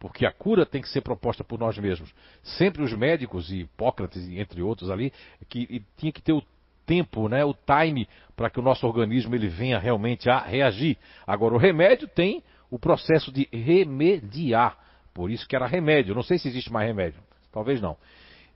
[0.00, 2.12] Porque a cura tem que ser proposta por nós mesmos.
[2.42, 5.12] Sempre os médicos, e Hipócrates, entre outros ali,
[5.48, 6.42] que tinha que ter o
[6.84, 10.98] tempo, né, o time, para que o nosso organismo ele venha realmente a reagir.
[11.24, 14.76] Agora, o remédio tem o processo de remediar.
[15.14, 16.14] Por isso que era remédio.
[16.14, 17.22] Não sei se existe mais remédio.
[17.52, 17.96] Talvez não.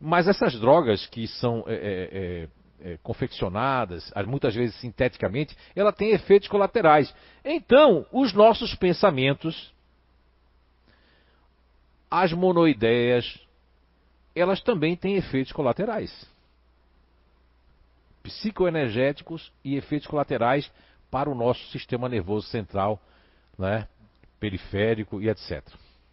[0.01, 2.49] Mas essas drogas que são é,
[2.83, 7.15] é, é, confeccionadas, muitas vezes sinteticamente, ela tem efeitos colaterais.
[7.45, 9.73] Então, os nossos pensamentos,
[12.11, 13.41] as monoideias,
[14.35, 16.29] elas também têm efeitos colaterais.
[18.23, 20.71] Psicoenergéticos e efeitos colaterais
[21.11, 23.01] para o nosso sistema nervoso central,
[23.59, 23.89] né,
[24.39, 25.63] periférico e etc.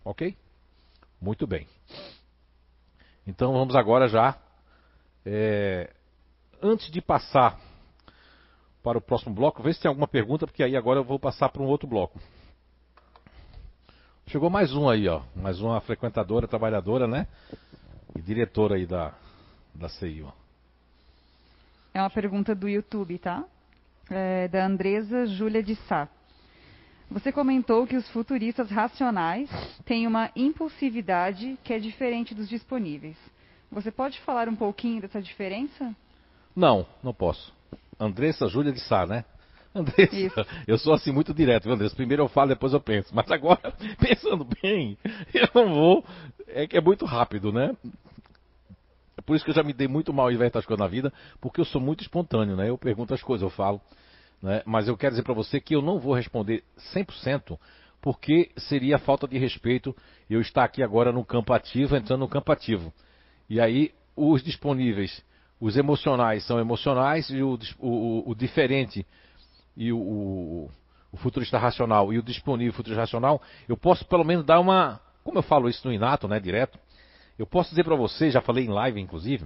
[0.06, 0.36] Ok?
[1.20, 1.68] Muito bem.
[3.26, 4.38] Então vamos agora já.
[5.26, 5.94] É,
[6.62, 7.60] antes de passar
[8.84, 11.50] para o próximo bloco, ver se tem alguma pergunta, porque aí agora eu vou passar
[11.50, 12.20] para um outro bloco.
[14.28, 15.22] Chegou mais um aí, ó.
[15.36, 17.28] Mais uma frequentadora, trabalhadora, né?
[18.16, 19.14] E diretora aí da,
[19.74, 20.34] da CIO.
[21.94, 23.44] É uma pergunta do YouTube, tá?
[24.10, 26.10] É, da Andresa Júlia de Sá.
[27.14, 29.48] Você comentou que os futuristas racionais
[29.86, 33.16] têm uma impulsividade que é diferente dos disponíveis.
[33.72, 35.96] Você pode falar um pouquinho dessa diferença?
[36.56, 37.54] Não, não posso.
[38.00, 39.26] Andressa Júlia de Sá, né?
[39.76, 40.46] Andressa, Isso.
[40.68, 41.96] eu sou assim muito direto, viu, Andressa?
[41.96, 43.14] Primeiro eu falo, depois eu penso.
[43.14, 43.72] Mas agora,
[44.02, 44.98] pensando bem,
[45.36, 46.06] eu não vou.
[46.48, 47.78] É que é muito rápido, né?
[49.16, 51.14] É por isso que eu já me dei muito mal em diversas coisas na vida,
[51.40, 52.70] porque eu sou muito espontâneo, né?
[52.70, 53.80] Eu pergunto as coisas, eu falo.
[54.44, 54.62] Né?
[54.66, 57.58] Mas eu quero dizer para você que eu não vou responder 100%,
[58.02, 59.96] porque seria falta de respeito
[60.30, 62.94] eu estar aqui agora no campo ativo, entrando no campo ativo.
[63.50, 65.24] E aí, os disponíveis,
[65.62, 69.08] os emocionais são emocionais, e o, o, o diferente
[69.78, 70.72] e o, o,
[71.14, 75.00] o futurista racional e o disponível futurista racional, eu posso pelo menos dar uma.
[75.24, 76.78] Como eu falo isso no inato, né, direto,
[77.40, 79.46] eu posso dizer para você, já falei em live inclusive,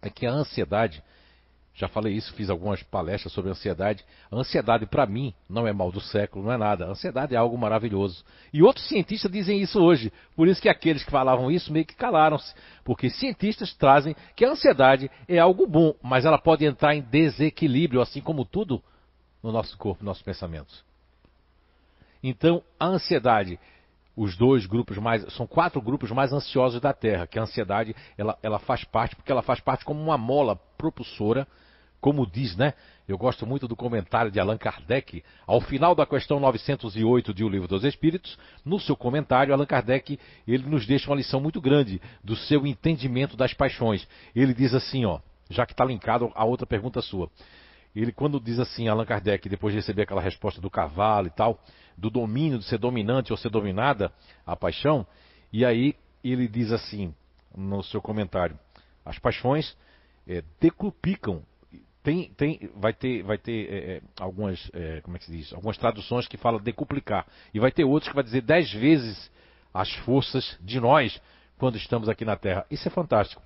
[0.00, 1.02] é que a ansiedade
[1.74, 4.04] já falei isso, fiz algumas palestras sobre ansiedade.
[4.30, 6.84] A ansiedade, para mim, não é mal do século, não é nada.
[6.84, 8.22] A ansiedade é algo maravilhoso.
[8.52, 10.12] E outros cientistas dizem isso hoje.
[10.36, 12.54] Por isso que aqueles que falavam isso meio que calaram-se.
[12.84, 18.02] Porque cientistas trazem que a ansiedade é algo bom, mas ela pode entrar em desequilíbrio,
[18.02, 18.82] assim como tudo
[19.42, 20.84] no nosso corpo, nos nossos pensamentos.
[22.22, 23.58] Então, a ansiedade
[24.16, 25.24] os dois grupos mais.
[25.34, 29.32] São quatro grupos mais ansiosos da Terra, que a ansiedade ela, ela faz parte, porque
[29.32, 31.46] ela faz parte como uma mola propulsora,
[32.00, 32.74] como diz, né?
[33.06, 37.48] Eu gosto muito do comentário de Allan Kardec, ao final da questão 908 de O
[37.48, 42.00] Livro dos Espíritos, no seu comentário, Allan Kardec, ele nos deixa uma lição muito grande
[42.22, 44.06] do seu entendimento das paixões.
[44.34, 45.20] Ele diz assim, ó,
[45.50, 47.30] já que está linkado a outra pergunta sua.
[47.94, 51.60] Ele, quando diz assim, Allan Kardec, depois de receber aquela resposta do cavalo e tal,
[51.96, 54.12] do domínio, de ser dominante ou ser dominada,
[54.46, 55.06] a paixão.
[55.52, 57.14] E aí ele diz assim,
[57.56, 58.58] no seu comentário,
[59.04, 59.76] as paixões
[60.26, 61.42] é, decuplicam.
[62.02, 65.52] Tem, tem, vai ter, vai ter é, algumas, é, como é que se diz?
[65.52, 67.26] Algumas traduções que falam decuplicar.
[67.54, 69.30] E vai ter outras que vai dizer dez vezes
[69.72, 71.20] as forças de nós
[71.58, 72.66] quando estamos aqui na Terra.
[72.70, 73.40] Isso é fantástico.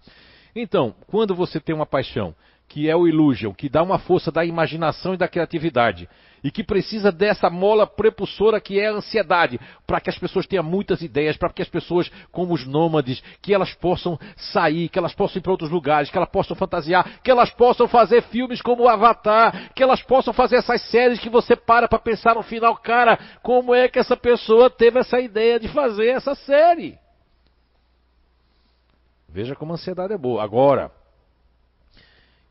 [0.55, 2.35] Então, quando você tem uma paixão
[2.69, 6.09] que é o illusion, que dá uma força da imaginação e da criatividade,
[6.43, 10.65] e que precisa dessa mola prepulsora que é a ansiedade, para que as pessoas tenham
[10.65, 15.15] muitas ideias, para que as pessoas, como os nômades, que elas possam sair, que elas
[15.15, 18.85] possam ir para outros lugares, que elas possam fantasiar, que elas possam fazer filmes como
[18.85, 22.77] o Avatar, que elas possam fazer essas séries que você para para pensar no final,
[22.77, 26.99] cara, como é que essa pessoa teve essa ideia de fazer essa série?
[29.29, 30.43] Veja como a ansiedade é boa.
[30.43, 30.91] Agora,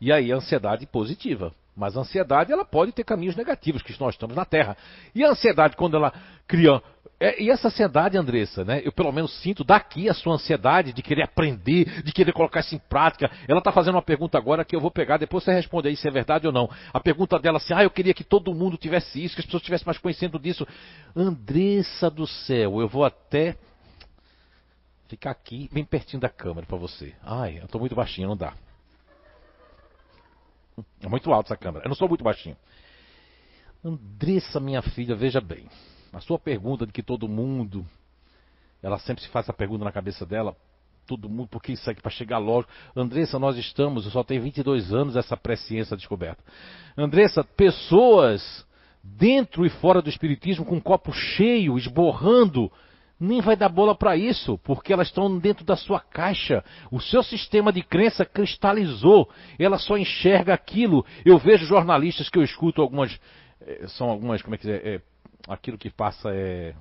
[0.06, 1.52] e aí a ansiedade positiva.
[1.76, 4.77] Mas a ansiedade ela pode ter caminhos negativos, que nós estamos na Terra.
[5.15, 6.14] E a ansiedade, quando ela
[6.48, 6.80] cria.
[7.19, 8.84] É, e essa ansiedade, Andressa, né?
[8.86, 12.76] Eu pelo menos sinto daqui a sua ansiedade de querer aprender, de querer colocar isso
[12.76, 13.32] em prática.
[13.48, 16.07] Ela está fazendo uma pergunta agora que eu vou pegar, depois você responde aí se
[16.07, 16.69] é verdade ou não.
[16.94, 19.64] A pergunta dela assim: ah, eu queria que todo mundo tivesse isso, que as pessoas
[19.64, 20.68] tivessem mais conhecendo disso.
[21.15, 23.57] Andressa do céu, eu vou até
[25.07, 27.15] ficar aqui, bem pertinho da câmera para você.
[27.23, 28.53] Ai, eu estou muito baixinho, não dá.
[31.02, 31.85] É muito alto essa câmera.
[31.85, 32.57] Eu não sou muito baixinho.
[33.84, 35.68] Andressa, minha filha, veja bem.
[36.11, 37.85] A sua pergunta de que todo mundo.
[38.81, 40.56] Ela sempre se faz essa pergunta na cabeça dela.
[41.07, 42.68] Todo mundo, por que isso aqui para chegar logo?
[42.95, 46.43] Andressa, nós estamos, eu só tenho 22 anos essa presciência descoberta.
[46.97, 48.65] Andressa, pessoas
[49.03, 52.72] dentro e fora do espiritismo com um copo cheio, esborrando
[53.20, 56.64] nem vai dar bola para isso, porque elas estão dentro da sua caixa.
[56.92, 61.06] O seu sistema de crença cristalizou, ela só enxerga aquilo.
[61.24, 63.18] Eu vejo jornalistas que eu escuto algumas,
[63.62, 65.02] eh, são algumas, como é que é, é
[65.48, 66.76] aquilo que passa é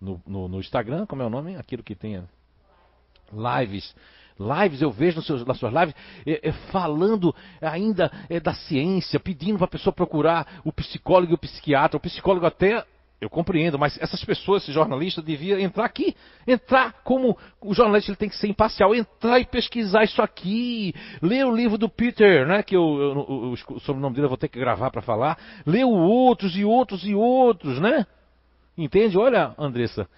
[0.00, 1.56] no, no, no, Instagram, como é o nome?
[1.56, 2.24] Aquilo que tem
[3.32, 3.94] lives.
[4.38, 5.94] Lives, eu vejo seus, nas suas lives
[6.26, 8.10] é, é, falando ainda
[8.42, 11.98] da ciência, pedindo para a pessoa procurar o psicólogo e o psiquiatra.
[11.98, 12.84] O psicólogo até
[13.20, 16.16] eu compreendo, mas essas pessoas, esse jornalista, devia entrar aqui.
[16.46, 18.94] Entrar como o jornalista ele tem que ser imparcial.
[18.94, 20.94] Entrar e pesquisar isso aqui.
[21.20, 22.62] Ler o livro do Peter, né?
[22.62, 25.38] Que eu, eu, eu, o sobrenome dele eu vou ter que gravar para falar.
[25.66, 28.06] Ler outros e outros e outros, né?
[28.76, 29.18] Entende?
[29.18, 30.08] Olha, Andressa.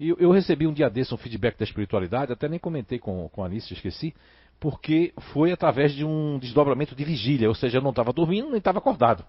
[0.00, 3.42] Eu, eu recebi um dia desse um feedback da espiritualidade, até nem comentei com, com
[3.42, 4.14] a Alice, esqueci,
[4.60, 8.58] porque foi através de um desdobramento de vigília, ou seja, eu não estava dormindo nem
[8.58, 9.24] estava acordado.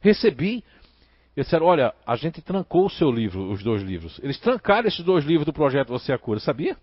[0.00, 0.64] Recebi,
[1.38, 4.18] eles disseram, olha, a gente trancou o seu livro, os dois livros.
[4.24, 6.76] Eles trancaram esses dois livros do projeto Você é a Cura, sabia?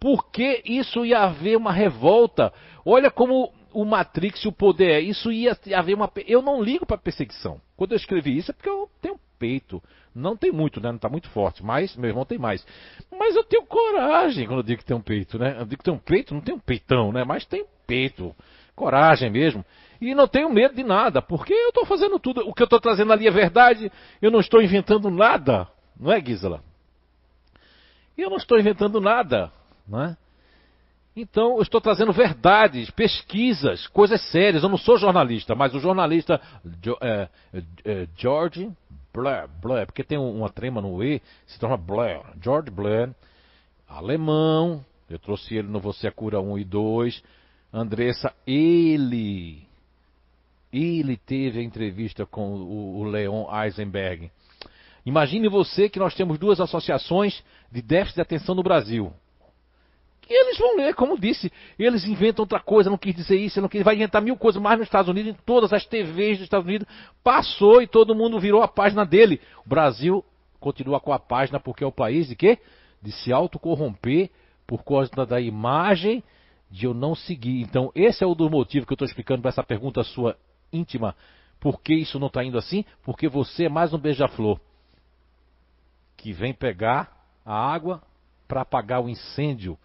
[0.00, 2.54] Porque isso ia haver uma revolta.
[2.86, 5.00] Olha como o Matrix e o poder é.
[5.00, 6.10] Isso ia haver uma.
[6.26, 7.60] Eu não ligo para perseguição.
[7.76, 9.82] Quando eu escrevi isso é porque eu tenho peito.
[10.14, 10.88] Não tem muito, né?
[10.88, 12.66] Não está muito forte, mas meu irmão tem mais.
[13.12, 15.56] Mas eu tenho coragem quando eu digo que tem um peito, né?
[15.58, 17.24] Eu digo que tem um peito, não tem um peitão, né?
[17.24, 18.34] Mas tem peito.
[18.74, 19.62] Coragem mesmo.
[20.00, 22.40] E não tenho medo de nada, porque eu estou fazendo tudo.
[22.48, 23.92] O que eu estou trazendo ali é verdade.
[24.22, 25.68] Eu não estou inventando nada.
[25.98, 26.62] Não é, Gisela?
[28.16, 29.52] Eu não estou inventando nada.
[29.86, 30.16] Não é?
[31.14, 34.62] Então, eu estou trazendo verdades, pesquisas, coisas sérias.
[34.62, 36.40] Eu não sou jornalista, mas o jornalista
[37.02, 37.28] é,
[37.84, 38.70] é, George
[39.12, 42.22] Blair, Blair, porque tem uma trema no E, se torna Blair.
[42.40, 43.10] George Blair,
[43.88, 44.84] alemão.
[45.08, 47.22] Eu trouxe ele no Você a Cura 1 e 2.
[47.72, 49.68] Andressa, ele.
[50.72, 54.30] Ele teve a entrevista com o, o Leon Eisenberg.
[55.04, 59.12] Imagine você que nós temos duas associações de déficit de atenção no Brasil.
[60.28, 63.68] E eles vão ler, como disse, eles inventam outra coisa, não quis dizer isso, não
[63.68, 66.66] quis, vai inventar mil coisas mais nos Estados Unidos, em todas as TVs dos Estados
[66.66, 66.86] Unidos,
[67.24, 69.40] passou e todo mundo virou a página dele.
[69.66, 70.24] O Brasil
[70.60, 72.58] continua com a página porque é o país de quê?
[73.02, 74.30] De se autocorromper
[74.68, 76.22] por causa da imagem
[76.70, 77.62] de eu não seguir.
[77.62, 80.36] Então, esse é o do motivo que eu estou explicando para essa pergunta sua
[80.72, 81.14] íntima.
[81.58, 82.84] Por que isso não está indo assim?
[83.02, 84.60] Porque você é mais um beija-flor
[86.16, 88.02] que vem pegar a água
[88.46, 89.78] para apagar o incêndio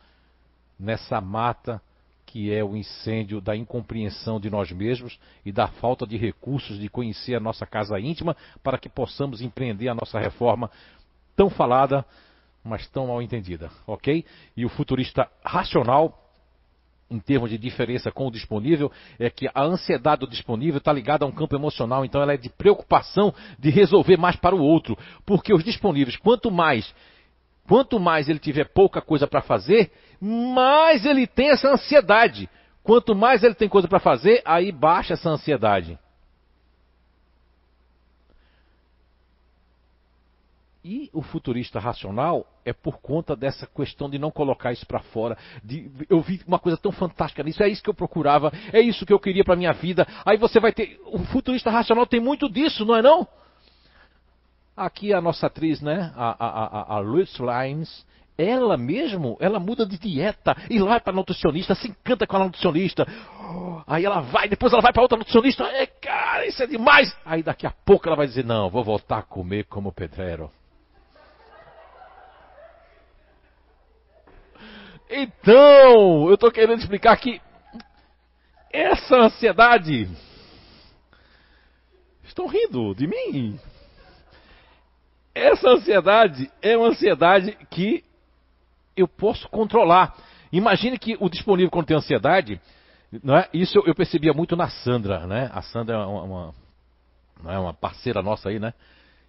[0.77, 1.81] nessa mata
[2.25, 6.89] que é o incêndio da incompreensão de nós mesmos e da falta de recursos de
[6.89, 10.69] conhecer a nossa casa íntima para que possamos empreender a nossa reforma
[11.33, 12.05] tão falada,
[12.61, 14.25] mas tão mal entendida, ok?
[14.57, 16.24] E o futurista racional,
[17.09, 21.23] em termos de diferença com o disponível, é que a ansiedade do disponível está ligada
[21.23, 24.97] a um campo emocional, então ela é de preocupação de resolver mais para o outro,
[25.25, 26.93] porque os disponíveis, quanto mais
[27.67, 29.91] Quanto mais ele tiver pouca coisa para fazer,
[30.21, 32.49] mais ele tem essa ansiedade.
[32.83, 35.97] Quanto mais ele tem coisa para fazer, aí baixa essa ansiedade.
[40.87, 45.35] E o futurista racional é por conta dessa questão de não colocar isso para fora.
[45.63, 49.03] De, eu vi uma coisa tão fantástica nisso, é isso que eu procurava, é isso
[49.03, 50.05] que eu queria para minha vida.
[50.23, 51.01] Aí você vai ter.
[51.07, 53.27] O futurista racional tem muito disso, não é não?
[54.77, 56.13] Aqui a nossa atriz, né?
[56.15, 57.01] A, a, a, a
[58.37, 63.07] ela mesmo, ela muda de dieta e vai para nutricionista, se encanta com a nutricionista.
[63.87, 65.63] Aí ela vai, depois ela vai para outra nutricionista.
[65.63, 67.11] É, cara, isso é demais.
[67.25, 70.51] Aí daqui a pouco ela vai dizer: Não, vou voltar a comer como pedreiro.
[75.09, 77.41] Então, eu estou querendo explicar que
[78.71, 80.09] essa ansiedade.
[82.23, 83.59] Estão rindo de mim?
[85.33, 88.03] Essa ansiedade é uma ansiedade que
[88.95, 90.15] eu posso controlar.
[90.51, 92.59] Imagine que o disponível quando tem ansiedade,
[93.13, 93.49] é?
[93.53, 95.49] isso eu, percebia muito na Sandra, né?
[95.53, 98.73] A Sandra é uma, uma, é uma parceira nossa aí, né?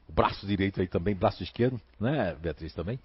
[0.08, 2.98] O braço direito aí também, braço esquerdo, né, Beatriz também.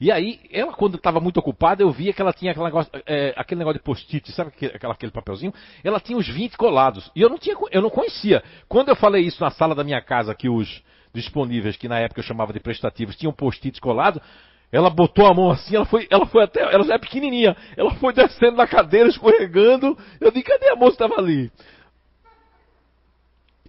[0.00, 3.32] E aí, ela quando estava muito ocupada, eu via que ela tinha aquele negócio, é,
[3.36, 5.52] aquele negócio de post-it, sabe aquele, aquele papelzinho?
[5.82, 7.10] Ela tinha os 20 colados.
[7.14, 8.42] E eu não tinha, eu não conhecia.
[8.68, 10.82] Quando eu falei isso na sala da minha casa, que os,
[11.12, 14.22] disponíveis, que na época eu chamava de prestativos, tinham post-its colados,
[14.70, 17.94] ela botou a mão assim, ela foi, ela foi até, ela já é pequenininha, ela
[17.94, 21.50] foi descendo na cadeira, escorregando, eu disse, cadê a moça que estava ali?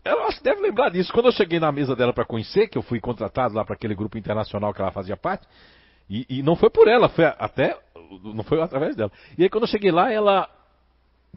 [0.10, 1.14] Ela deve lembrar disso.
[1.14, 3.94] Quando eu cheguei na mesa dela para conhecer, que eu fui contratado lá para aquele
[3.94, 5.46] grupo internacional que ela fazia parte,
[6.10, 7.78] e, e, não foi por ela, foi até,
[8.24, 9.12] não foi através dela.
[9.38, 10.50] E aí quando eu cheguei lá, ela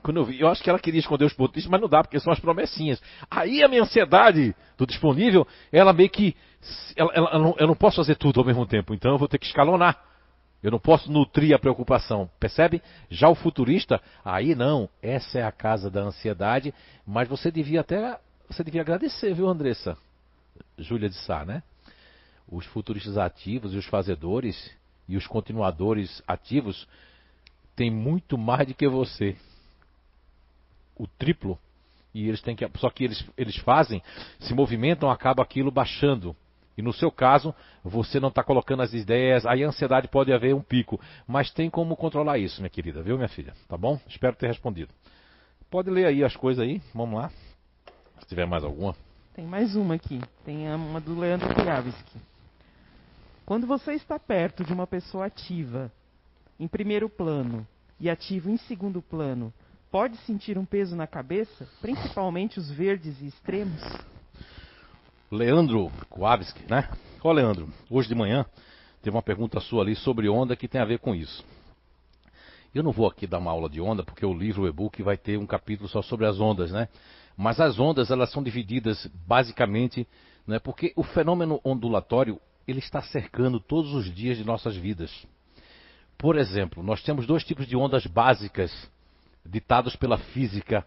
[0.03, 2.19] quando eu vi, eu acho que ela queria esconder os pontos mas não dá, porque
[2.19, 3.01] são as promessinhas.
[3.31, 6.35] Aí a minha ansiedade do disponível, ela meio que.
[6.97, 9.29] Ela, ela, ela não, eu não posso fazer tudo ao mesmo tempo, então eu vou
[9.29, 10.03] ter que escalonar.
[10.63, 12.81] Eu não posso nutrir a preocupação, percebe?
[13.11, 16.73] Já o futurista, aí não, essa é a casa da ansiedade,
[17.05, 18.17] mas você devia até,
[18.53, 19.97] você devia agradecer, viu, Andressa?
[20.77, 21.63] Júlia de Sá, né?
[22.47, 24.71] Os futuristas ativos e os fazedores
[25.09, 26.87] e os continuadores ativos
[27.75, 29.37] têm muito mais do que você.
[30.97, 31.59] O triplo.
[32.15, 34.03] E eles têm que só que eles eles fazem
[34.39, 36.37] se movimentam acaba aquilo baixando.
[36.77, 40.55] E no seu caso você não está colocando as ideias aí a ansiedade pode haver
[40.55, 41.01] um pico.
[41.27, 43.55] Mas tem como controlar isso minha querida viu minha filha?
[43.67, 43.99] Tá bom?
[44.07, 44.93] Espero ter respondido.
[45.71, 47.31] Pode ler aí as coisas aí vamos lá
[48.23, 48.95] se tiver mais alguma
[49.35, 52.21] tem mais uma aqui tem uma do Leandro Piavski
[53.45, 55.91] Quando você está perto de uma pessoa ativa,
[56.59, 57.67] em primeiro plano,
[57.99, 59.53] e ativo em segundo plano,
[59.91, 63.83] pode sentir um peso na cabeça, principalmente os verdes e extremos?
[65.31, 66.89] Leandro Kowalski, né?
[67.23, 68.47] Ó, Leandro, hoje de manhã
[69.03, 71.45] teve uma pergunta sua ali sobre onda que tem a ver com isso.
[72.75, 75.17] Eu não vou aqui dar uma aula de onda, porque o livro, o e-book, vai
[75.17, 76.89] ter um capítulo só sobre as ondas, né?
[77.37, 80.07] Mas as ondas, elas são divididas basicamente,
[80.47, 80.59] né?
[80.59, 85.27] Porque o fenômeno ondulatório, ele está cercando todos os dias de nossas vidas.
[86.19, 88.91] Por exemplo, nós temos dois tipos de ondas básicas
[89.45, 90.87] ditados pela física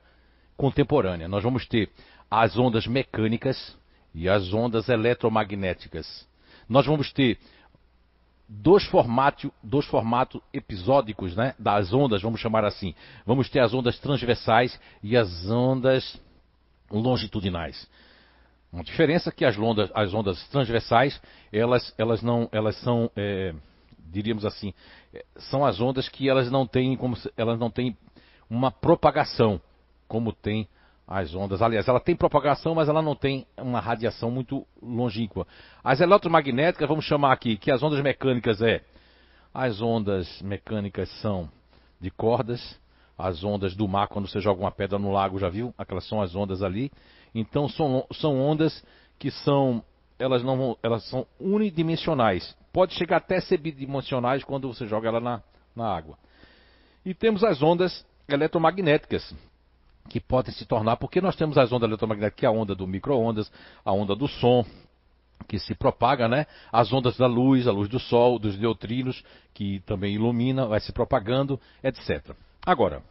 [0.55, 1.27] contemporânea.
[1.27, 1.89] Nós vamos ter
[2.29, 3.75] as ondas mecânicas,
[4.15, 6.25] e as ondas eletromagnéticas.
[6.69, 7.37] Nós vamos ter
[8.47, 12.95] dois formatos, dois formatos episódicos né, das ondas, vamos chamar assim.
[13.25, 16.19] Vamos ter as ondas transversais e as ondas
[16.91, 17.87] longitudinais.
[18.71, 21.19] Uma diferença é que as ondas, as ondas transversais,
[21.51, 23.53] elas, elas não, elas são, é,
[24.11, 24.73] diríamos assim,
[25.13, 27.97] é, são as ondas que elas não têm, como, elas não têm
[28.49, 29.61] uma propagação,
[30.07, 30.67] como tem
[31.07, 31.61] as ondas.
[31.61, 35.47] Aliás, ela tem propagação, mas ela não tem uma radiação muito longínqua.
[35.83, 38.81] As eletromagnéticas, vamos chamar aqui, que as ondas mecânicas é.
[39.53, 41.49] As ondas mecânicas são
[42.01, 42.77] de cordas,
[43.17, 45.73] as ondas do mar, quando você joga uma pedra no lago, já viu?
[45.77, 46.91] Aquelas são as ondas ali.
[47.33, 48.83] Então são, são ondas
[49.17, 49.83] que são.
[50.17, 52.55] Elas não elas são unidimensionais.
[52.71, 55.41] Pode chegar até ser bidimensionais quando você joga ela na,
[55.75, 56.17] na água.
[57.05, 59.33] E temos as ondas eletromagnéticas,
[60.09, 62.87] que podem se tornar, porque nós temos as ondas eletromagnéticas, que é a onda do
[62.87, 63.51] micro-ondas,
[63.83, 64.65] a onda do som,
[65.47, 66.45] que se propaga, né?
[66.71, 69.23] As ondas da luz, a luz do sol, dos neutrinos,
[69.53, 72.35] que também ilumina, vai se propagando, etc.
[72.65, 73.03] Agora,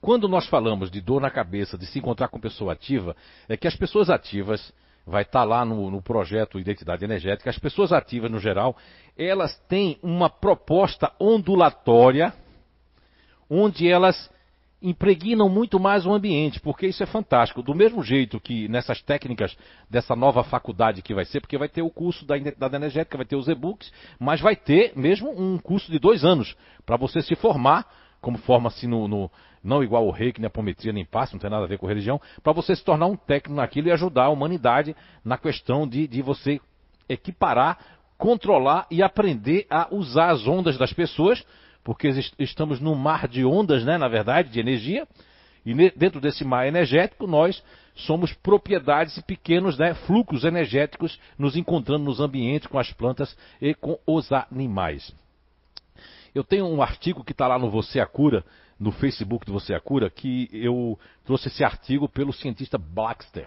[0.00, 3.14] quando nós falamos de dor na cabeça, de se encontrar com pessoa ativa,
[3.48, 4.72] é que as pessoas ativas,
[5.06, 8.76] vai estar lá no, no projeto Identidade Energética, as pessoas ativas no geral,
[9.16, 12.32] elas têm uma proposta ondulatória,
[13.48, 14.30] onde elas
[14.82, 17.62] impregnam muito mais o ambiente, porque isso é fantástico.
[17.62, 19.56] Do mesmo jeito que nessas técnicas
[19.90, 23.26] dessa nova faculdade que vai ser, porque vai ter o curso da identidade energética, vai
[23.26, 26.56] ter os e-books, mas vai ter mesmo um curso de dois anos
[26.86, 27.86] para você se formar,
[28.20, 29.30] como forma-se no, no,
[29.62, 31.86] não igual o reiki, nem a apometria, nem passe, não tem nada a ver com
[31.86, 34.94] religião, para você se tornar um técnico naquilo e ajudar a humanidade
[35.24, 36.60] na questão de, de você
[37.08, 37.78] equiparar,
[38.16, 41.44] controlar e aprender a usar as ondas das pessoas
[41.82, 45.06] porque estamos num mar de ondas, né, na verdade, de energia,
[45.64, 47.62] e dentro desse mar energético nós
[47.94, 53.74] somos propriedades e pequenos né, fluxos energéticos nos encontrando nos ambientes com as plantas e
[53.74, 55.14] com os animais.
[56.34, 58.44] Eu tenho um artigo que está lá no Você a Cura,
[58.78, 63.46] no Facebook do Você a Cura, que eu trouxe esse artigo pelo cientista Blackster.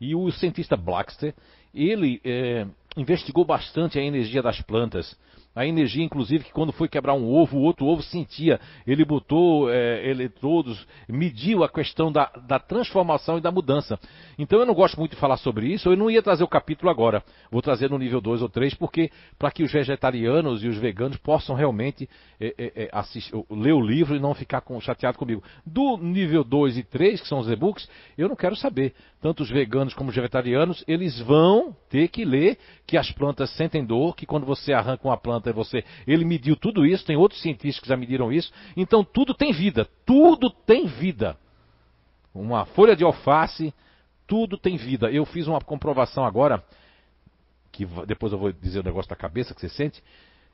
[0.00, 1.34] E o cientista Blackster,
[1.74, 2.66] ele é,
[2.96, 5.16] investigou bastante a energia das plantas
[5.56, 8.60] a energia, inclusive, que quando foi quebrar um ovo, o outro ovo sentia.
[8.86, 13.98] Ele botou é, eletrodos, mediu a questão da, da, transformação e da mudança.
[14.38, 16.90] Então eu não gosto muito de falar sobre isso, eu não ia trazer o capítulo
[16.90, 17.24] agora.
[17.50, 21.16] Vou trazer no nível 2 ou 3, porque para que os vegetarianos e os veganos
[21.16, 22.06] possam realmente
[22.38, 25.42] é, é, assistir, ler o livro e não ficar com, chateado comigo.
[25.64, 27.88] Do nível 2 e 3, que são os e-books,
[28.18, 28.92] eu não quero saber.
[29.22, 33.84] Tanto os veganos como os vegetarianos, eles vão ter que ler que as plantas sentem
[33.84, 37.80] dor, que quando você arranca uma planta você, ele mediu tudo isso, tem outros cientistas
[37.80, 38.52] que já mediram isso.
[38.76, 41.36] Então tudo tem vida, tudo tem vida.
[42.34, 43.72] Uma folha de alface,
[44.26, 45.10] tudo tem vida.
[45.10, 46.62] Eu fiz uma comprovação agora,
[47.72, 50.02] que depois eu vou dizer o negócio da cabeça que você sente.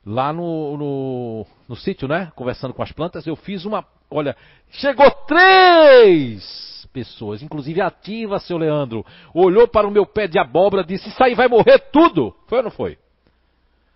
[0.05, 2.33] Lá no, no, no sítio, né?
[2.35, 3.87] Conversando com as plantas, eu fiz uma.
[4.11, 4.37] Olha,
[4.71, 9.07] chegou três pessoas, inclusive ativa, seu Leandro.
[9.33, 12.35] Olhou para o meu pé de abóbora, disse: Isso aí vai morrer tudo.
[12.47, 12.99] Foi ou não foi?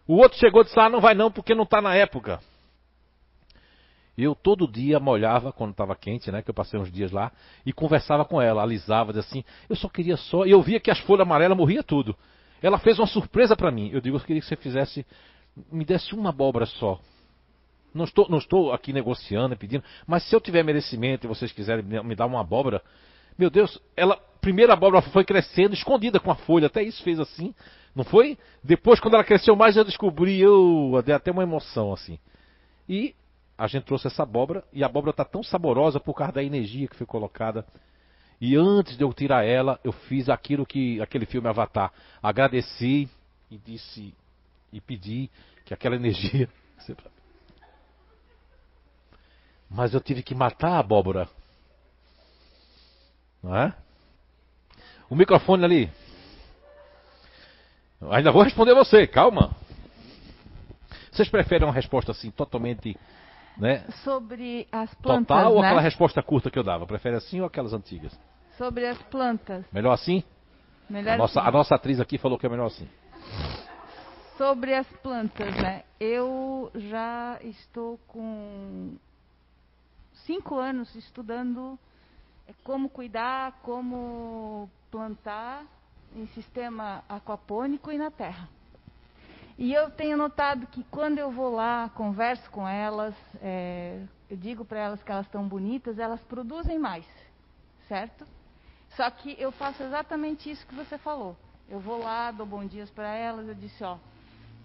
[0.06, 2.40] O outro chegou e disse: Ah, não vai não, porque não está na época.
[4.16, 6.40] Eu todo dia molhava quando estava quente, né?
[6.40, 7.30] Que eu passei uns dias lá
[7.66, 9.44] e conversava com ela, alisava, dizia assim.
[9.68, 10.46] Eu só queria só.
[10.46, 12.16] E eu via que as folhas amarelas morria tudo.
[12.62, 13.90] Ela fez uma surpresa para mim.
[13.92, 15.04] Eu digo, eu queria que você fizesse,
[15.70, 16.98] me desse uma abóbora só.
[17.92, 21.50] Não estou, não estou aqui negociando e pedindo, mas se eu tiver merecimento e vocês
[21.52, 22.82] quiserem me dar uma abóbora,
[23.38, 27.54] meu Deus, ela, primeira abóbora foi crescendo, escondida com a folha, até isso fez assim.
[27.97, 28.39] Não foi?
[28.62, 32.18] Depois, quando ela cresceu mais, eu descobri, eu dei até uma emoção assim.
[32.86, 33.14] E
[33.56, 36.86] a gente trouxe essa abóbora, e a abóbora está tão saborosa por causa da energia
[36.86, 37.66] que foi colocada.
[38.39, 41.90] E antes de eu tirar ela, eu fiz aquilo que aquele filme Avatar.
[42.23, 43.09] Agradeci
[43.51, 44.12] e disse
[44.70, 45.31] e pedi
[45.64, 46.51] que aquela energia.
[49.70, 51.27] Mas eu tive que matar a abóbora.
[53.43, 53.74] Não é?
[55.09, 55.90] O microfone ali.
[58.10, 59.55] Ainda vou responder você, calma.
[61.10, 62.97] Vocês preferem uma resposta assim, totalmente,
[63.56, 63.86] né?
[64.05, 65.68] Sobre as plantas, Total ou né?
[65.68, 66.86] aquela resposta curta que eu dava?
[66.86, 68.18] Prefere assim ou aquelas antigas?
[68.59, 69.64] Sobre as plantas.
[69.73, 70.23] Melhor assim?
[70.90, 71.48] Melhor A nossa, assim.
[71.48, 72.89] a nossa atriz aqui falou que é melhor assim.
[74.36, 75.85] Sobre as plantas, né?
[75.98, 78.94] Eu já estou com
[80.27, 81.78] cinco anos estudando
[82.47, 85.64] eh, como cuidar, como plantar
[86.14, 88.48] em sistema aquapônico e na terra.
[89.58, 94.64] E eu tenho notado que quando eu vou lá, converso com elas, eh, eu digo
[94.64, 97.06] para elas que elas estão bonitas, elas produzem mais,
[97.88, 98.26] certo?
[98.90, 101.36] Só que eu faço exatamente isso que você falou.
[101.68, 103.98] Eu vou lá, dou bom dias para elas, eu disse, ó,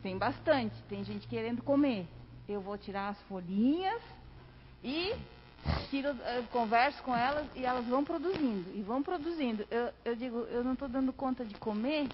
[0.02, 2.08] tem bastante, tem gente querendo comer.
[2.48, 4.02] Eu vou tirar as folhinhas
[4.84, 5.16] e
[5.90, 9.66] tiro, eu converso com elas e elas vão produzindo e vão produzindo.
[9.70, 12.08] Eu, eu digo, eu não estou dando conta de comer,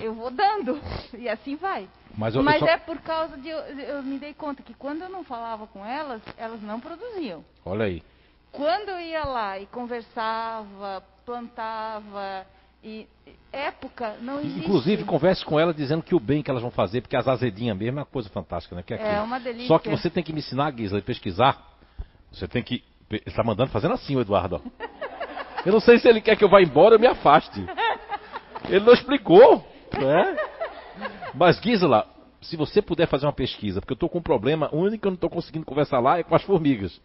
[0.00, 0.80] eu vou dando
[1.18, 1.88] e assim vai.
[2.16, 4.74] Mas eu, eu Mas só- é por causa de eu, eu me dei conta que
[4.74, 7.44] quando eu não falava com elas, elas não produziam.
[7.64, 8.02] Olha aí.
[8.52, 12.44] Quando eu ia lá e conversava, plantava
[12.82, 13.06] e
[13.52, 14.58] época não existe.
[14.60, 17.76] Inclusive, converse com ela dizendo que o bem que elas vão fazer, porque as azedinhas
[17.76, 18.82] mesmo é uma coisa fantástica, né?
[18.82, 19.68] Que é, É uma delícia.
[19.68, 21.70] Só que você tem que me ensinar, Gisela, a pesquisar.
[22.32, 22.82] Você tem que.
[23.10, 24.62] Ele está mandando fazendo assim, o Eduardo.
[25.66, 27.64] Eu não sei se ele quer que eu vá embora ou me afaste.
[28.68, 29.64] Ele não explicou,
[29.98, 30.36] né?
[31.34, 32.06] Mas, Gisela,
[32.40, 35.06] se você puder fazer uma pesquisa, porque eu estou com um problema, o único que
[35.08, 37.00] eu não estou conseguindo conversar lá é com as formigas.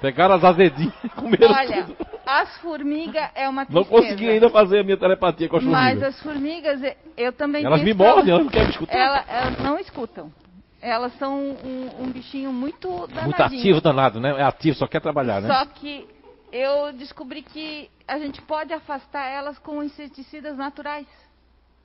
[0.00, 1.96] Pegaram as azedinhas e comeram Olha, tudo.
[2.26, 3.90] as formigas é uma Não tristeza.
[4.02, 6.14] consegui ainda fazer a minha telepatia com as Mas formigas.
[6.14, 8.94] as formigas, eu também Elas me mordem, elas não querem me escutar.
[8.98, 10.30] Ela- elas não escutam.
[10.80, 13.24] Elas são um, um bichinho muito danadinho.
[13.24, 14.30] Muito ativo, danado, né?
[14.38, 15.48] É ativo, só quer trabalhar, né?
[15.48, 16.06] Só que
[16.52, 21.06] eu descobri que a gente pode afastar elas com inseticidas naturais.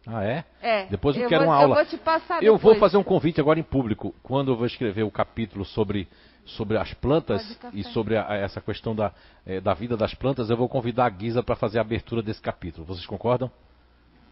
[0.06, 0.44] Ah, é?
[0.62, 0.86] É.
[0.88, 1.76] Depois eu quero vou, uma aula.
[1.76, 4.66] Eu vou te passar Eu vou fazer um convite agora em público, quando eu vou
[4.66, 6.08] escrever o capítulo sobre,
[6.44, 9.12] sobre as plantas e sobre a- essa questão da,
[9.46, 12.42] eh, da vida das plantas, eu vou convidar a Guisa para fazer a abertura desse
[12.42, 12.86] capítulo.
[12.86, 13.50] Vocês concordam?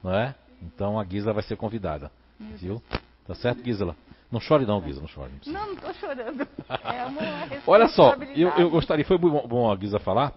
[0.03, 0.33] Não é?
[0.61, 2.11] Então a Guisa vai ser convidada.
[2.39, 2.81] Viu?
[3.27, 3.95] Tá certo, Gisela?
[4.31, 5.31] Não chore não, Guisa, não chore.
[5.45, 5.53] não.
[5.53, 6.47] Não, não tô chorando.
[6.67, 7.21] É uma
[7.65, 10.33] Olha só, eu, eu gostaria, foi bom, bom a Guisa falar,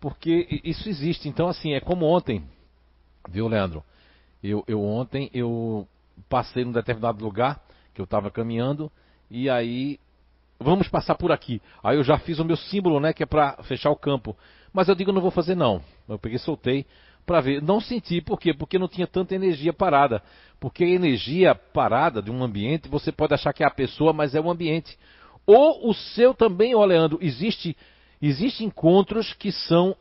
[0.00, 1.28] porque isso existe.
[1.28, 2.42] Então, assim, é como ontem,
[3.28, 3.84] viu, Leandro?
[4.42, 5.86] Eu, eu ontem, eu
[6.28, 7.60] passei num determinado lugar,
[7.94, 8.90] que eu estava caminhando,
[9.30, 10.00] e aí,
[10.58, 11.62] vamos passar por aqui.
[11.82, 14.36] Aí eu já fiz o meu símbolo, né, que é para fechar o campo.
[14.72, 15.80] Mas eu digo, não vou fazer não.
[16.08, 16.84] Eu peguei, soltei,
[17.26, 17.60] para ver.
[17.60, 18.54] Não senti, por quê?
[18.54, 20.22] Porque não tinha tanta energia parada.
[20.60, 24.34] Porque a energia parada de um ambiente, você pode achar que é a pessoa, mas
[24.34, 24.96] é o ambiente.
[25.44, 27.76] Ou o seu também, ó Leandro, existe,
[28.22, 29.96] existe encontros que são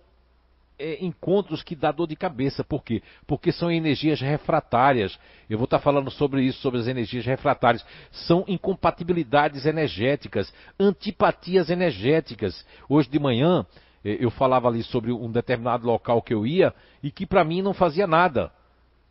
[0.78, 2.64] é, encontros que dá dor de cabeça.
[2.64, 3.02] Por quê?
[3.26, 5.18] Porque são energias refratárias.
[5.50, 7.86] Eu vou estar falando sobre isso, sobre as energias refratárias.
[8.12, 12.66] São incompatibilidades energéticas, antipatias energéticas.
[12.88, 13.66] Hoje de manhã
[14.06, 17.74] eu falava ali sobre um determinado local que eu ia e que para mim não
[17.74, 18.52] fazia nada.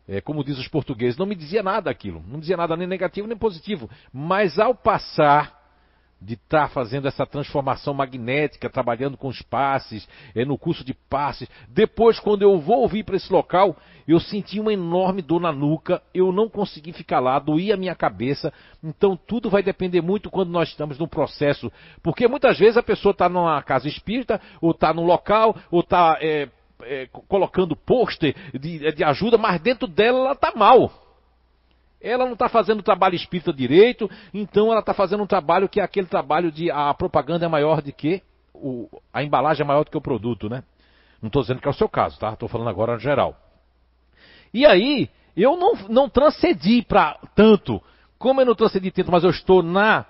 [0.07, 3.27] É, como diz os portugueses, não me dizia nada aquilo, não dizia nada nem negativo
[3.27, 3.89] nem positivo.
[4.13, 5.64] Mas ao passar
[6.21, 11.47] de estar fazendo essa transformação magnética, trabalhando com os passes, é, no curso de passes,
[11.67, 13.75] depois quando eu vou ouvir para esse local,
[14.07, 17.95] eu senti uma enorme dor na nuca, eu não consegui ficar lá, doía a minha
[17.95, 18.53] cabeça.
[18.83, 21.71] Então tudo vai depender muito quando nós estamos no processo,
[22.01, 26.17] porque muitas vezes a pessoa está numa casa espírita, ou está num local, ou está
[26.21, 26.47] é,
[26.81, 31.04] é, co- colocando pôster de, de ajuda, mas dentro dela ela está mal.
[32.05, 35.79] Ela não está fazendo o trabalho espírita direito, então ela está fazendo um trabalho que
[35.79, 38.21] é aquele trabalho de a propaganda é maior do que
[38.53, 40.63] o, a embalagem é maior do que o produto, né?
[41.21, 42.33] Não estou dizendo que é o seu caso, tá?
[42.33, 43.35] Estou falando agora no geral.
[44.53, 47.81] E aí, eu não, não transcedi para tanto.
[48.19, 50.05] Como eu não transcedi tanto, mas eu estou na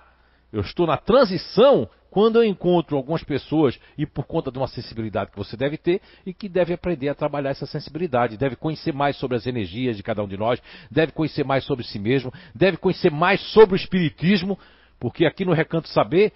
[0.52, 5.30] eu estou na transição quando eu encontro algumas pessoas e por conta de uma sensibilidade
[5.30, 9.16] que você deve ter e que deve aprender a trabalhar essa sensibilidade, deve conhecer mais
[9.16, 10.60] sobre as energias de cada um de nós,
[10.90, 14.58] deve conhecer mais sobre si mesmo, deve conhecer mais sobre o espiritismo,
[14.98, 16.32] porque aqui no Recanto Saber,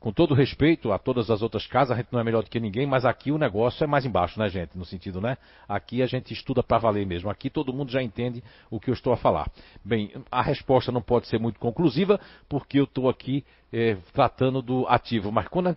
[0.00, 2.58] com todo respeito a todas as outras casas, a gente não é melhor do que
[2.58, 4.76] ninguém, mas aqui o negócio é mais embaixo, né, gente?
[4.76, 5.36] No sentido, né?
[5.68, 7.28] Aqui a gente estuda para valer mesmo.
[7.28, 9.50] Aqui todo mundo já entende o que eu estou a falar.
[9.84, 12.18] Bem, a resposta não pode ser muito conclusiva,
[12.48, 15.30] porque eu estou aqui eh, tratando do ativo.
[15.30, 15.76] Mas quando,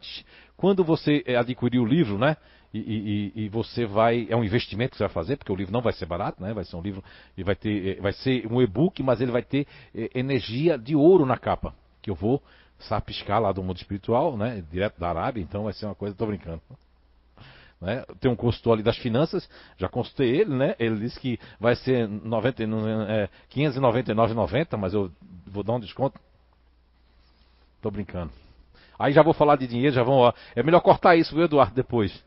[0.56, 2.38] quando você eh, adquirir o livro, né?
[2.74, 2.80] E,
[3.36, 4.26] e- e- você vai.
[4.30, 6.54] É um investimento que você vai fazer, porque o livro não vai ser barato, né?
[6.54, 7.04] Vai ser um livro.
[7.38, 7.98] E vai ter.
[7.98, 11.76] eh, Vai ser um e-book, mas ele vai ter eh, energia de ouro na capa.
[12.02, 12.42] Que eu vou
[12.80, 14.64] sapiscar lá do mundo espiritual, né?
[14.72, 16.62] Direto da Arábia, então vai ser uma coisa, tô brincando.
[17.80, 18.04] Né?
[18.20, 20.76] Tem um consultor ali das finanças, já consultei ele, né?
[20.80, 25.12] Ele disse que vai ser 90, não- é, 599,90, mas eu
[25.46, 26.20] vou dar um desconto.
[27.82, 28.32] Tô brincando.
[28.98, 30.34] Aí já vou falar de dinheiro, já vão.
[30.56, 32.24] É melhor cortar isso, viu, Eduardo, depois.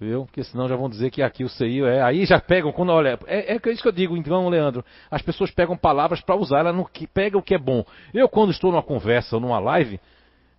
[0.00, 0.24] Viu?
[0.24, 2.02] Porque senão já vão dizer que aqui o CI é.
[2.02, 3.18] Aí já pegam, quando olha.
[3.26, 4.84] É, é isso que eu digo, então, Leandro.
[5.10, 7.84] As pessoas pegam palavras para usar, ela não pega o que é bom.
[8.12, 10.00] Eu, quando estou numa conversa ou numa live,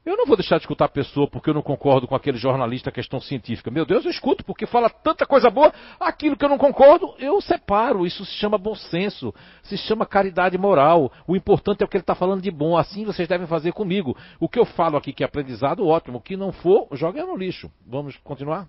[0.05, 2.91] eu não vou deixar de escutar a pessoa porque eu não concordo com aquele jornalista
[2.91, 3.71] questão científica.
[3.71, 5.73] Meu Deus, eu escuto porque fala tanta coisa boa.
[5.99, 8.05] Aquilo que eu não concordo, eu separo.
[8.05, 9.33] Isso se chama bom senso,
[9.63, 11.11] se chama caridade moral.
[11.27, 12.77] O importante é o que ele está falando de bom.
[12.77, 14.15] Assim vocês devem fazer comigo.
[14.39, 16.19] O que eu falo aqui que é aprendizado, ótimo.
[16.19, 17.71] O que não for, joga no lixo.
[17.87, 18.67] Vamos continuar?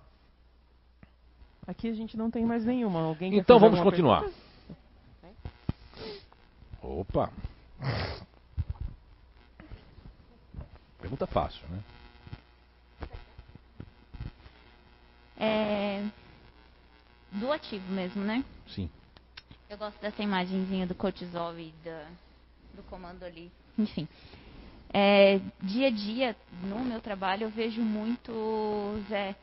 [1.67, 3.01] Aqui a gente não tem mais nenhuma.
[3.01, 4.21] Alguém então vamos continuar.
[4.21, 4.47] Pergunta?
[6.81, 7.29] Opa!
[10.99, 11.83] Pergunta fácil, né?
[15.39, 16.03] É...
[17.33, 18.45] Do ativo mesmo, né?
[18.67, 18.89] Sim.
[19.69, 22.05] Eu gosto dessa imagenzinha do cortisol e da,
[22.73, 23.51] do comando ali.
[23.77, 24.07] Enfim.
[24.93, 29.11] É, dia a dia, no meu trabalho, eu vejo muitos.
[29.11, 29.35] É,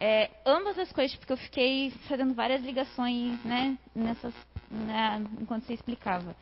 [0.00, 4.32] é, ambas as coisas, porque eu fiquei fazendo várias ligações, né, nessas,
[5.40, 6.36] enquanto você explicava.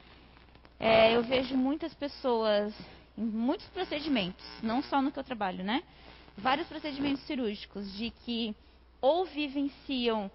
[0.78, 2.74] É, eu vejo muitas pessoas
[3.16, 5.82] em muitos procedimentos, não só no que eu trabalho, né?
[6.36, 8.54] Vários procedimentos cirúrgicos de que
[9.00, 10.30] ou vivenciam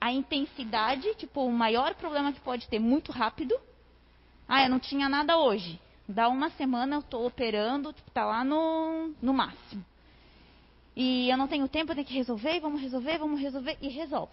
[0.00, 3.54] a intensidade, tipo, o maior problema que pode ter muito rápido.
[4.48, 5.80] Ah, eu não tinha nada hoje.
[6.08, 9.84] Dá uma semana eu estou operando, tipo, tá lá no, no máximo.
[11.00, 14.32] E eu não tenho tempo, eu tenho que resolver, vamos resolver, vamos resolver, e resolve.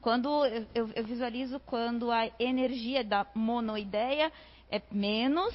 [0.00, 4.32] Quando eu, eu, eu visualizo quando a energia da monoideia
[4.70, 5.54] é menos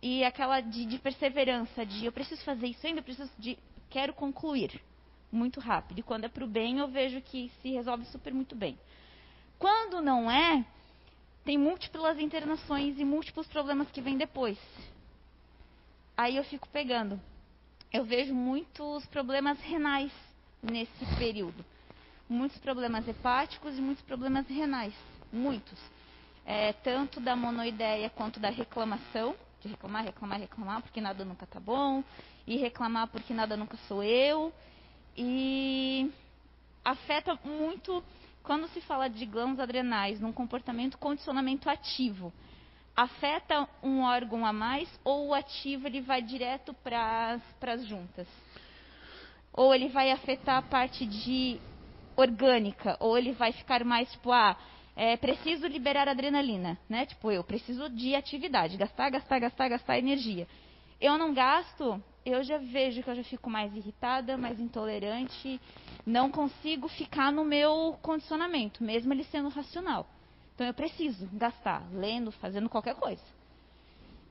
[0.00, 3.58] e aquela de, de, perseverança, de eu preciso fazer isso ainda, eu preciso de
[3.90, 4.80] quero concluir
[5.32, 5.98] muito rápido.
[5.98, 8.78] E quando é para o bem, eu vejo que se resolve super muito bem.
[9.58, 10.64] Quando não é,
[11.44, 14.58] tem múltiplas internações e múltiplos problemas que vêm depois.
[16.16, 17.20] Aí eu fico pegando.
[17.92, 20.12] Eu vejo muitos problemas renais
[20.62, 21.64] nesse período.
[22.28, 24.94] Muitos problemas hepáticos e muitos problemas renais.
[25.32, 25.78] Muitos.
[26.44, 31.58] É, tanto da monoideia quanto da reclamação de reclamar, reclamar, reclamar, porque nada nunca tá
[31.58, 32.04] bom,
[32.46, 34.52] e reclamar porque nada nunca sou eu.
[35.16, 36.10] E
[36.84, 38.02] afeta muito
[38.42, 42.32] quando se fala de glândulas adrenais num comportamento condicionamento ativo.
[42.96, 48.26] Afeta um órgão a mais ou o ativo ele vai direto para as juntas?
[49.52, 51.60] Ou ele vai afetar a parte de
[52.16, 54.56] orgânica, ou ele vai ficar mais tipo, ah,
[54.96, 57.04] é, preciso liberar adrenalina, né?
[57.04, 60.48] Tipo, eu preciso de atividade, gastar, gastar, gastar, gastar energia.
[60.98, 65.60] Eu não gasto, eu já vejo que eu já fico mais irritada, mais intolerante,
[66.06, 70.08] não consigo ficar no meu condicionamento, mesmo ele sendo racional.
[70.56, 73.22] Então eu preciso gastar, lendo, fazendo qualquer coisa.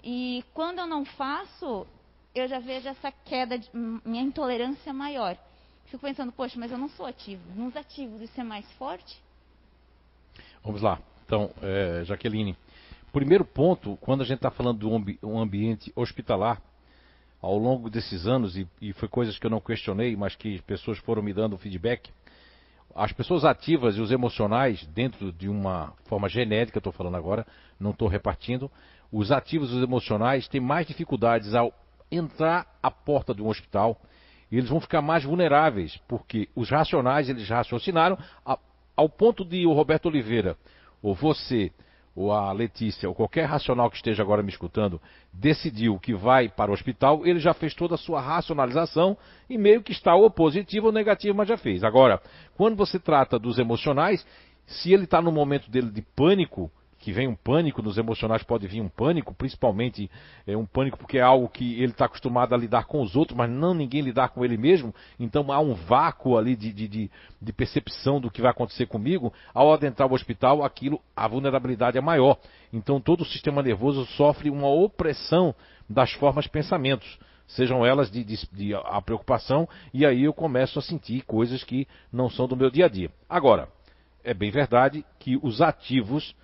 [0.04, 1.86] E quando eu não faço,
[2.34, 5.38] eu já vejo essa queda, de, minha intolerância maior.
[5.86, 7.44] Fico pensando, poxa, mas eu não sou ativo.
[7.56, 9.22] Nos ativos isso é mais forte?
[10.64, 11.00] Vamos lá.
[11.26, 12.58] Então, é, Jaqueline,
[13.14, 16.60] primeiro ponto, quando a gente está falando de ambi um, ambiente hospitalar,
[17.40, 20.98] ao longo desses anos, e, e, foi coisas que eu não questionei, mas que pessoas
[20.98, 22.10] foram me dando feedback,
[22.96, 27.46] as pessoas ativas e os emocionais, dentro de uma forma genética, estou falando agora,
[27.78, 28.72] não estou repartindo,
[29.12, 31.74] os ativos e os emocionais têm mais dificuldades ao
[32.10, 34.00] entrar à porta de um hospital,
[34.50, 38.18] e eles vão ficar mais vulneráveis, porque os racionais, eles raciocinaram,
[38.96, 40.56] ao ponto de o Roberto Oliveira,
[41.02, 41.74] ou você,
[42.16, 45.02] ou a Letícia, ou qualquer racional que esteja agora me escutando,
[45.34, 49.18] decidiu que vai para o hospital, ele já fez toda a sua racionalização
[49.50, 51.84] e meio que está ou positivo ou negativo, mas já fez.
[51.84, 52.22] Agora,
[52.56, 54.26] quando você trata dos emocionais,
[54.66, 56.72] se ele está no momento dele de pânico,
[57.06, 60.10] que vem um pânico, nos emocionais pode vir um pânico, principalmente
[60.48, 63.38] é, um pânico porque é algo que ele está acostumado a lidar com os outros,
[63.38, 67.12] mas não ninguém lidar com ele mesmo, então há um vácuo ali de, de, de,
[67.40, 69.32] de percepção do que vai acontecer comigo.
[69.54, 72.40] Ao adentrar o hospital, aquilo, a vulnerabilidade é maior.
[72.74, 75.54] Então todo o sistema nervoso sofre uma opressão
[75.88, 80.82] das formas pensamentos sejam elas de, de, de, a preocupação, e aí eu começo a
[80.82, 83.12] sentir coisas que não são do meu dia a dia.
[83.30, 83.70] Agora,
[84.24, 86.36] é bem verdade que os ativos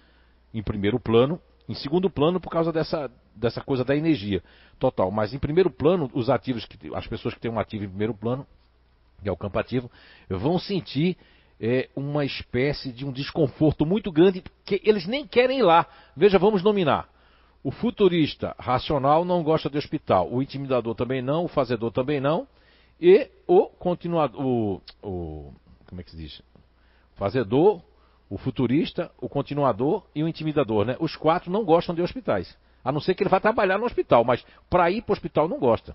[0.53, 4.43] em primeiro plano, em segundo plano por causa dessa, dessa coisa da energia
[4.79, 5.11] total.
[5.11, 8.13] Mas em primeiro plano, os ativos, que, as pessoas que têm um ativo em primeiro
[8.13, 8.45] plano,
[9.21, 9.89] que é o campo ativo,
[10.29, 11.17] vão sentir
[11.59, 15.85] é, uma espécie de um desconforto muito grande, que eles nem querem ir lá.
[16.17, 17.07] Veja, vamos nominar.
[17.63, 22.47] O futurista racional não gosta de hospital, o intimidador também não, o fazedor também não,
[22.99, 25.53] e o continuador, o, o
[25.87, 26.41] como é que se diz?
[27.15, 27.83] Fazedor,
[28.31, 30.95] o futurista, o continuador e o intimidador, né?
[31.01, 32.57] Os quatro não gostam de hospitais.
[32.81, 35.49] A não ser que ele vá trabalhar no hospital, mas para ir para o hospital
[35.49, 35.93] não gosta.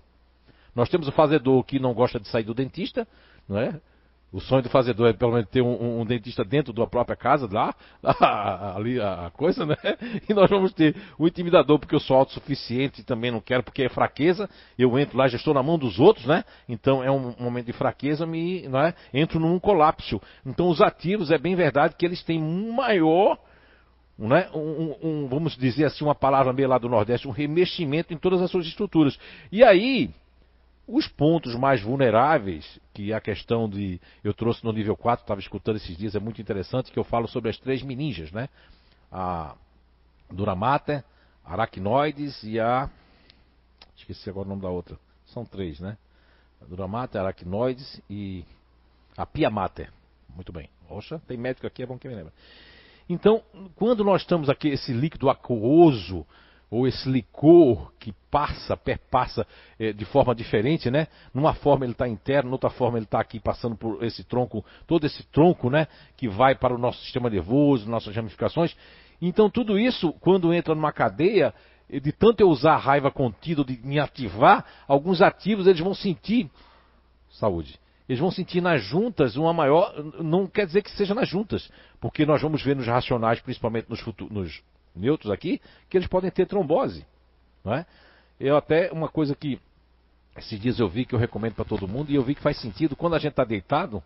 [0.75, 3.07] Nós temos o fazedor que não gosta de sair do dentista,
[3.49, 3.81] não é?
[4.31, 7.47] O sonho do fazedor é pelo menos ter um, um, dentista dentro da própria casa,
[7.49, 7.73] lá,
[8.75, 9.77] ali a, coisa, né?
[10.27, 13.83] E nós vamos ter o intimidador, porque eu sou autossuficiente e também não quero, porque
[13.83, 14.49] é fraqueza.
[14.77, 16.43] Eu entro lá, já estou na mão dos outros, né?
[16.67, 18.93] Então é um, momento de fraqueza, me, não é?
[19.13, 20.21] entro num colapso.
[20.45, 23.39] Então os ativos, é bem verdade que eles têm um maior,
[24.19, 24.49] né?
[24.53, 28.41] Um, um, vamos dizer assim, uma palavra meio lá do Nordeste, um remeximento em todas
[28.41, 29.17] as suas estruturas.
[29.49, 30.09] E aí,
[30.87, 34.01] os pontos mais vulneráveis, que a questão de.
[34.23, 37.27] Eu trouxe no nível 4, estava escutando esses dias, é muito interessante, que eu falo
[37.27, 38.49] sobre as três meninjas, né?
[39.11, 39.55] A
[40.31, 41.03] Duramater,
[41.45, 42.89] Aracnoides e a.
[43.95, 44.97] Esqueci agora o nome da outra.
[45.27, 45.95] São três, né?
[46.59, 48.43] A Duramater, Aracnoides e
[49.15, 49.91] a Piamater.
[50.33, 50.67] Muito bem.
[50.89, 52.33] Oxa, tem médico aqui, é bom que me lembra.
[53.07, 53.43] Então,
[53.75, 56.25] quando nós estamos aqui, esse líquido aquoso,
[56.69, 59.47] ou esse licor que passa, perpassa
[59.79, 61.07] é, de forma diferente, né?
[61.33, 65.05] Numa forma ele está interno, noutra forma ele está aqui passando por esse tronco, todo
[65.05, 65.87] esse tronco, né?
[66.17, 68.75] Que vai para o nosso sistema nervoso, nossas ramificações.
[69.21, 71.53] Então tudo isso, quando entra numa cadeia,
[71.89, 76.49] de tanto eu usar a raiva contida, de me ativar, alguns ativos eles vão sentir
[77.29, 77.79] saúde.
[78.09, 79.93] Eles vão sentir nas juntas uma maior.
[80.21, 81.69] Não quer dizer que seja nas juntas,
[81.99, 84.63] porque nós vamos ver nos racionais, principalmente nos, nos
[84.97, 87.05] neutros aqui, que eles podem ter trombose.
[87.63, 87.85] Não é?
[88.39, 89.59] Eu até, uma coisa que
[90.37, 92.59] esses dias eu vi que eu recomendo para todo mundo, e eu vi que faz
[92.59, 94.03] sentido quando a gente está deitado.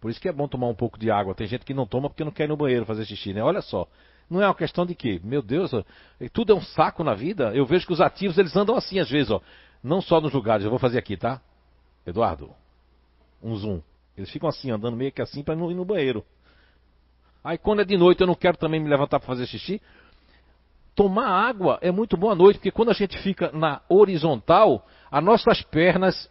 [0.00, 1.34] Por isso que é bom tomar um pouco de água.
[1.34, 3.42] Tem gente que não toma porque não quer ir no banheiro fazer xixi, né?
[3.42, 3.88] Olha só.
[4.28, 5.70] Não é uma questão de que, meu Deus,
[6.32, 7.54] tudo é um saco na vida.
[7.54, 9.40] Eu vejo que os ativos eles andam assim às vezes, ó.
[9.82, 11.40] Não só nos lugares, eu vou fazer aqui, tá?
[12.06, 12.50] Eduardo,
[13.42, 13.80] um zoom.
[14.16, 16.24] Eles ficam assim, andando meio que assim para não ir no banheiro.
[17.44, 19.80] Aí quando é de noite eu não quero também me levantar para fazer xixi.
[20.94, 25.22] Tomar água é muito bom à noite, porque quando a gente fica na horizontal, as
[25.22, 26.30] nossas pernas,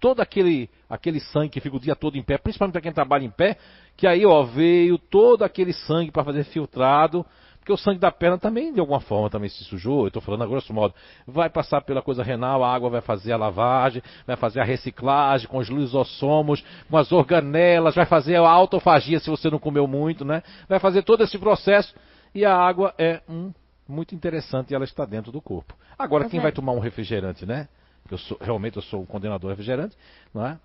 [0.00, 3.24] todo aquele, aquele sangue que fica o dia todo em pé, principalmente para quem trabalha
[3.24, 3.58] em pé,
[3.96, 7.26] que aí ó, veio todo aquele sangue para fazer filtrado,
[7.64, 10.44] porque o sangue da perna também, de alguma forma, também se sujou, eu estou falando
[10.44, 10.94] a grosso modo.
[11.26, 15.48] Vai passar pela coisa renal, a água vai fazer a lavagem, vai fazer a reciclagem
[15.48, 20.26] com os lisossomos, com as organelas, vai fazer a autofagia se você não comeu muito,
[20.26, 20.42] né?
[20.68, 21.94] Vai fazer todo esse processo
[22.34, 23.50] e a água é um,
[23.88, 25.74] muito interessante e ela está dentro do corpo.
[25.98, 27.66] Agora, quem vai tomar um refrigerante, né?
[28.10, 29.96] Eu sou, realmente eu sou o condenador refrigerante,
[30.34, 30.58] não é?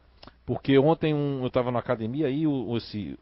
[0.45, 3.17] Porque ontem um, eu estava na academia e o, esse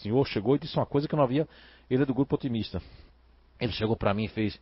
[0.00, 1.48] senhor chegou e disse uma coisa que eu não havia
[1.94, 2.80] ele é do grupo otimista.
[3.60, 4.58] Ele chegou para mim e fez: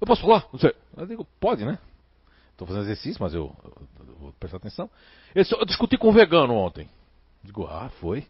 [0.00, 0.46] Eu posso falar?
[0.52, 0.74] Não sei.
[0.96, 1.78] Eu digo: Pode, né?
[2.50, 4.90] Estou fazendo exercício, mas eu, eu, eu, vou prestar atenção.
[5.34, 6.88] Ele disse: Eu discuti com um vegano ontem.
[7.42, 8.26] Eu digo: Ah, foi.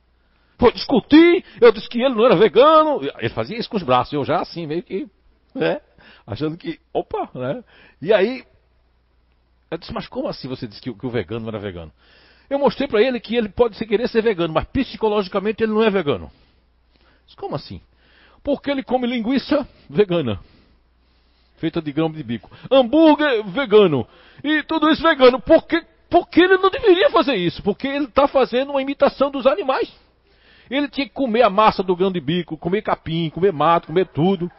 [0.59, 1.45] Foi, discuti.
[1.61, 3.01] Eu disse que ele não era vegano.
[3.19, 4.12] Ele fazia isso com os braços.
[4.12, 5.09] Eu já assim, meio que.
[5.55, 5.81] Né?
[6.27, 6.79] Achando que.
[6.93, 7.65] Opa, né?
[8.01, 8.45] E aí.
[9.70, 11.93] Eu disse: Mas como assim você disse que, que o vegano não era vegano?
[12.51, 15.89] Eu mostrei para ele que ele pode querer ser vegano, mas psicologicamente ele não é
[15.89, 16.31] vegano.
[17.24, 17.81] Disse, como assim?
[18.43, 20.40] Porque ele come linguiça vegana.
[21.56, 22.51] Feita de grão de bico.
[22.70, 24.06] Hambúrguer vegano.
[24.43, 25.40] E tudo isso vegano.
[25.40, 27.62] Porque, porque ele não deveria fazer isso.
[27.62, 29.93] Porque ele está fazendo uma imitação dos animais.
[30.69, 34.09] Ele tinha que comer a massa do grão de bico, comer capim, comer mato, comer
[34.09, 34.51] tudo.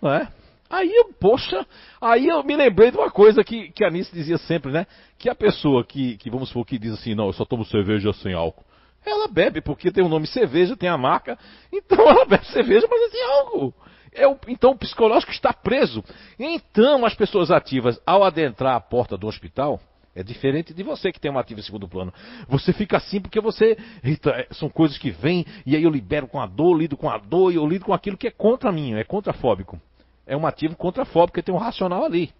[0.00, 0.28] Não é?
[0.70, 1.66] Aí eu, poxa,
[2.00, 4.86] aí eu me lembrei de uma coisa que, que a Anice dizia sempre, né?
[5.18, 8.12] Que a pessoa que, que, vamos supor, que diz assim, não, eu só tomo cerveja
[8.12, 8.64] sem álcool.
[9.04, 11.38] Ela bebe, porque tem o nome cerveja, tem a marca,
[11.72, 13.74] então ela bebe cerveja, mas é álcool.
[14.12, 16.04] É o, então o psicológico está preso.
[16.38, 19.80] Então as pessoas ativas, ao adentrar a porta do hospital,
[20.14, 22.12] é diferente de você que tem uma ativa em segundo plano.
[22.48, 23.78] Você fica assim porque você.
[24.02, 27.08] Eita, é, são coisas que vêm, e aí eu libero com a dor, lido com
[27.08, 29.80] a dor, e eu lido com aquilo que é contra mim, é contrafóbico.
[30.26, 32.32] É um ativo contrafóbico, porque tem um racional ali.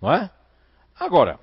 [0.00, 0.30] Não é?
[0.98, 1.38] Agora,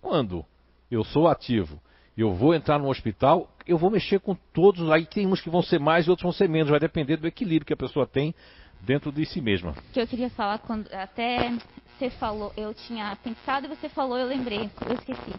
[0.00, 0.44] quando
[0.90, 1.80] eu sou ativo
[2.20, 5.62] eu vou entrar no hospital, eu vou mexer com todos, aí tem uns que vão
[5.62, 8.34] ser mais e outros vão ser menos, vai depender do equilíbrio que a pessoa tem
[8.80, 9.74] dentro de si mesma.
[9.92, 11.50] Que eu queria falar quando até
[11.98, 15.34] você falou, eu tinha pensado e você falou, eu lembrei, eu esqueci.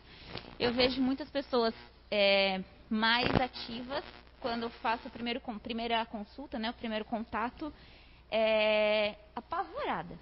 [0.59, 1.73] Eu vejo muitas pessoas
[2.09, 4.03] é, mais ativas
[4.39, 7.71] quando eu faço a primeiro, primeira consulta, né, o primeiro contato,
[8.29, 10.17] é, apavoradas.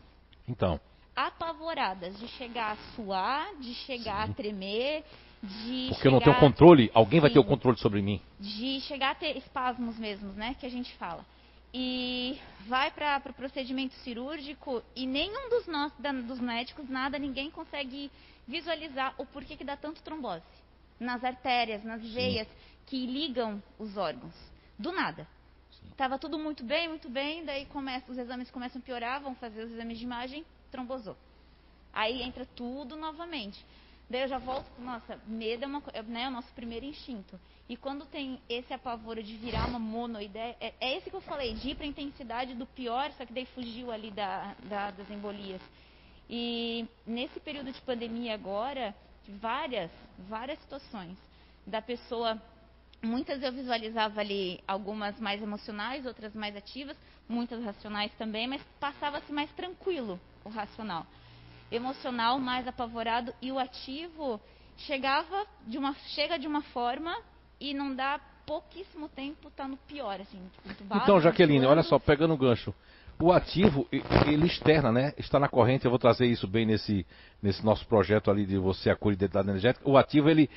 [0.48, 0.80] Então.
[1.16, 4.32] Apavoradas de chegar a suar, de chegar Sim.
[4.32, 5.06] a tremer,
[5.42, 8.22] de Porque eu não tenho controle, alguém vai ter o controle sobre mim.
[8.40, 10.56] De chegar a ter espasmos mesmos, né?
[10.60, 11.26] Que a gente fala.
[11.74, 12.38] E
[12.68, 17.50] vai para o pro procedimento cirúrgico e nenhum dos nós, da, dos médicos, nada, ninguém
[17.52, 18.12] consegue
[18.48, 20.44] visualizar o porquê que dá tanto trombose.
[21.00, 22.54] Nas artérias, nas veias Sim.
[22.88, 24.34] que ligam os órgãos.
[24.78, 25.28] Do nada.
[25.96, 29.64] Tava tudo muito bem, muito bem, daí começa, os exames começam a piorar, vão fazer
[29.64, 31.16] os exames de imagem, trombosou.
[31.94, 33.64] Aí entra tudo novamente.
[34.10, 37.40] Daí eu já volto, nossa, medo é, uma, é né, o nosso primeiro instinto.
[37.68, 41.54] E quando tem esse apavoro de virar uma monoideia, é, é esse que eu falei,
[41.54, 45.08] de ir para a intensidade do pior, só que daí fugiu ali da, da, das
[45.12, 45.62] embolias.
[46.28, 48.96] E nesse período de pandemia agora,
[49.40, 49.92] várias,
[50.28, 51.16] várias situações
[51.66, 52.42] da pessoa
[53.02, 56.98] muitas eu visualizava ali algumas mais emocionais, outras mais ativas,
[57.30, 61.06] muitas racionais também, mas passava-se mais tranquilo o racional
[61.72, 64.40] emocional mais apavorado e o ativo
[64.78, 67.16] chegava de uma chega de uma forma
[67.60, 72.34] e não dá pouquíssimo tempo tá no pior assim tipo, então Jaqueline olha só pegando
[72.34, 72.74] o gancho
[73.22, 75.14] o ativo, ele externa, né?
[75.18, 77.06] Está na corrente, eu vou trazer isso bem nesse,
[77.44, 79.90] nesse nosso projeto ali de você a cura identidade energética.
[79.90, 80.50] O ativo, ele,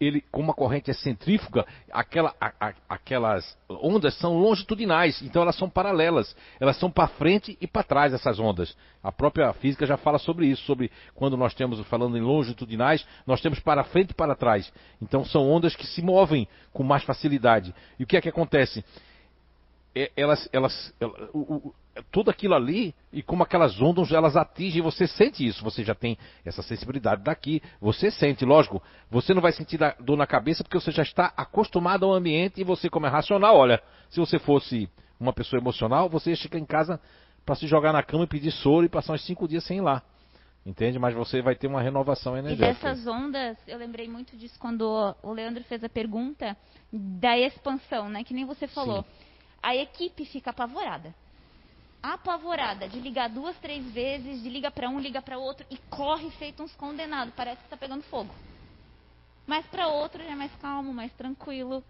[0.00, 5.56] ele como a corrente é centrífuga, aquela, a, a, aquelas ondas são longitudinais, então elas
[5.56, 6.34] são paralelas.
[6.58, 8.74] Elas são para frente e para trás, essas ondas.
[9.02, 13.42] A própria física já fala sobre isso, sobre quando nós temos, falando em longitudinais, nós
[13.42, 14.72] temos para frente e para trás.
[15.02, 17.74] Então são ondas que se movem com mais facilidade.
[17.98, 18.82] E o que é que acontece?
[19.94, 21.30] É, elas, elas, elas
[22.10, 26.16] tudo aquilo ali e como aquelas ondas elas atingem, você sente isso, você já tem
[26.44, 30.90] essa sensibilidade daqui, você sente, lógico, você não vai sentir dor na cabeça porque você
[30.90, 35.32] já está acostumado ao ambiente e você como é racional, olha, se você fosse uma
[35.32, 37.00] pessoa emocional, você ia chegar em casa
[37.44, 39.82] para se jogar na cama e pedir soro e passar uns cinco dias sem ir
[39.82, 40.02] lá.
[40.64, 40.98] Entende?
[40.98, 42.70] Mas você vai ter uma renovação energética.
[42.70, 46.56] E dessas ondas, eu lembrei muito disso quando o Leandro fez a pergunta
[46.92, 48.24] da expansão, né?
[48.24, 49.04] Que nem você falou.
[49.04, 49.26] Sim
[49.66, 51.12] a equipe fica apavorada.
[52.02, 56.30] Apavorada de ligar duas, três vezes, de liga para um, liga para outro e corre
[56.32, 58.32] feito uns condenados, parece que está pegando fogo.
[59.46, 61.82] Mas para outro já é mais calmo, mais tranquilo.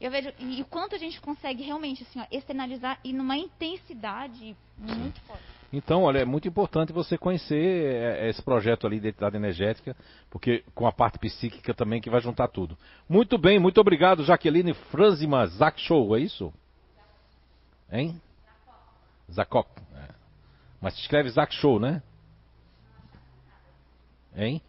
[0.00, 4.56] Eu vejo e o quanto a gente consegue realmente assim, ó, externalizar e numa intensidade
[4.76, 5.42] muito forte.
[5.72, 9.96] Então, olha, é muito importante você conhecer é, esse projeto ali de identidade energética,
[10.28, 12.76] porque com a parte psíquica também que vai juntar tudo.
[13.08, 16.52] Muito bem, muito obrigado, Jaqueline Franzima Zac Show, é isso?
[17.90, 18.20] Hein?
[19.32, 19.70] Zacop.
[19.94, 20.08] É.
[20.80, 22.02] Mas se escreve Zac Show, né?
[24.34, 24.62] Hein?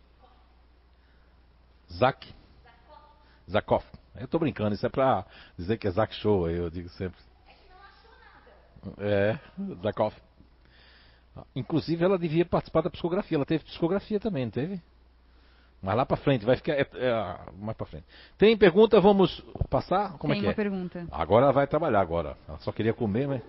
[1.91, 2.27] Zac?
[3.49, 3.85] Zakoff.
[4.15, 5.25] Eu tô brincando, isso é pra
[5.57, 7.19] dizer que é Zac Show, eu digo sempre.
[7.47, 9.09] É que não achou nada.
[9.09, 9.39] É,
[9.81, 10.19] Zakoff.
[11.55, 14.81] Inclusive ela devia participar da psicografia, ela teve psicografia também, não teve?
[15.81, 18.05] Mas lá para frente, vai ficar é, é, mais para frente.
[18.37, 19.01] Tem pergunta?
[19.01, 20.17] Vamos passar?
[20.17, 20.55] Como Tem é que uma é?
[20.55, 21.05] pergunta.
[21.11, 22.37] Agora ela vai trabalhar agora.
[22.47, 23.41] Ela só queria comer, mas.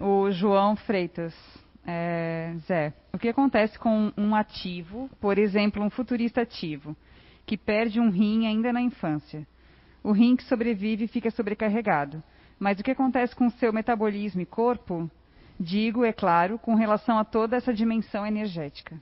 [0.00, 1.34] O João Freitas.
[1.86, 6.96] É, Zé, o que acontece com um ativo, por exemplo, um futurista ativo,
[7.44, 9.46] que perde um rim ainda na infância?
[10.02, 12.22] O rim que sobrevive fica sobrecarregado.
[12.58, 15.10] Mas o que acontece com o seu metabolismo e corpo?
[15.60, 18.96] Digo, é claro, com relação a toda essa dimensão energética.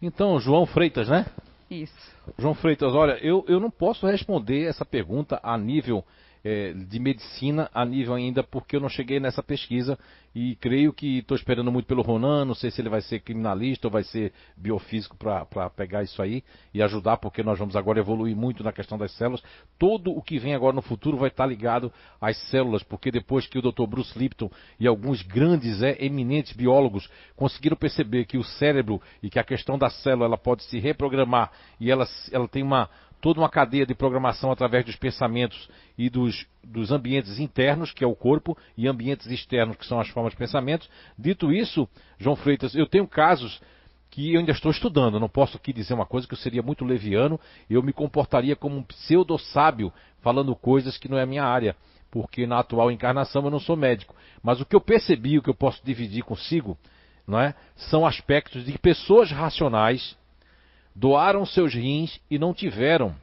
[0.00, 1.26] Então, João Freitas, né?
[1.70, 2.14] Isso.
[2.38, 6.04] João Freitas, olha, eu, eu não posso responder essa pergunta a nível
[6.44, 9.98] é, de medicina a nível ainda, porque eu não cheguei nessa pesquisa
[10.34, 13.86] e creio que estou esperando muito pelo Ronan, não sei se ele vai ser criminalista
[13.86, 16.42] ou vai ser biofísico para pegar isso aí
[16.74, 19.42] e ajudar, porque nós vamos agora evoluir muito na questão das células.
[19.78, 23.58] Todo o que vem agora no futuro vai estar ligado às células, porque depois que
[23.58, 23.86] o Dr.
[23.86, 29.38] Bruce Lipton e alguns grandes, é, eminentes biólogos conseguiram perceber que o cérebro e que
[29.38, 32.90] a questão da célula ela pode se reprogramar e ela, ela tem uma
[33.24, 38.06] toda uma cadeia de programação através dos pensamentos e dos, dos ambientes internos, que é
[38.06, 40.86] o corpo, e ambientes externos, que são as formas de pensamento.
[41.18, 41.88] Dito isso,
[42.18, 43.62] João Freitas, eu tenho casos
[44.10, 45.18] que eu ainda estou estudando.
[45.18, 47.40] não posso aqui dizer uma coisa que eu seria muito leviano,
[47.70, 49.90] eu me comportaria como um pseudo-sábio,
[50.20, 51.74] falando coisas que não é minha área,
[52.10, 54.14] porque na atual encarnação eu não sou médico.
[54.42, 56.76] Mas o que eu percebi, o que eu posso dividir consigo,
[57.26, 57.54] não é?
[57.74, 60.14] são aspectos de pessoas racionais
[60.94, 63.14] doaram seus rins e não tiveram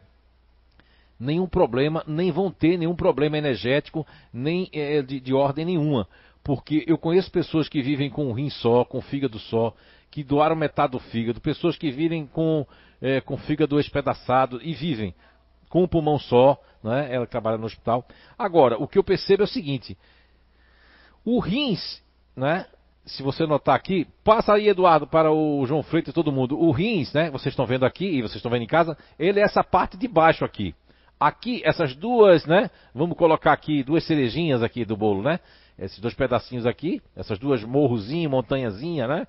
[1.19, 6.07] nenhum problema, nem vão ter nenhum problema energético, nem é, de, de, ordem nenhuma.
[6.43, 9.73] Porque eu conheço pessoas que vivem com um rim só, com fígado só,
[10.09, 12.65] que doaram metade do fígado, pessoas que vivem com,
[12.99, 15.13] é, com fígado espedaçado e vivem
[15.69, 17.07] com um pulmão só, né?
[17.13, 18.05] ela trabalha no hospital.
[18.37, 19.95] Agora, o que eu percebo é o seguinte:
[21.23, 22.01] o rins,
[22.35, 22.65] né?
[23.05, 26.57] Se você notar aqui, passa aí, Eduardo, para o João Freitas e todo mundo.
[26.59, 27.31] O rins, né?
[27.31, 30.07] Vocês estão vendo aqui e vocês estão vendo em casa, ele é essa parte de
[30.07, 30.75] baixo aqui.
[31.19, 32.69] Aqui, essas duas, né?
[32.93, 35.39] Vamos colocar aqui duas cerejinhas aqui do bolo, né?
[35.77, 39.27] Esses dois pedacinhos aqui, essas duas morrozinhas, montanhazinha, né?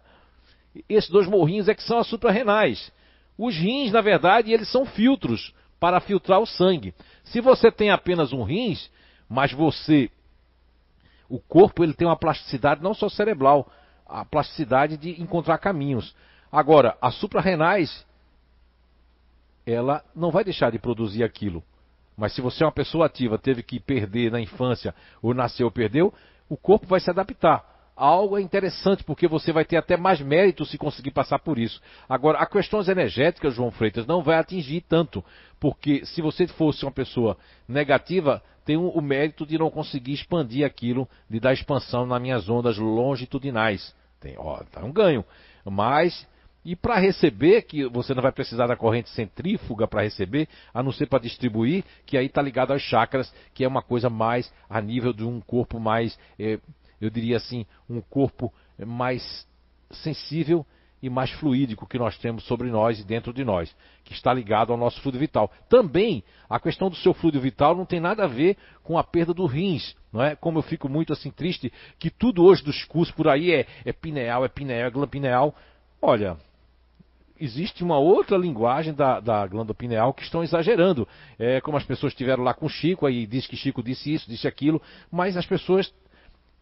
[0.89, 2.93] Esses dois morrinhos é que são as suprarrenais.
[3.39, 6.95] Os rins, na verdade, eles são filtros para filtrar o sangue.
[7.25, 8.91] Se você tem apenas um rins,
[9.29, 10.11] mas você
[11.33, 13.67] O corpo ele tem uma plasticidade não só cerebral,
[14.07, 16.15] a plasticidade de encontrar caminhos.
[16.53, 18.05] Agora, as suprarrenais,
[19.65, 21.65] ela não vai deixar de produzir aquilo.
[22.19, 25.73] Mas se você é uma pessoa ativa, teve que perder na infância, ou nasceu ou
[25.73, 26.13] perdeu,
[26.51, 27.65] o corpo vai se adaptar.
[27.97, 31.81] Algo é interessante, porque você vai ter até mais mérito se conseguir passar por isso.
[32.07, 35.25] Agora, a questões energéticas, João Freitas, não vai atingir tanto,
[35.59, 41.09] porque se você fosse uma pessoa negativa, tem o, mérito de não conseguir expandir aquilo,
[41.29, 43.95] de dar expansão nas minhas ondas longitudinais.
[44.21, 45.25] Tem, ó, tá um ganho.
[45.65, 46.27] Mas
[46.65, 50.93] e para receber, que você não vai precisar da corrente centrífuga para receber, a não
[50.93, 54.81] ser para distribuir, que aí está ligado aos chakras, que é uma coisa mais a
[54.81, 56.61] nível de um corpo mais, eh,
[57.01, 59.47] eu diria assim, um corpo mais
[59.91, 60.65] sensível
[61.03, 63.75] e mais fluídico que nós temos sobre nós e dentro de nós,
[64.05, 65.51] que está ligado ao nosso fluido vital.
[65.69, 69.35] Também a questão do seu fluido vital não tem nada a ver com a perda
[69.35, 70.37] do rins, não é?
[70.37, 73.93] Como eu fico muito assim triste que tudo hoje dos cursos por aí é, é
[73.93, 75.55] pineal, é pineal, é glândula pineal.
[76.01, 76.37] Olha,
[77.41, 81.09] existe uma outra linguagem da, da glândula pineal que estão exagerando.
[81.39, 84.47] É como as pessoas estiveram lá com Chico, aí diz que Chico disse isso, disse
[84.47, 84.81] aquilo,
[85.11, 85.93] mas as pessoas.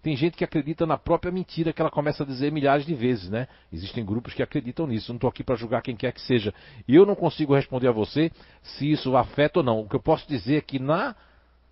[0.03, 3.29] Tem gente que acredita na própria mentira que ela começa a dizer milhares de vezes,
[3.29, 3.47] né?
[3.71, 5.13] Existem grupos que acreditam nisso.
[5.13, 6.55] Não estou aqui para julgar quem quer que seja.
[6.89, 8.33] E eu não consigo responder a você
[8.63, 9.81] se isso afeta ou não.
[9.81, 11.15] O que eu posso dizer é que na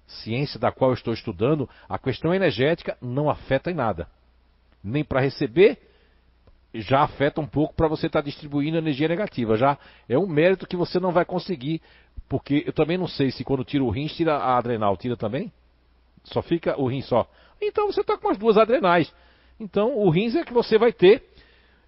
[0.07, 4.09] ciência da qual eu estou estudando, a questão energética não afeta em nada.
[4.85, 5.79] Nem para receber,
[6.75, 9.57] já afeta um pouco para você estar tá distribuindo energia negativa.
[9.57, 11.81] Já é um mérito que você não vai conseguir,
[12.29, 15.51] porque eu também não sei se quando tira o rim, tira a adrenal, tira também?
[16.25, 17.29] Só fica o rim só.
[17.61, 19.13] Então você está com as duas adrenais.
[19.59, 21.23] Então o rins é que você vai ter.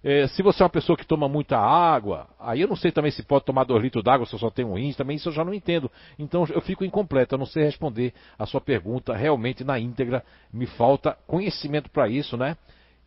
[0.03, 3.11] É, se você é uma pessoa que toma muita água, aí eu não sei também
[3.11, 5.33] se pode tomar 2 litros d'água se eu só tenho um rins, também isso eu
[5.33, 5.91] já não entendo.
[6.17, 10.23] Então eu fico incompleto, eu não sei responder a sua pergunta realmente na íntegra.
[10.51, 12.57] Me falta conhecimento para isso, né?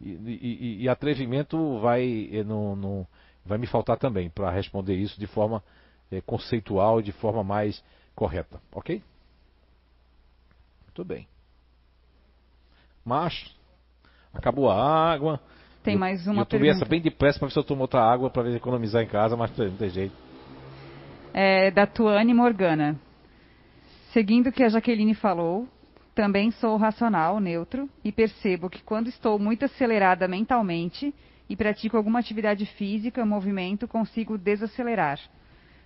[0.01, 3.07] E, e, e atrevimento vai, eh, não, não,
[3.45, 5.63] vai me faltar também para responder isso de forma
[6.11, 7.83] é, conceitual e de forma mais
[8.15, 8.61] correta.
[8.73, 9.03] Ok?
[10.87, 11.27] Muito bem.
[13.05, 13.55] Mas,
[14.33, 15.41] acabou a água.
[15.83, 18.31] Tem mais uma eu tomei essa bem depressa para ver se eu tomo outra água
[18.31, 20.15] para economizar em casa, mas não tem jeito.
[21.35, 22.99] É, da Tuane Morgana.
[24.13, 25.69] Seguindo o que a Jaqueline falou,
[26.15, 31.13] também sou racional, neutro, e percebo que quando estou muito acelerada mentalmente
[31.49, 35.19] e pratico alguma atividade física, movimento, consigo desacelerar.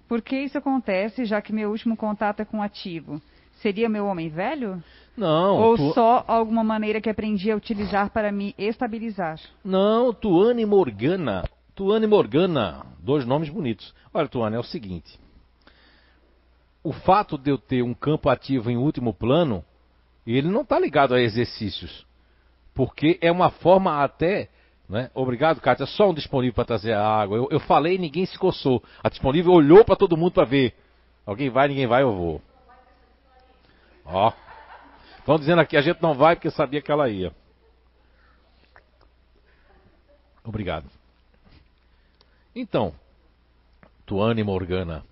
[0.06, 3.20] Por que isso acontece, já que meu último contato é com ativo?
[3.62, 4.82] Seria meu homem velho?
[5.16, 5.60] Não.
[5.60, 5.92] Ou tu...
[5.92, 9.40] só alguma maneira que aprendi a utilizar para me estabilizar?
[9.64, 11.44] Não, Tuane Morgana.
[11.74, 13.94] Tuane Morgana, dois nomes bonitos.
[14.12, 15.18] Olha, Tuane, é o seguinte.
[16.82, 19.64] O fato de eu ter um campo ativo em último plano
[20.36, 22.06] ele não está ligado a exercícios.
[22.74, 24.48] Porque é uma forma até.
[24.88, 25.10] Né?
[25.14, 25.86] Obrigado, Kátia.
[25.86, 27.36] Só um disponível para trazer a água.
[27.36, 28.82] Eu, eu falei e ninguém se coçou.
[29.02, 30.74] A disponível olhou para todo mundo para ver.
[31.26, 32.42] Alguém vai, ninguém vai, eu vou.
[34.08, 34.32] Ó.
[35.18, 37.32] Estão dizendo aqui, a gente não vai porque sabia que ela ia.
[40.42, 40.86] Obrigado.
[42.54, 42.94] Então,
[44.06, 45.04] Tuane Morgana.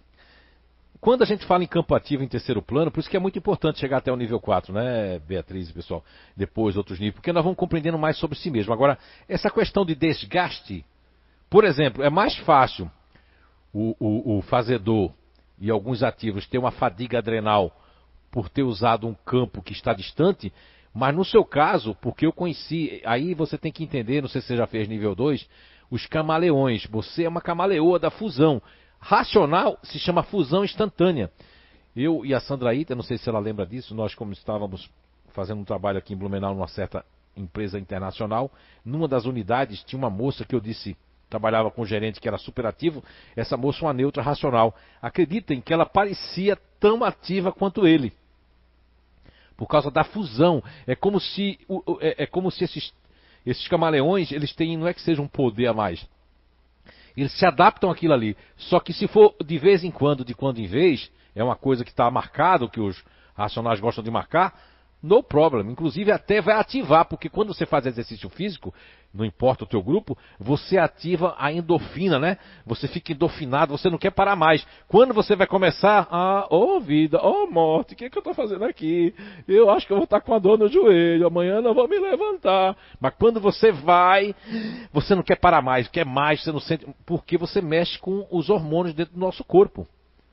[0.98, 3.38] Quando a gente fala em campo ativo em terceiro plano, por isso que é muito
[3.38, 6.02] importante chegar até o nível 4, né, Beatriz, pessoal?
[6.34, 8.72] Depois outros níveis, porque nós vamos compreendendo mais sobre si mesmo.
[8.72, 8.98] Agora,
[9.28, 10.84] essa questão de desgaste,
[11.50, 12.90] por exemplo, é mais fácil
[13.72, 15.12] o, o, o fazedor
[15.60, 17.70] e alguns ativos ter uma fadiga adrenal
[18.36, 20.52] por ter usado um campo que está distante,
[20.92, 24.48] mas no seu caso, porque eu conheci, aí você tem que entender, não sei se
[24.48, 25.48] você já fez nível 2,
[25.90, 26.84] os camaleões.
[26.84, 28.60] Você é uma camaleoa da fusão.
[29.00, 31.32] Racional se chama fusão instantânea.
[31.96, 34.86] Eu e a Sandra Ita, não sei se ela lembra disso, nós como estávamos
[35.28, 38.52] fazendo um trabalho aqui em Blumenau numa certa empresa internacional,
[38.84, 40.94] numa das unidades tinha uma moça que eu disse,
[41.30, 43.02] trabalhava com um gerente que era super ativo,
[43.34, 44.74] essa moça uma neutra racional.
[45.00, 48.12] Acreditem que ela parecia tão ativa quanto ele.
[49.56, 50.62] Por causa da fusão.
[50.86, 51.58] É como se,
[52.00, 52.92] é, é como se esses,
[53.44, 56.06] esses camaleões, eles têm, não é que seja um poder a mais,
[57.16, 58.36] eles se adaptam àquilo ali.
[58.56, 61.84] Só que se for de vez em quando, de quando em vez, é uma coisa
[61.84, 63.02] que está marcado, que os
[63.34, 64.58] racionais gostam de marcar,
[65.02, 65.70] no problem.
[65.70, 68.74] Inclusive até vai ativar, porque quando você faz exercício físico,
[69.14, 72.38] não importa o teu grupo, você ativa a endorfina, né?
[72.66, 74.66] Você fica endorfinado, você não quer parar mais.
[74.88, 78.18] Quando você vai começar, ah, ô oh vida, ô oh morte, o que, é que
[78.18, 79.14] eu estou fazendo aqui?
[79.48, 81.98] Eu acho que eu vou estar com a dor no joelho, amanhã não vou me
[81.98, 82.76] levantar.
[83.00, 84.34] Mas quando você vai,
[84.92, 88.50] você não quer parar mais, quer mais, você não sente, porque você mexe com os
[88.50, 89.86] hormônios dentro do nosso corpo,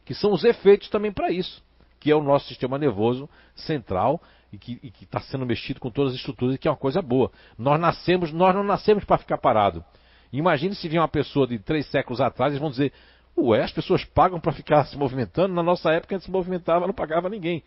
[0.04, 1.64] que são os efeitos também para isso,
[2.00, 4.22] que é o nosso sistema nervoso central
[4.54, 7.32] e que está sendo mexido com todas as estruturas, que é uma coisa boa.
[7.58, 9.84] Nós nascemos, nós não nascemos para ficar parado.
[10.32, 12.94] Imagine se vier uma pessoa de três séculos atrás, eles vão dizer,
[13.38, 16.88] ué, as pessoas pagam para ficar se movimentando, na nossa época a gente se movimentava,
[16.88, 17.64] não pagava ninguém.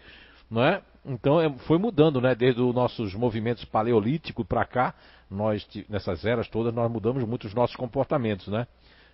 [0.50, 0.80] Não é?
[1.04, 2.34] Então é, foi mudando, né?
[2.34, 4.94] Desde os nossos movimentos paleolíticos para cá,
[5.30, 8.66] nós nessas eras todas nós mudamos muito os nossos comportamentos, né?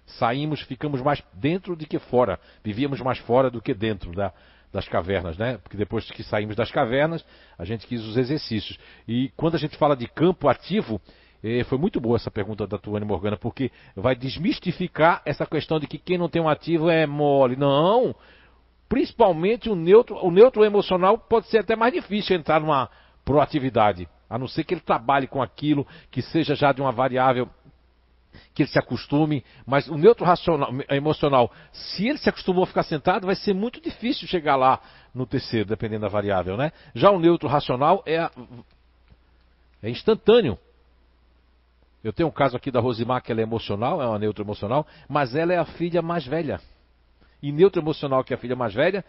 [0.05, 4.32] Saímos, ficamos mais dentro do que fora, vivíamos mais fora do que dentro da,
[4.73, 5.59] das cavernas, né?
[5.59, 7.24] Porque depois que saímos das cavernas,
[7.59, 8.78] a gente quis os exercícios.
[9.07, 11.01] E quando a gente fala de campo ativo,
[11.44, 15.86] eh, foi muito boa essa pergunta da Tuane Morgana, porque vai desmistificar essa questão de
[15.86, 17.57] que quem não tem um ativo é mole.
[17.57, 18.15] Não!
[18.89, 22.89] Principalmente o neutro, o neutro emocional pode ser até mais difícil entrar numa
[23.24, 24.09] proatividade.
[24.28, 27.49] A não ser que ele trabalhe com aquilo, que seja já de uma variável
[28.55, 32.83] que ele se acostume, mas o neutro racional, emocional, se ele se acostumou a ficar
[32.83, 34.81] sentado, vai ser muito difícil chegar lá
[35.15, 36.73] no terceiro, dependendo da variável, né?
[36.95, 38.29] Já o neutro racional é,
[39.83, 40.59] é instantâneo.
[42.03, 44.87] Eu tenho um caso aqui da Rosimar que ela é emocional, é uma neutro emocional,
[45.09, 46.61] mas ela é a filha mais velha.
[47.43, 49.05] E neutro emocional, que é a filha mais velha,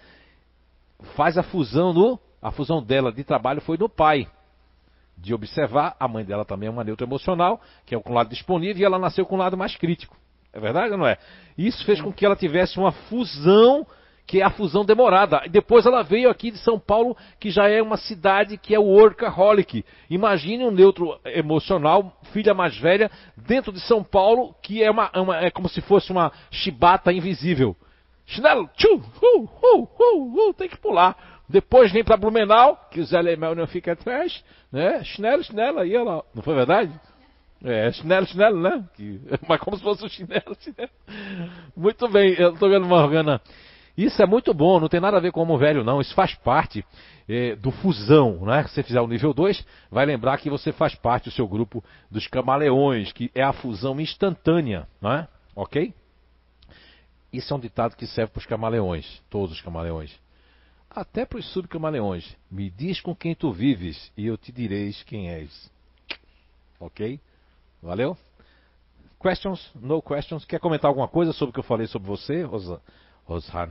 [1.15, 2.19] faz a fusão no.
[2.41, 4.27] A fusão dela de trabalho foi no pai
[5.17, 5.95] de observar.
[5.99, 8.85] A mãe dela também é uma neutra emocional, que é com o lado disponível, e
[8.85, 10.17] ela nasceu com o lado mais crítico.
[10.51, 11.17] É verdade ou não é?
[11.57, 13.85] Isso fez com que ela tivesse uma fusão,
[14.25, 15.41] que é a fusão demorada.
[15.45, 18.79] E depois ela veio aqui de São Paulo, que já é uma cidade que é
[18.79, 19.83] o workaholic.
[20.09, 25.37] Imagine um neutro emocional, filha mais velha, dentro de São Paulo, que é, uma, uma
[25.37, 27.75] é como se fosse uma chibata invisível.
[28.25, 31.32] Chinelo, tchu, uh, uh, uh, uh, tem que pular.
[31.53, 35.03] Depois vem para Blumenau, que o Zé Lemel não fica atrás, né?
[35.03, 36.25] Chinelo, chinelo, aí ela.
[36.33, 36.91] Não foi verdade?
[37.63, 38.83] É, chinelo, chinelo, né?
[38.95, 40.89] Que, mas como se fosse o chinelo, chinelo.
[41.77, 43.39] Muito bem, eu estou vendo Morgana.
[43.95, 46.01] Isso é muito bom, não tem nada a ver com o velho, não.
[46.01, 46.83] Isso faz parte
[47.29, 48.63] é, do fusão, né?
[48.63, 51.83] Se você fizer o nível 2, vai lembrar que você faz parte do seu grupo
[52.09, 55.27] dos camaleões, que é a fusão instantânea, né?
[55.55, 55.93] Ok?
[57.31, 60.22] Isso é um ditado que serve para os camaleões, todos os camaleões
[60.95, 62.35] até para os subcamaleões.
[62.49, 65.71] Me diz com quem tu vives e eu te direis quem és.
[66.79, 67.19] Ok?
[67.81, 68.17] Valeu?
[69.19, 69.71] Questions?
[69.75, 70.45] No questions?
[70.45, 72.81] Quer comentar alguma coisa sobre o que eu falei sobre você, Rosa,
[73.25, 73.69] Roshan?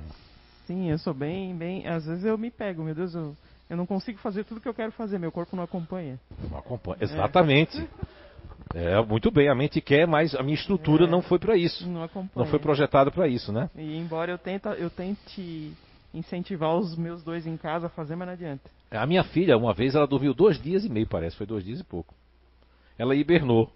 [0.66, 1.86] Sim, eu sou bem, bem.
[1.86, 3.36] Às vezes eu me pego, meu Deus, eu,
[3.68, 6.18] eu não consigo fazer tudo que eu quero fazer, meu corpo não acompanha.
[6.50, 7.86] Não acompanha, exatamente.
[8.74, 8.92] É.
[8.92, 11.86] é muito bem, a mente quer, mas a minha estrutura é, não foi para isso.
[11.86, 12.30] Não acompanha.
[12.34, 13.68] Não foi projetada para isso, né?
[13.76, 15.74] E embora eu tente, eu tente
[16.12, 18.70] incentivar os meus dois em casa a fazer, mas não adianta.
[18.90, 21.80] A minha filha, uma vez, ela dormiu dois dias e meio, parece, foi dois dias
[21.80, 22.14] e pouco.
[22.98, 23.72] Ela hibernou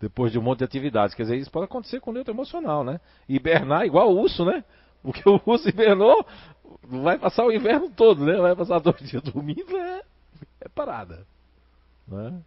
[0.00, 1.14] depois de um monte de atividades.
[1.14, 3.00] Quer dizer, isso pode acontecer com o neutro emocional, né?
[3.28, 4.64] Hibernar igual o urso, né?
[5.02, 6.26] Porque o urso hibernou,
[6.82, 8.36] vai passar o inverno todo, né?
[8.36, 10.02] Vai passar dois dias dormindo, é,
[10.60, 11.26] é parada.
[12.06, 12.40] Né?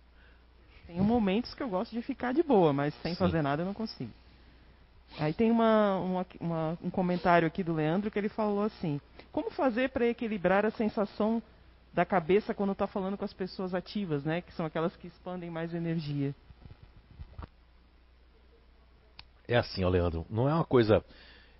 [0.87, 3.19] Tem momentos que eu gosto de ficar de boa, mas sem Sim.
[3.19, 4.11] fazer nada eu não consigo.
[5.19, 8.99] Aí tem uma, uma, uma, um comentário aqui do Leandro que ele falou assim:
[9.31, 11.41] como fazer para equilibrar a sensação
[11.93, 14.41] da cabeça quando está falando com as pessoas ativas, né?
[14.41, 16.33] Que são aquelas que expandem mais energia.
[19.47, 20.25] É assim, ó, Leandro.
[20.29, 21.03] Não é uma coisa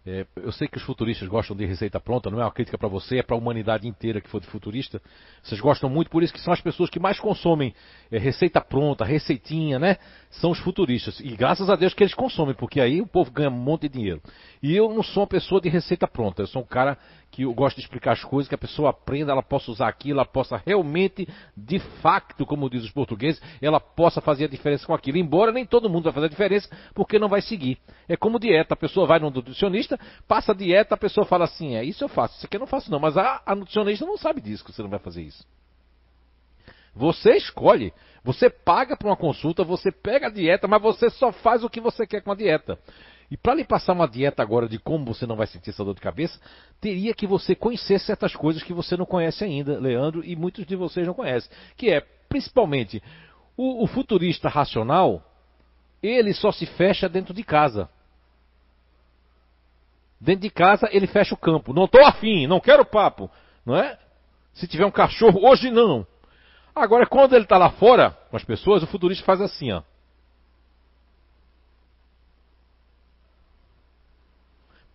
[0.03, 2.87] é, eu sei que os futuristas gostam de receita pronta, não é uma crítica para
[2.87, 4.99] você, é para a humanidade inteira que for de futurista.
[5.43, 7.73] Vocês gostam muito, por isso que são as pessoas que mais consomem
[8.11, 9.97] é, receita pronta, receitinha, né?
[10.31, 11.19] São os futuristas.
[11.19, 13.89] E graças a Deus que eles consomem, porque aí o povo ganha um monte de
[13.89, 14.19] dinheiro.
[14.63, 16.97] E eu não sou uma pessoa de receita pronta, eu sou um cara
[17.31, 20.19] que eu gosto de explicar as coisas, que a pessoa aprenda, ela possa usar aquilo,
[20.19, 21.25] ela possa realmente,
[21.55, 25.17] de facto, como diz os portugueses, ela possa fazer a diferença com aquilo.
[25.17, 27.77] Embora nem todo mundo vai fazer a diferença, porque não vai seguir.
[28.09, 29.97] É como dieta, a pessoa vai no nutricionista,
[30.27, 32.67] passa a dieta, a pessoa fala assim, é isso eu faço, isso aqui eu não
[32.67, 35.45] faço não, mas a, a nutricionista não sabe disso, que você não vai fazer isso.
[36.93, 41.63] Você escolhe, você paga para uma consulta, você pega a dieta, mas você só faz
[41.63, 42.77] o que você quer com a dieta.
[43.31, 45.95] E para lhe passar uma dieta agora de como você não vai sentir essa dor
[45.95, 46.37] de cabeça,
[46.81, 50.75] teria que você conhecer certas coisas que você não conhece ainda, Leandro, e muitos de
[50.75, 51.49] vocês não conhecem.
[51.77, 53.01] Que é, principalmente,
[53.55, 55.23] o, o futurista racional,
[56.03, 57.89] ele só se fecha dentro de casa.
[60.19, 61.71] Dentro de casa ele fecha o campo.
[61.73, 63.31] Não estou afim, não quero papo.
[63.65, 63.97] Não é?
[64.53, 66.05] Se tiver um cachorro, hoje não.
[66.75, 69.83] Agora, quando ele está lá fora com as pessoas, o futurista faz assim, ó.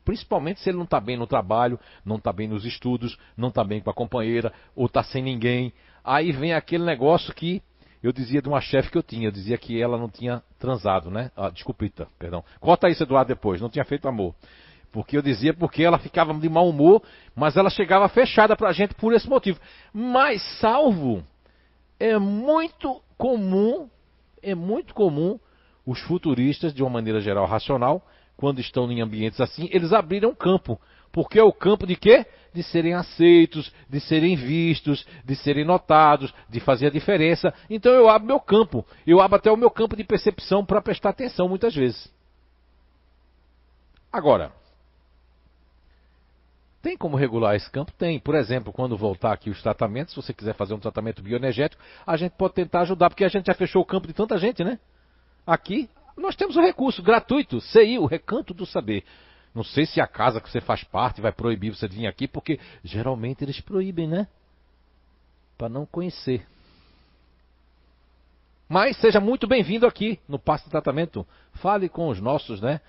[0.07, 3.65] Principalmente se ele não está bem no trabalho, não está bem nos estudos, não está
[3.65, 5.73] bem com a companheira, ou está sem ninguém.
[6.05, 7.61] Aí vem aquele negócio que
[8.01, 11.11] eu dizia de uma chefe que eu tinha, eu dizia que ela não tinha transado,
[11.11, 11.33] né?
[11.37, 12.45] Ah, desculpita, perdão.
[12.61, 14.33] Corta isso, Eduardo, depois, não tinha feito amor.
[14.93, 17.03] Porque eu dizia porque ela ficava de mau humor,
[17.35, 19.59] mas ela chegava fechada para a gente por esse motivo.
[19.93, 21.25] Mas salvo
[21.99, 23.91] é muito comum,
[24.41, 25.37] é muito comum
[25.85, 28.07] os futuristas, de uma maneira geral racional,
[28.37, 30.81] quando estão em ambientes assim, eles abriram campo.
[31.11, 32.27] Porque é o campo de quê?
[32.53, 37.55] De serem aceitos, de serem vistos, de serem notados, de fazer a diferença.
[37.71, 38.85] Então eu abro meu campo.
[39.07, 42.13] Eu abro até o meu campo de percepção para prestar atenção muitas vezes.
[44.13, 44.53] Agora,
[46.87, 47.93] tem como regular esse campo?
[47.93, 48.21] Tem.
[48.21, 52.17] Por exemplo, quando voltar aqui os tratamentos, se você quiser fazer um tratamento bioenergético, a
[52.17, 54.79] gente pode tentar ajudar, porque a gente já fechou o campo de tanta gente, né?
[55.47, 59.05] Aqui, nós temos um recurso gratuito, CI, o Recanto do Saber.
[59.55, 62.29] Não sei se a casa que você faz parte vai proibir você de vir aqui,
[62.29, 64.29] porque geralmente eles proíbem, né?
[65.57, 66.47] Para não conhecer.
[68.69, 71.27] Mas seja muito bem-vindo aqui no Passo de Tratamento.
[71.55, 72.81] Fale com os nossos, né?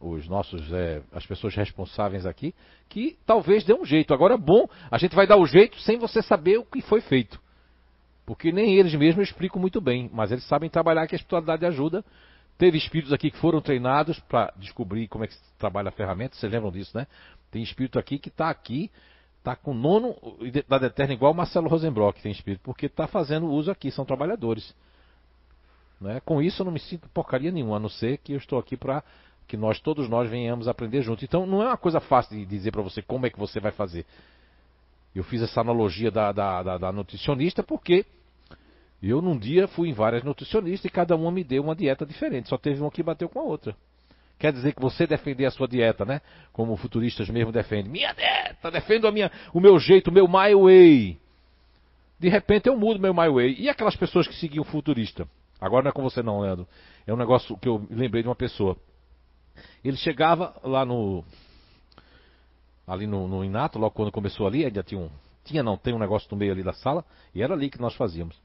[0.00, 2.54] Os nossos, é, as pessoas responsáveis aqui,
[2.88, 4.12] que talvez dê um jeito.
[4.12, 7.00] Agora é bom, a gente vai dar o jeito sem você saber o que foi
[7.00, 7.40] feito.
[8.26, 12.04] Porque nem eles mesmos explicam muito bem, mas eles sabem trabalhar que a espiritualidade ajuda.
[12.60, 16.36] Teve espíritos aqui que foram treinados para descobrir como é que se trabalha a ferramenta,
[16.36, 17.06] vocês lembram disso, né?
[17.50, 18.90] Tem espírito aqui que está aqui,
[19.38, 20.14] está com nono
[20.68, 24.74] da Eterna igual o Marcelo Rosenbrock tem espírito, porque está fazendo uso aqui, são trabalhadores.
[25.98, 26.20] Né?
[26.20, 28.76] Com isso eu não me sinto porcaria nenhuma, a não ser que eu estou aqui
[28.76, 29.02] para
[29.48, 31.24] que nós, todos nós, venhamos aprender junto.
[31.24, 33.72] Então não é uma coisa fácil de dizer para você como é que você vai
[33.72, 34.04] fazer.
[35.14, 38.04] Eu fiz essa analogia da, da, da, da nutricionista porque
[39.08, 42.48] eu num dia fui em várias nutricionistas e cada uma me deu uma dieta diferente.
[42.48, 43.74] Só teve uma que bateu com a outra.
[44.38, 46.20] Quer dizer que você defender a sua dieta, né?
[46.52, 47.90] Como futuristas mesmo defendem.
[47.90, 51.18] Minha dieta, defendo a minha, o meu jeito, o meu my way.
[52.18, 53.54] De repente eu mudo meu my way.
[53.58, 55.26] E aquelas pessoas que seguiam futurista?
[55.60, 56.66] Agora não é com você não, Leandro.
[57.06, 58.76] É um negócio que eu lembrei de uma pessoa.
[59.84, 61.24] Ele chegava lá no.
[62.86, 65.10] Ali no, no Inato, logo quando começou ali, ainda tinha um.
[65.44, 67.04] Tinha não, tem um negócio no meio ali da sala,
[67.34, 68.40] e era ali que nós fazíamos.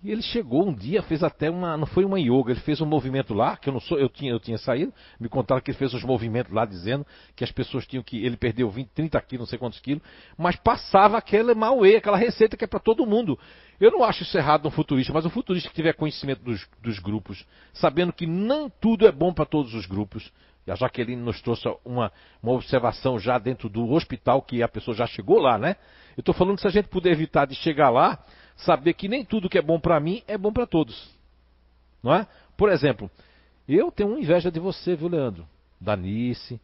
[0.00, 2.86] E ele chegou um dia, fez até uma, não foi uma yoga, ele fez um
[2.86, 5.78] movimento lá, que eu não sou, eu tinha, eu tinha saído, me contaram que ele
[5.78, 7.04] fez uns movimentos lá dizendo
[7.34, 10.00] que as pessoas tinham que, ele perdeu 20, 30 quilos, não sei quantos quilos,
[10.36, 13.36] mas passava aquele mauê, aquela receita que é para todo mundo.
[13.80, 17.00] Eu não acho isso errado no futurista, mas o futurista que tiver conhecimento dos, dos
[17.00, 20.32] grupos, sabendo que não tudo é bom para todos os grupos,
[20.64, 24.96] e a Jaqueline nos trouxe uma, uma observação já dentro do hospital, que a pessoa
[24.96, 25.74] já chegou lá, né?
[26.16, 28.22] Eu estou falando que se a gente puder evitar de chegar lá,
[28.58, 31.10] saber que nem tudo que é bom para mim é bom para todos.
[32.02, 32.26] Não é?
[32.56, 33.10] Por exemplo,
[33.68, 35.46] eu tenho inveja de você, viu, Leandro?
[35.80, 36.60] Da Nice,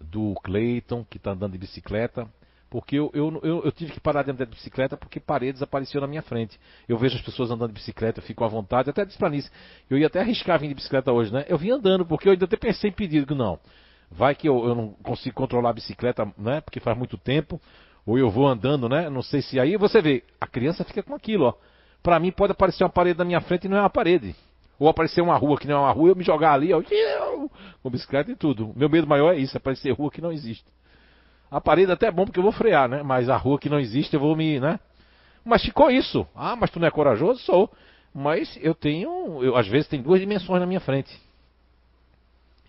[0.00, 2.28] do Clayton, que está andando de bicicleta.
[2.70, 6.02] Porque eu, eu, eu, eu, tive que parar de andar de bicicleta porque paredes apareceram
[6.02, 6.58] na minha frente.
[6.88, 9.48] Eu vejo as pessoas andando de bicicleta, eu fico à vontade, até disse pra Nice,
[9.88, 11.44] eu ia até arriscar vir de bicicleta hoje, né?
[11.48, 13.60] Eu vim andando, porque eu ainda até pensei em pedir, não.
[14.10, 16.60] Vai que eu, eu não consigo controlar a bicicleta, né?
[16.62, 17.60] Porque faz muito tempo
[18.06, 19.08] ou eu vou andando, né?
[19.08, 21.54] Não sei se aí você vê, a criança fica com aquilo, ó.
[22.02, 24.36] Para mim pode aparecer uma parede na minha frente e não é uma parede.
[24.78, 26.82] Ou aparecer uma rua que não é uma rua, eu me jogar ali, ó,
[27.82, 28.72] com bicicleta e tudo.
[28.76, 30.66] Meu medo maior é isso, é aparecer rua que não existe.
[31.50, 33.02] A parede até é bom porque eu vou frear, né?
[33.02, 34.78] Mas a rua que não existe eu vou me, né?
[35.44, 36.26] Mas ficou isso.
[36.34, 37.40] Ah, mas tu não é corajoso?
[37.40, 37.70] Sou.
[38.12, 41.16] Mas eu tenho, eu, às vezes tem duas dimensões na minha frente.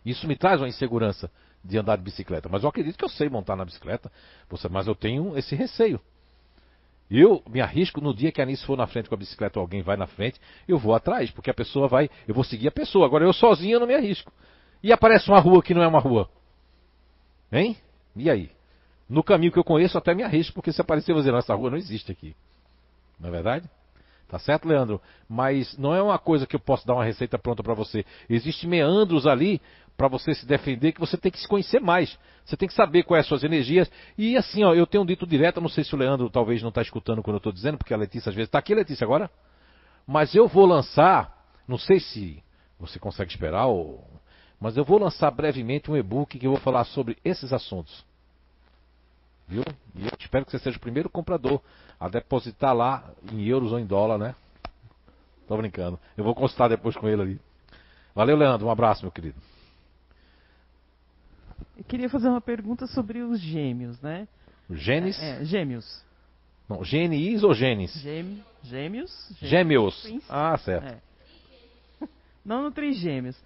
[0.06, 1.30] Isso me traz uma insegurança
[1.66, 2.48] de andar de bicicleta.
[2.50, 4.12] Mas eu acredito que eu sei montar na bicicleta,
[4.70, 6.00] mas eu tenho esse receio.
[7.10, 9.62] Eu me arrisco no dia que a Anice for na frente com a bicicleta ou
[9.62, 12.72] alguém vai na frente, eu vou atrás, porque a pessoa vai, eu vou seguir a
[12.72, 13.06] pessoa.
[13.06, 14.32] Agora eu sozinho eu não me arrisco.
[14.82, 16.30] E aparece uma rua que não é uma rua.
[17.52, 17.78] Hein?
[18.16, 18.52] E aí?
[19.08, 21.54] No caminho que eu conheço até me arrisco, porque se aparecer eu vou dizer, essa
[21.54, 22.36] rua não existe aqui.
[23.20, 23.70] Não é verdade?
[24.28, 25.00] Tá certo, Leandro?
[25.30, 28.04] Mas não é uma coisa que eu posso dar uma receita pronta para você.
[28.28, 29.62] Existem meandros ali
[29.98, 32.18] para você se defender que você tem que se conhecer mais.
[32.44, 33.90] Você tem que saber quais são as suas energias.
[34.18, 36.70] E assim, ó, eu tenho um dito direto, não sei se o Leandro talvez não
[36.70, 39.30] está escutando quando eu estou dizendo, porque a Letícia às vezes está aqui, Letícia, agora?
[40.06, 42.44] Mas eu vou lançar, não sei se
[42.80, 44.06] você consegue esperar, ou...
[44.60, 48.06] mas eu vou lançar brevemente um e-book que eu vou falar sobre esses assuntos.
[49.48, 49.64] Viu?
[49.96, 51.62] E eu espero que você seja o primeiro comprador
[52.00, 54.36] a depositar lá em euros ou em dólar, né?
[55.48, 56.00] Tô brincando.
[56.18, 57.42] Eu vou consultar depois com ele ali.
[58.14, 58.68] Valeu, Leandro.
[58.68, 59.40] Um abraço, meu querido.
[61.78, 64.28] Eu queria fazer uma pergunta sobre os gêmeos, né?
[64.70, 65.22] Gênesis?
[65.22, 66.04] É, é, gêmeos.
[66.68, 67.94] Não, GNIs ou genes?
[68.02, 68.44] Gêmeos.
[68.64, 69.32] Gêmeos.
[69.40, 70.08] Gêmeos.
[70.30, 70.88] Ah, certo.
[72.02, 72.08] É.
[72.44, 73.38] Não no trigêmeos.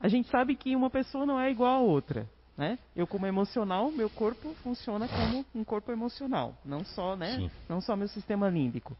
[0.00, 2.28] A gente sabe que uma pessoa não é igual a outra.
[2.56, 2.76] Né?
[2.94, 7.36] Eu como emocional, meu corpo funciona como um corpo emocional, não só, né?
[7.36, 7.50] Sim.
[7.68, 8.96] Não só meu sistema límbico.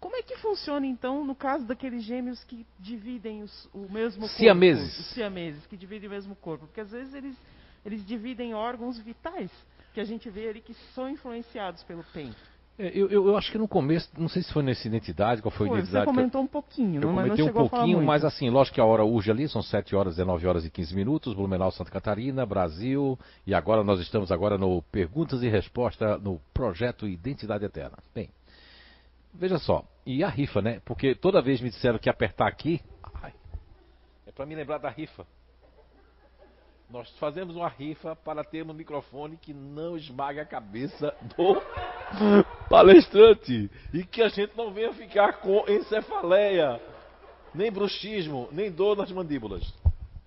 [0.00, 4.36] Como é que funciona então no caso daqueles gêmeos que dividem os, o mesmo corpo?
[4.36, 4.98] Siameses.
[4.98, 7.36] Os siameses que dividem o mesmo corpo, porque às vezes eles
[7.84, 9.50] eles dividem órgãos vitais
[9.92, 12.32] que a gente vê ali que são influenciados pelo PEN.
[12.78, 15.52] É, eu, eu, eu, acho que no começo, não sei se foi nessa identidade, qual
[15.52, 16.06] foi, a identidade.
[16.06, 18.84] Você comentou um pouquinho, eu mas comentei não um pouquinho, mas assim, lógico que a
[18.84, 23.18] hora urge ali, são 7 horas, 19 horas e 15 minutos, Blumenau, Santa Catarina, Brasil,
[23.46, 27.98] e agora nós estamos agora no Perguntas e Respostas no projeto Identidade Eterna.
[28.14, 28.30] Bem,
[29.34, 30.80] veja só, e a rifa, né?
[30.86, 32.80] Porque toda vez me disseram que apertar aqui,
[33.22, 33.34] ai,
[34.26, 35.26] é para me lembrar da rifa.
[36.92, 41.62] Nós fazemos uma rifa para ter um microfone que não esmague a cabeça do
[42.68, 46.78] palestrante e que a gente não venha ficar com encefaleia,
[47.54, 49.62] nem bruxismo, nem dor nas mandíbulas.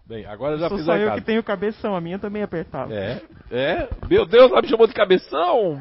[0.08, 1.22] Bem, agora já Sou fiz só a eu casa.
[1.22, 2.96] que tenho cabeção, a minha também é apertada.
[2.96, 3.22] É,
[3.52, 3.90] é.
[4.10, 5.80] Meu Deus, ela me chamou de cabeção?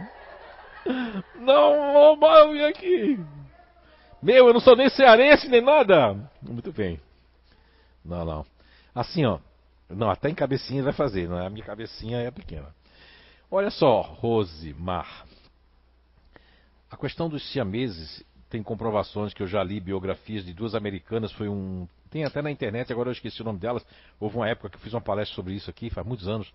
[1.37, 3.21] Não, não, eu vim aqui.
[4.23, 6.15] Meu, eu não sou nem cearense nem nada.
[6.43, 7.01] Muito bem.
[8.05, 8.47] Não, não.
[8.95, 9.39] Assim, ó.
[9.95, 11.47] Não, até em cabecinha vai fazer, não é?
[11.47, 12.75] A minha cabecinha é pequena.
[13.51, 15.27] Olha só, Rosemar.
[16.91, 21.49] A questão dos siameses tem comprovações que eu já li biografias de duas americanas, foi
[21.49, 21.89] um.
[22.11, 23.85] Tem até na internet, agora eu esqueci o nome delas.
[24.21, 26.53] Houve uma época que eu fiz uma palestra sobre isso aqui, faz muitos anos.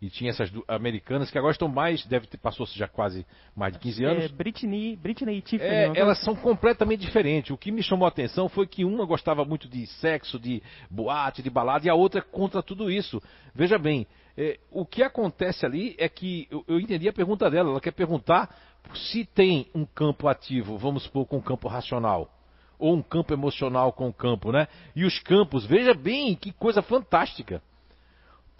[0.00, 3.78] E tinha essas americanas que agora estão mais, deve ter passou-se já quase mais de
[3.80, 4.24] 15 anos.
[4.24, 5.70] É Britney, Britney e Tiffany.
[5.70, 7.50] É, uma elas são completamente diferentes.
[7.50, 11.42] O que me chamou a atenção foi que uma gostava muito de sexo, de boate,
[11.42, 13.22] de balada, e a outra é contra tudo isso.
[13.54, 14.06] Veja bem,
[14.38, 17.68] é, o que acontece ali é que eu, eu entendi a pergunta dela.
[17.68, 18.56] Ela quer perguntar
[18.94, 22.30] se tem um campo ativo, vamos supor, com um campo racional.
[22.78, 24.66] Ou um campo emocional com o campo, né?
[24.96, 27.62] E os campos, veja bem que coisa fantástica.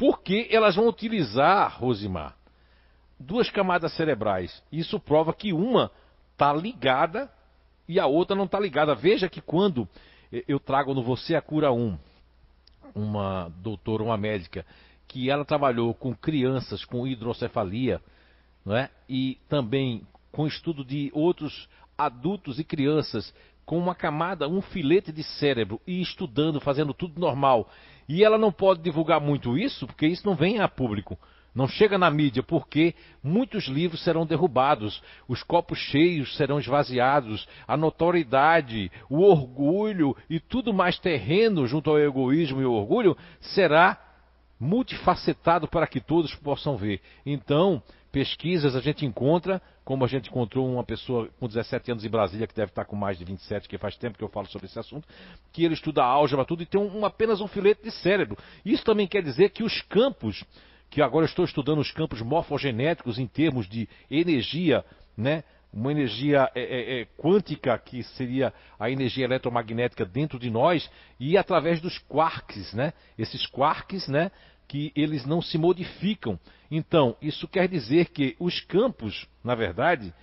[0.01, 2.35] Porque elas vão utilizar, Rosimar,
[3.19, 4.63] duas camadas cerebrais.
[4.73, 5.91] Isso prova que uma
[6.33, 7.31] está ligada
[7.87, 8.95] e a outra não está ligada.
[8.95, 9.87] Veja que quando
[10.49, 11.99] eu trago no Você a Cura 1
[12.95, 14.65] uma doutora, uma médica,
[15.07, 18.01] que ela trabalhou com crianças com hidrocefalia,
[18.65, 18.89] não é?
[19.07, 21.69] E também com estudo de outros
[21.99, 23.35] adultos e crianças
[23.67, 27.71] com uma camada, um filete de cérebro e estudando, fazendo tudo normal.
[28.13, 31.17] E ela não pode divulgar muito isso, porque isso não vem a público.
[31.55, 32.93] Não chega na mídia, porque
[33.23, 40.75] muitos livros serão derrubados, os copos cheios serão esvaziados, a notoriedade, o orgulho e tudo
[40.75, 43.97] mais terreno junto ao egoísmo e ao orgulho será
[44.59, 47.01] multifacetado para que todos possam ver.
[47.25, 47.81] Então,
[48.11, 52.47] pesquisas a gente encontra, como a gente encontrou uma pessoa com 17 anos em Brasília,
[52.47, 54.79] que deve estar com mais de 27, que faz tempo que eu falo sobre esse
[54.79, 55.05] assunto,
[55.53, 58.39] que ele estuda álgebra, tudo, e tem um, apenas um filete de cérebro.
[58.65, 60.45] Isso também quer dizer que os campos,
[60.89, 64.85] que agora estou estudando os campos morfogenéticos em termos de energia,
[65.17, 65.43] né?
[65.73, 70.89] Uma energia é, é, é, quântica, que seria a energia eletromagnética dentro de nós,
[71.19, 72.93] e através dos quarks, né?
[73.19, 74.31] Esses quarks, né?
[74.71, 76.39] Que eles não se modificam.
[76.71, 80.15] Então, isso quer dizer que os campos, na verdade,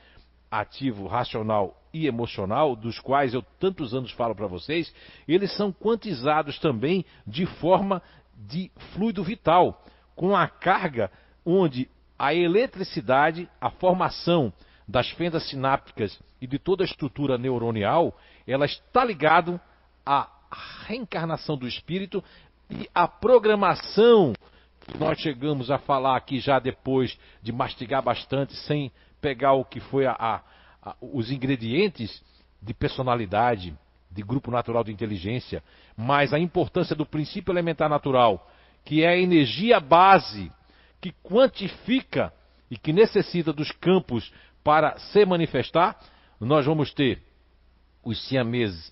[0.50, 4.94] ativo, racional e emocional, dos quais eu tantos anos falo para vocês,
[5.28, 8.02] eles são quantizados também de forma
[8.38, 11.12] de fluido vital, com a carga
[11.46, 14.54] onde a eletricidade, a formação
[14.88, 18.18] das fendas sinápticas e de toda a estrutura neuronial,
[18.48, 19.60] ela está ligado
[20.06, 20.30] à
[20.88, 22.24] reencarnação do espírito
[22.70, 24.34] e a programação
[25.00, 30.06] nós chegamos a falar aqui já depois de mastigar bastante, sem pegar o que foi
[30.06, 30.42] a, a,
[30.82, 32.24] a, os ingredientes
[32.62, 33.78] de personalidade,
[34.10, 35.62] de grupo natural de inteligência,
[35.96, 38.50] mas a importância do princípio elementar natural,
[38.86, 40.52] que é a energia base
[41.02, 42.34] que quantifica
[42.72, 44.32] e que necessita dos campos
[44.64, 46.00] para se manifestar,
[46.40, 47.22] nós vamos ter
[48.04, 48.92] os siameses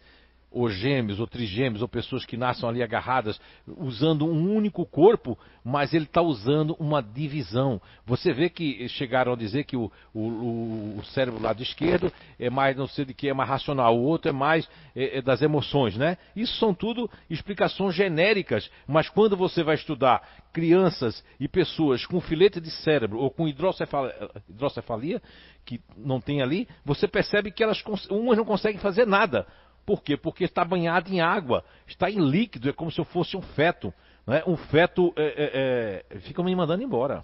[0.55, 3.37] ou gêmeos, ou trigêmeos, ou pessoas que nascem ali agarradas,
[3.67, 7.81] usando um único corpo, mas ele está usando uma divisão.
[8.05, 12.09] Você vê que chegaram a dizer que o, o, o cérebro lado esquerdo
[12.39, 14.65] é mais, não sei de que, é mais racional, o outro é mais
[14.95, 16.17] é, é das emoções, né?
[16.33, 20.21] Isso são tudo explicações genéricas, mas quando você vai estudar
[20.53, 25.21] crianças e pessoas com filete de cérebro ou com hidrocefalia, hidrocefalia
[25.65, 29.45] que não tem ali, você percebe que elas umas não conseguem fazer nada.
[29.85, 30.17] Por quê?
[30.17, 33.93] Porque está banhado em água, está em líquido, é como se eu fosse um feto.
[34.25, 34.41] Né?
[34.47, 35.13] Um feto.
[35.15, 37.23] É, é, é, fica me mandando embora.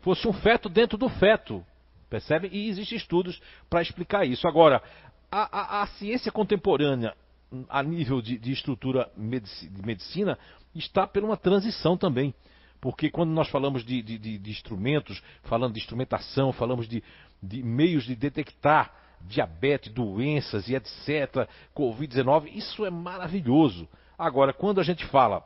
[0.00, 1.64] Fosse um feto dentro do feto.
[2.08, 2.48] Percebe?
[2.50, 4.48] E existem estudos para explicar isso.
[4.48, 4.82] Agora,
[5.30, 7.14] a, a, a, ciência contemporânea,
[7.68, 10.36] a nível de, de estrutura de medicina,
[10.74, 12.34] está por uma transição também.
[12.80, 17.02] Porque quando nós falamos de, de, de instrumentos, falando de instrumentação, falamos de
[17.62, 18.92] meios de detectar
[19.22, 23.88] diabetes, doenças e etc., Covid-19, isso é maravilhoso.
[24.18, 25.42] Agora, quando a gente fala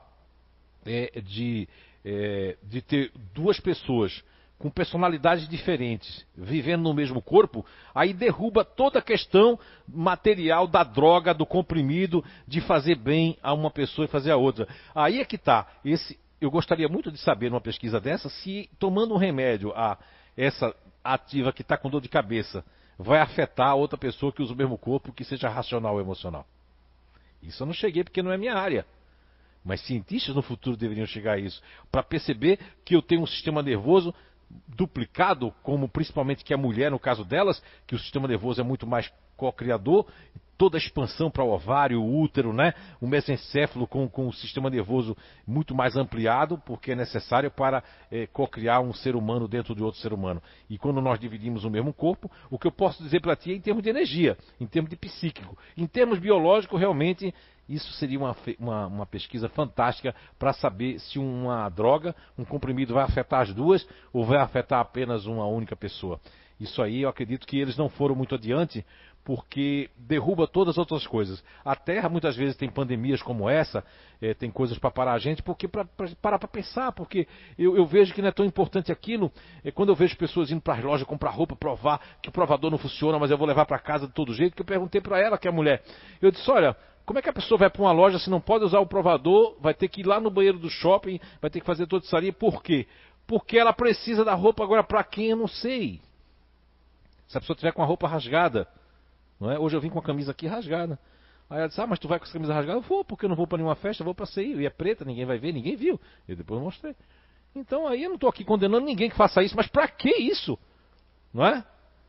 [0.85, 1.69] é, de,
[2.05, 4.23] é, de ter duas pessoas
[4.59, 11.35] com personalidades diferentes, vivendo no mesmo corpo, aí derruba toda a questão material da droga,
[11.35, 14.67] do comprimido, de fazer bem a uma pessoa e fazer a outra.
[14.95, 15.67] Aí é que está.
[16.41, 19.99] Eu gostaria muito de saber numa pesquisa dessa se tomando um remédio a
[20.37, 22.65] essa ativa que está com dor de cabeça
[22.99, 26.47] vai afetar a outra pessoa que usa o mesmo corpo, que seja racional ou emocional.
[27.43, 28.87] Isso eu não cheguei porque não é minha área.
[29.65, 33.62] Mas cientistas no futuro deveriam chegar a isso, para perceber que eu tenho um sistema
[33.62, 34.15] nervoso
[34.69, 38.87] duplicado, como principalmente que a mulher, no caso delas, que o sistema nervoso é muito
[38.87, 40.06] mais co-criador,
[40.56, 42.74] toda a expansão para o ovário, o útero, né?
[43.01, 45.16] o mesencéfalo com, com o sistema nervoso
[45.47, 50.01] muito mais ampliado, porque é necessário para é, co-criar um ser humano dentro de outro
[50.01, 50.43] ser humano.
[50.69, 53.55] E quando nós dividimos o mesmo corpo, o que eu posso dizer para ti é
[53.56, 55.56] em termos de energia, em termos de psíquico.
[55.77, 57.35] Em termos biológicos, realmente,
[57.69, 63.05] isso seria uma, uma, uma pesquisa fantástica para saber se uma droga, um comprimido vai
[63.05, 66.20] afetar as duas ou vai afetar apenas uma única pessoa.
[66.61, 68.85] Isso aí eu acredito que eles não foram muito adiante,
[69.25, 71.43] porque derruba todas as outras coisas.
[71.65, 73.83] A Terra muitas vezes tem pandemias como essa,
[74.21, 75.87] é, tem coisas para parar a gente, porque para
[76.21, 77.27] parar para pensar, porque
[77.59, 79.33] eu, eu, vejo que não é tão importante aquilo.
[79.65, 82.71] É, quando eu vejo pessoas indo para as lojas comprar roupa, provar que o provador
[82.71, 85.19] não funciona, mas eu vou levar para casa de todo jeito, que eu perguntei para
[85.19, 85.83] ela, que é mulher.
[86.21, 86.77] Eu disse, olha,
[87.07, 89.57] como é que a pessoa vai para uma loja se não pode usar o provador,
[89.59, 92.15] vai ter que ir lá no banheiro do shopping, vai ter que fazer toda isso
[92.15, 92.87] ali, por quê?
[93.27, 95.99] Porque ela precisa da roupa agora para quem eu não sei.
[97.27, 98.69] Se a pessoa tiver com a roupa rasgada,
[99.40, 99.59] não é?
[99.59, 100.98] Hoje eu vim com a camisa aqui rasgada.
[101.48, 102.78] Aí ela disse, ah, mas tu vai com essa camisa rasgada?
[102.78, 104.59] Eu vou, porque eu não vou para nenhuma festa, eu vou para sair.
[104.61, 106.01] E é preta, ninguém vai ver, ninguém viu.
[106.27, 106.94] E depois mostrei.
[107.55, 110.59] Então aí eu não estou aqui condenando ninguém que faça isso, mas para que isso?
[111.32, 111.65] Não é?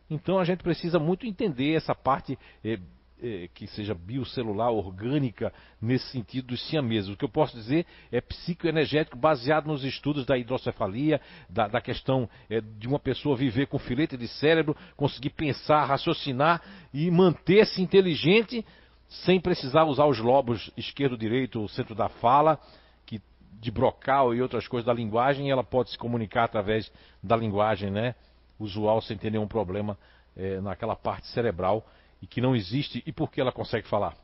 [0.09, 2.79] Então a gente precisa muito entender essa parte eh,
[3.21, 7.09] eh, que seja biocelular, orgânica, nesse sentido dos siameses.
[7.09, 12.29] O que eu posso dizer é psicoenergético baseado nos estudos da hidrocefalia, da, da questão
[12.49, 16.61] eh, de uma pessoa viver com filete de cérebro, conseguir pensar, raciocinar
[16.93, 18.65] e manter-se inteligente
[19.07, 22.59] sem precisar usar os lobos esquerdo, direito, o centro da fala,
[23.05, 23.21] que
[23.61, 26.91] de brocal e outras coisas da linguagem, ela pode se comunicar através
[27.23, 28.15] da linguagem, né?
[28.59, 29.97] Usual sem ter nenhum problema
[30.35, 31.85] eh, naquela parte cerebral
[32.25, 34.17] e que não existe, e por que ela consegue falar?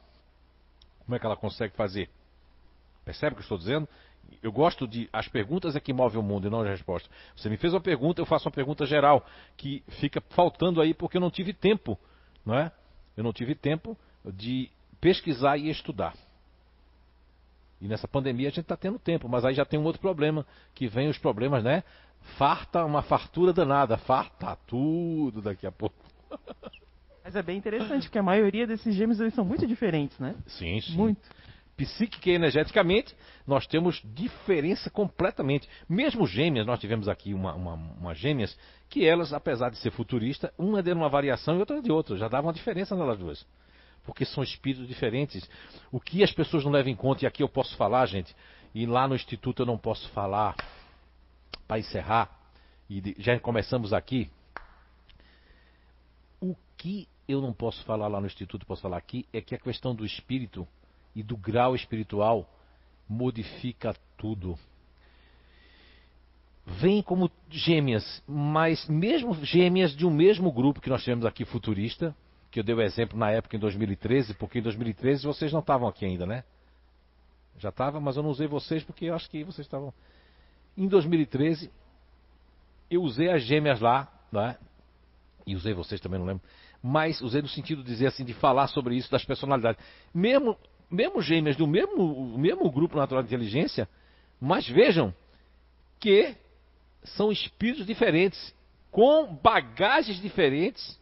[1.05, 2.09] Como é que ela consegue fazer?
[3.05, 3.87] Percebe o que eu estou dizendo?
[4.41, 5.07] Eu gosto de.
[5.13, 7.11] As perguntas é que movem o mundo e não as respostas.
[7.35, 9.23] Você me fez uma pergunta, eu faço uma pergunta geral,
[9.55, 11.95] que fica faltando aí porque eu não tive tempo,
[12.43, 12.71] não é?
[13.15, 13.95] Eu não tive tempo
[14.25, 16.15] de pesquisar e estudar.
[17.79, 20.43] E nessa pandemia a gente está tendo tempo, mas aí já tem um outro problema,
[20.73, 21.83] que vem os problemas, né?
[22.35, 25.95] Farta, uma fartura danada, farta tudo daqui a pouco.
[27.23, 30.35] Mas é bem interessante, porque a maioria desses gêmeos eles são muito diferentes, né?
[30.47, 30.95] Sim, sim.
[30.95, 31.21] Muito.
[31.77, 35.67] Psíquica e energeticamente, nós temos diferença completamente.
[35.87, 38.57] Mesmo gêmeas, nós tivemos aqui uma, uma, uma gêmeas,
[38.89, 42.17] que elas, apesar de ser futurista, uma deu uma variação e outra de outra.
[42.17, 43.45] Já dava uma diferença nelas duas.
[44.03, 45.49] Porque são espíritos diferentes.
[45.91, 48.35] O que as pessoas não levam em conta, e aqui eu posso falar, gente,
[48.73, 50.55] e lá no Instituto eu não posso falar,
[51.67, 52.29] para encerrar,
[52.89, 54.29] e já começamos aqui,
[56.81, 59.93] que eu não posso falar lá no Instituto, posso falar aqui, é que a questão
[59.93, 60.67] do espírito
[61.15, 62.49] e do grau espiritual
[63.07, 64.57] modifica tudo.
[66.65, 72.15] Vem como gêmeas, mas mesmo gêmeas de um mesmo grupo que nós tivemos aqui futurista,
[72.49, 75.87] que eu dei o exemplo na época em 2013, porque em 2013 vocês não estavam
[75.87, 76.43] aqui ainda, né?
[77.59, 79.93] Já estava, mas eu não usei vocês porque eu acho que vocês estavam.
[80.75, 81.71] Em 2013,
[82.89, 84.57] eu usei as gêmeas lá, né?
[85.45, 86.43] e usei vocês também, não lembro,
[86.81, 89.83] mas usei no sentido de dizer assim, de falar sobre isso das personalidades.
[90.13, 90.57] Mesmo,
[90.89, 93.87] mesmo gêmeas do mesmo, mesmo grupo natural de inteligência,
[94.39, 95.13] mas vejam
[95.99, 96.35] que
[97.03, 98.53] são espíritos diferentes,
[98.89, 100.99] com bagagens diferentes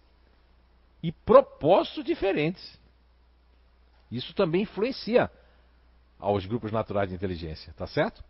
[1.01, 2.80] e propósitos diferentes.
[4.11, 5.32] Isso também influencia
[6.19, 8.24] aos grupos naturais de inteligência, tá certo?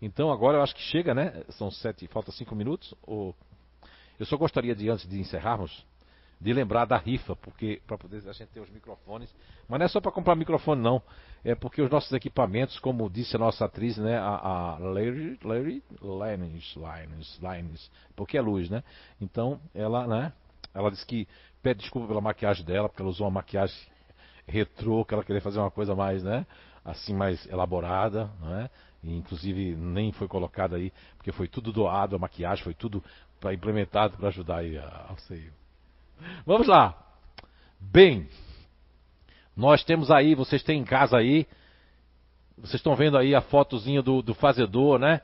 [0.00, 1.44] Então agora eu acho que chega, né?
[1.50, 2.94] São sete, falta cinco minutos.
[3.02, 3.34] Ou
[4.18, 5.84] eu só gostaria de, antes de encerrarmos,
[6.42, 9.32] de lembrar da rifa, porque para poder a gente ter os microfones,
[9.68, 11.00] mas não é só para comprar microfone não,
[11.44, 15.82] é porque os nossos equipamentos, como disse a nossa atriz, né, a, a Larry, Larry
[16.02, 18.82] Lines, Lines, Lines, porque é luz, né?
[19.20, 20.32] Então ela, né,
[20.74, 21.28] ela disse que
[21.62, 23.76] pede desculpa pela maquiagem dela, porque ela usou uma maquiagem
[24.44, 26.44] retrô, que ela queria fazer uma coisa mais, né,
[26.84, 28.68] assim mais elaborada, né?
[29.00, 33.02] E, inclusive nem foi colocada aí, porque foi tudo doado, a maquiagem foi tudo
[33.38, 35.52] para implementado para ajudar aí a você.
[36.46, 36.96] Vamos lá.
[37.80, 38.28] Bem,
[39.56, 41.46] nós temos aí, vocês têm em casa aí,
[42.56, 45.20] vocês estão vendo aí a fotozinha do, do fazedor, né?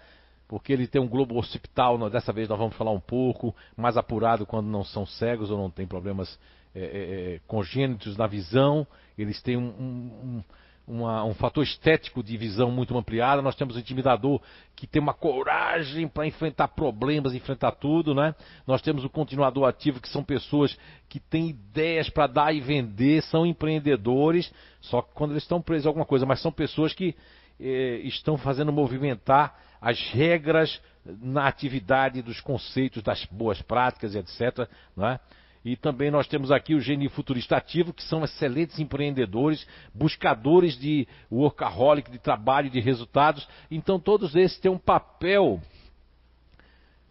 [0.49, 4.47] porque ele tem um globo occipital, dessa vez nós vamos falar um pouco, mais apurado
[4.47, 6.39] quando não são cegos ou não têm problemas
[6.75, 8.86] é, é, congênitos na visão,
[9.17, 10.44] eles têm um, um,
[10.89, 13.42] uma, um fator estético de visão muito ampliada.
[13.42, 14.41] Nós temos o intimidador
[14.75, 18.34] que tem uma coragem para enfrentar problemas, enfrentar tudo, né?
[18.67, 20.76] Nós temos o continuador ativo que são pessoas
[21.07, 24.50] que têm ideias para dar e vender, são empreendedores,
[24.81, 27.15] só que quando eles estão presos a alguma coisa, mas são pessoas que
[27.60, 34.68] eh, estão fazendo movimentar as regras na atividade dos conceitos das boas práticas etc.
[34.97, 35.20] Né?
[35.64, 41.06] E também nós temos aqui o gênio futurista ativo, que são excelentes empreendedores, buscadores de
[41.30, 43.46] workaholic, de trabalho, de resultados.
[43.70, 45.60] Então todos esses têm um papel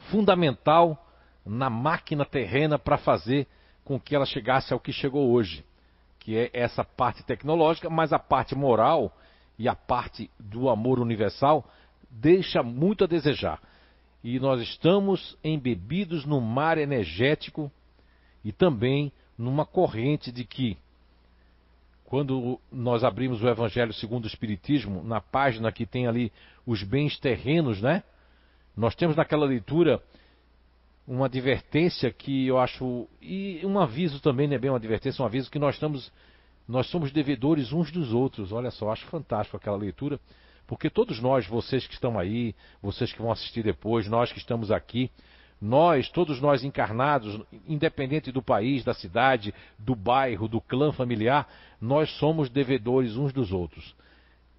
[0.10, 1.06] fundamental
[1.46, 3.48] na máquina terrena para fazer
[3.84, 5.64] com que ela chegasse ao que chegou hoje,
[6.20, 9.16] que é essa parte tecnológica, mas a parte moral
[9.58, 11.70] e a parte do amor universal
[12.10, 13.62] deixa muito a desejar.
[14.24, 17.72] E nós estamos embebidos no mar energético
[18.48, 20.78] e também numa corrente de que,
[22.06, 26.32] quando nós abrimos o Evangelho segundo o Espiritismo, na página que tem ali
[26.66, 28.04] os bens terrenos, né?
[28.74, 30.02] Nós temos naquela leitura
[31.06, 35.26] uma advertência que eu acho e um aviso também, não é bem uma advertência, um
[35.26, 36.10] aviso que nós estamos
[36.66, 38.54] nós somos devedores uns dos outros.
[38.54, 40.22] Olha só, acho fantástico aquela leitura,
[40.66, 44.72] porque todos nós, vocês que estão aí, vocês que vão assistir depois, nós que estamos
[44.72, 45.12] aqui,
[45.60, 51.48] nós, todos nós encarnados, independente do país, da cidade, do bairro, do clã familiar,
[51.82, 53.96] nós somos devedores uns dos outros.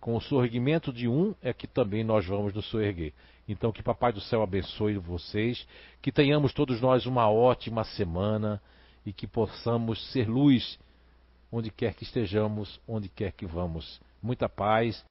[0.01, 3.13] Com o sorgimento de um é que também nós vamos nos soerguer.
[3.49, 5.67] Então que Papai do Céu abençoe vocês,
[6.03, 8.61] que tenhamos todos nós uma ótima semana
[9.07, 10.79] e que possamos ser luz
[11.51, 14.01] onde quer que estejamos, onde quer que vamos.
[14.23, 15.05] Muita paz.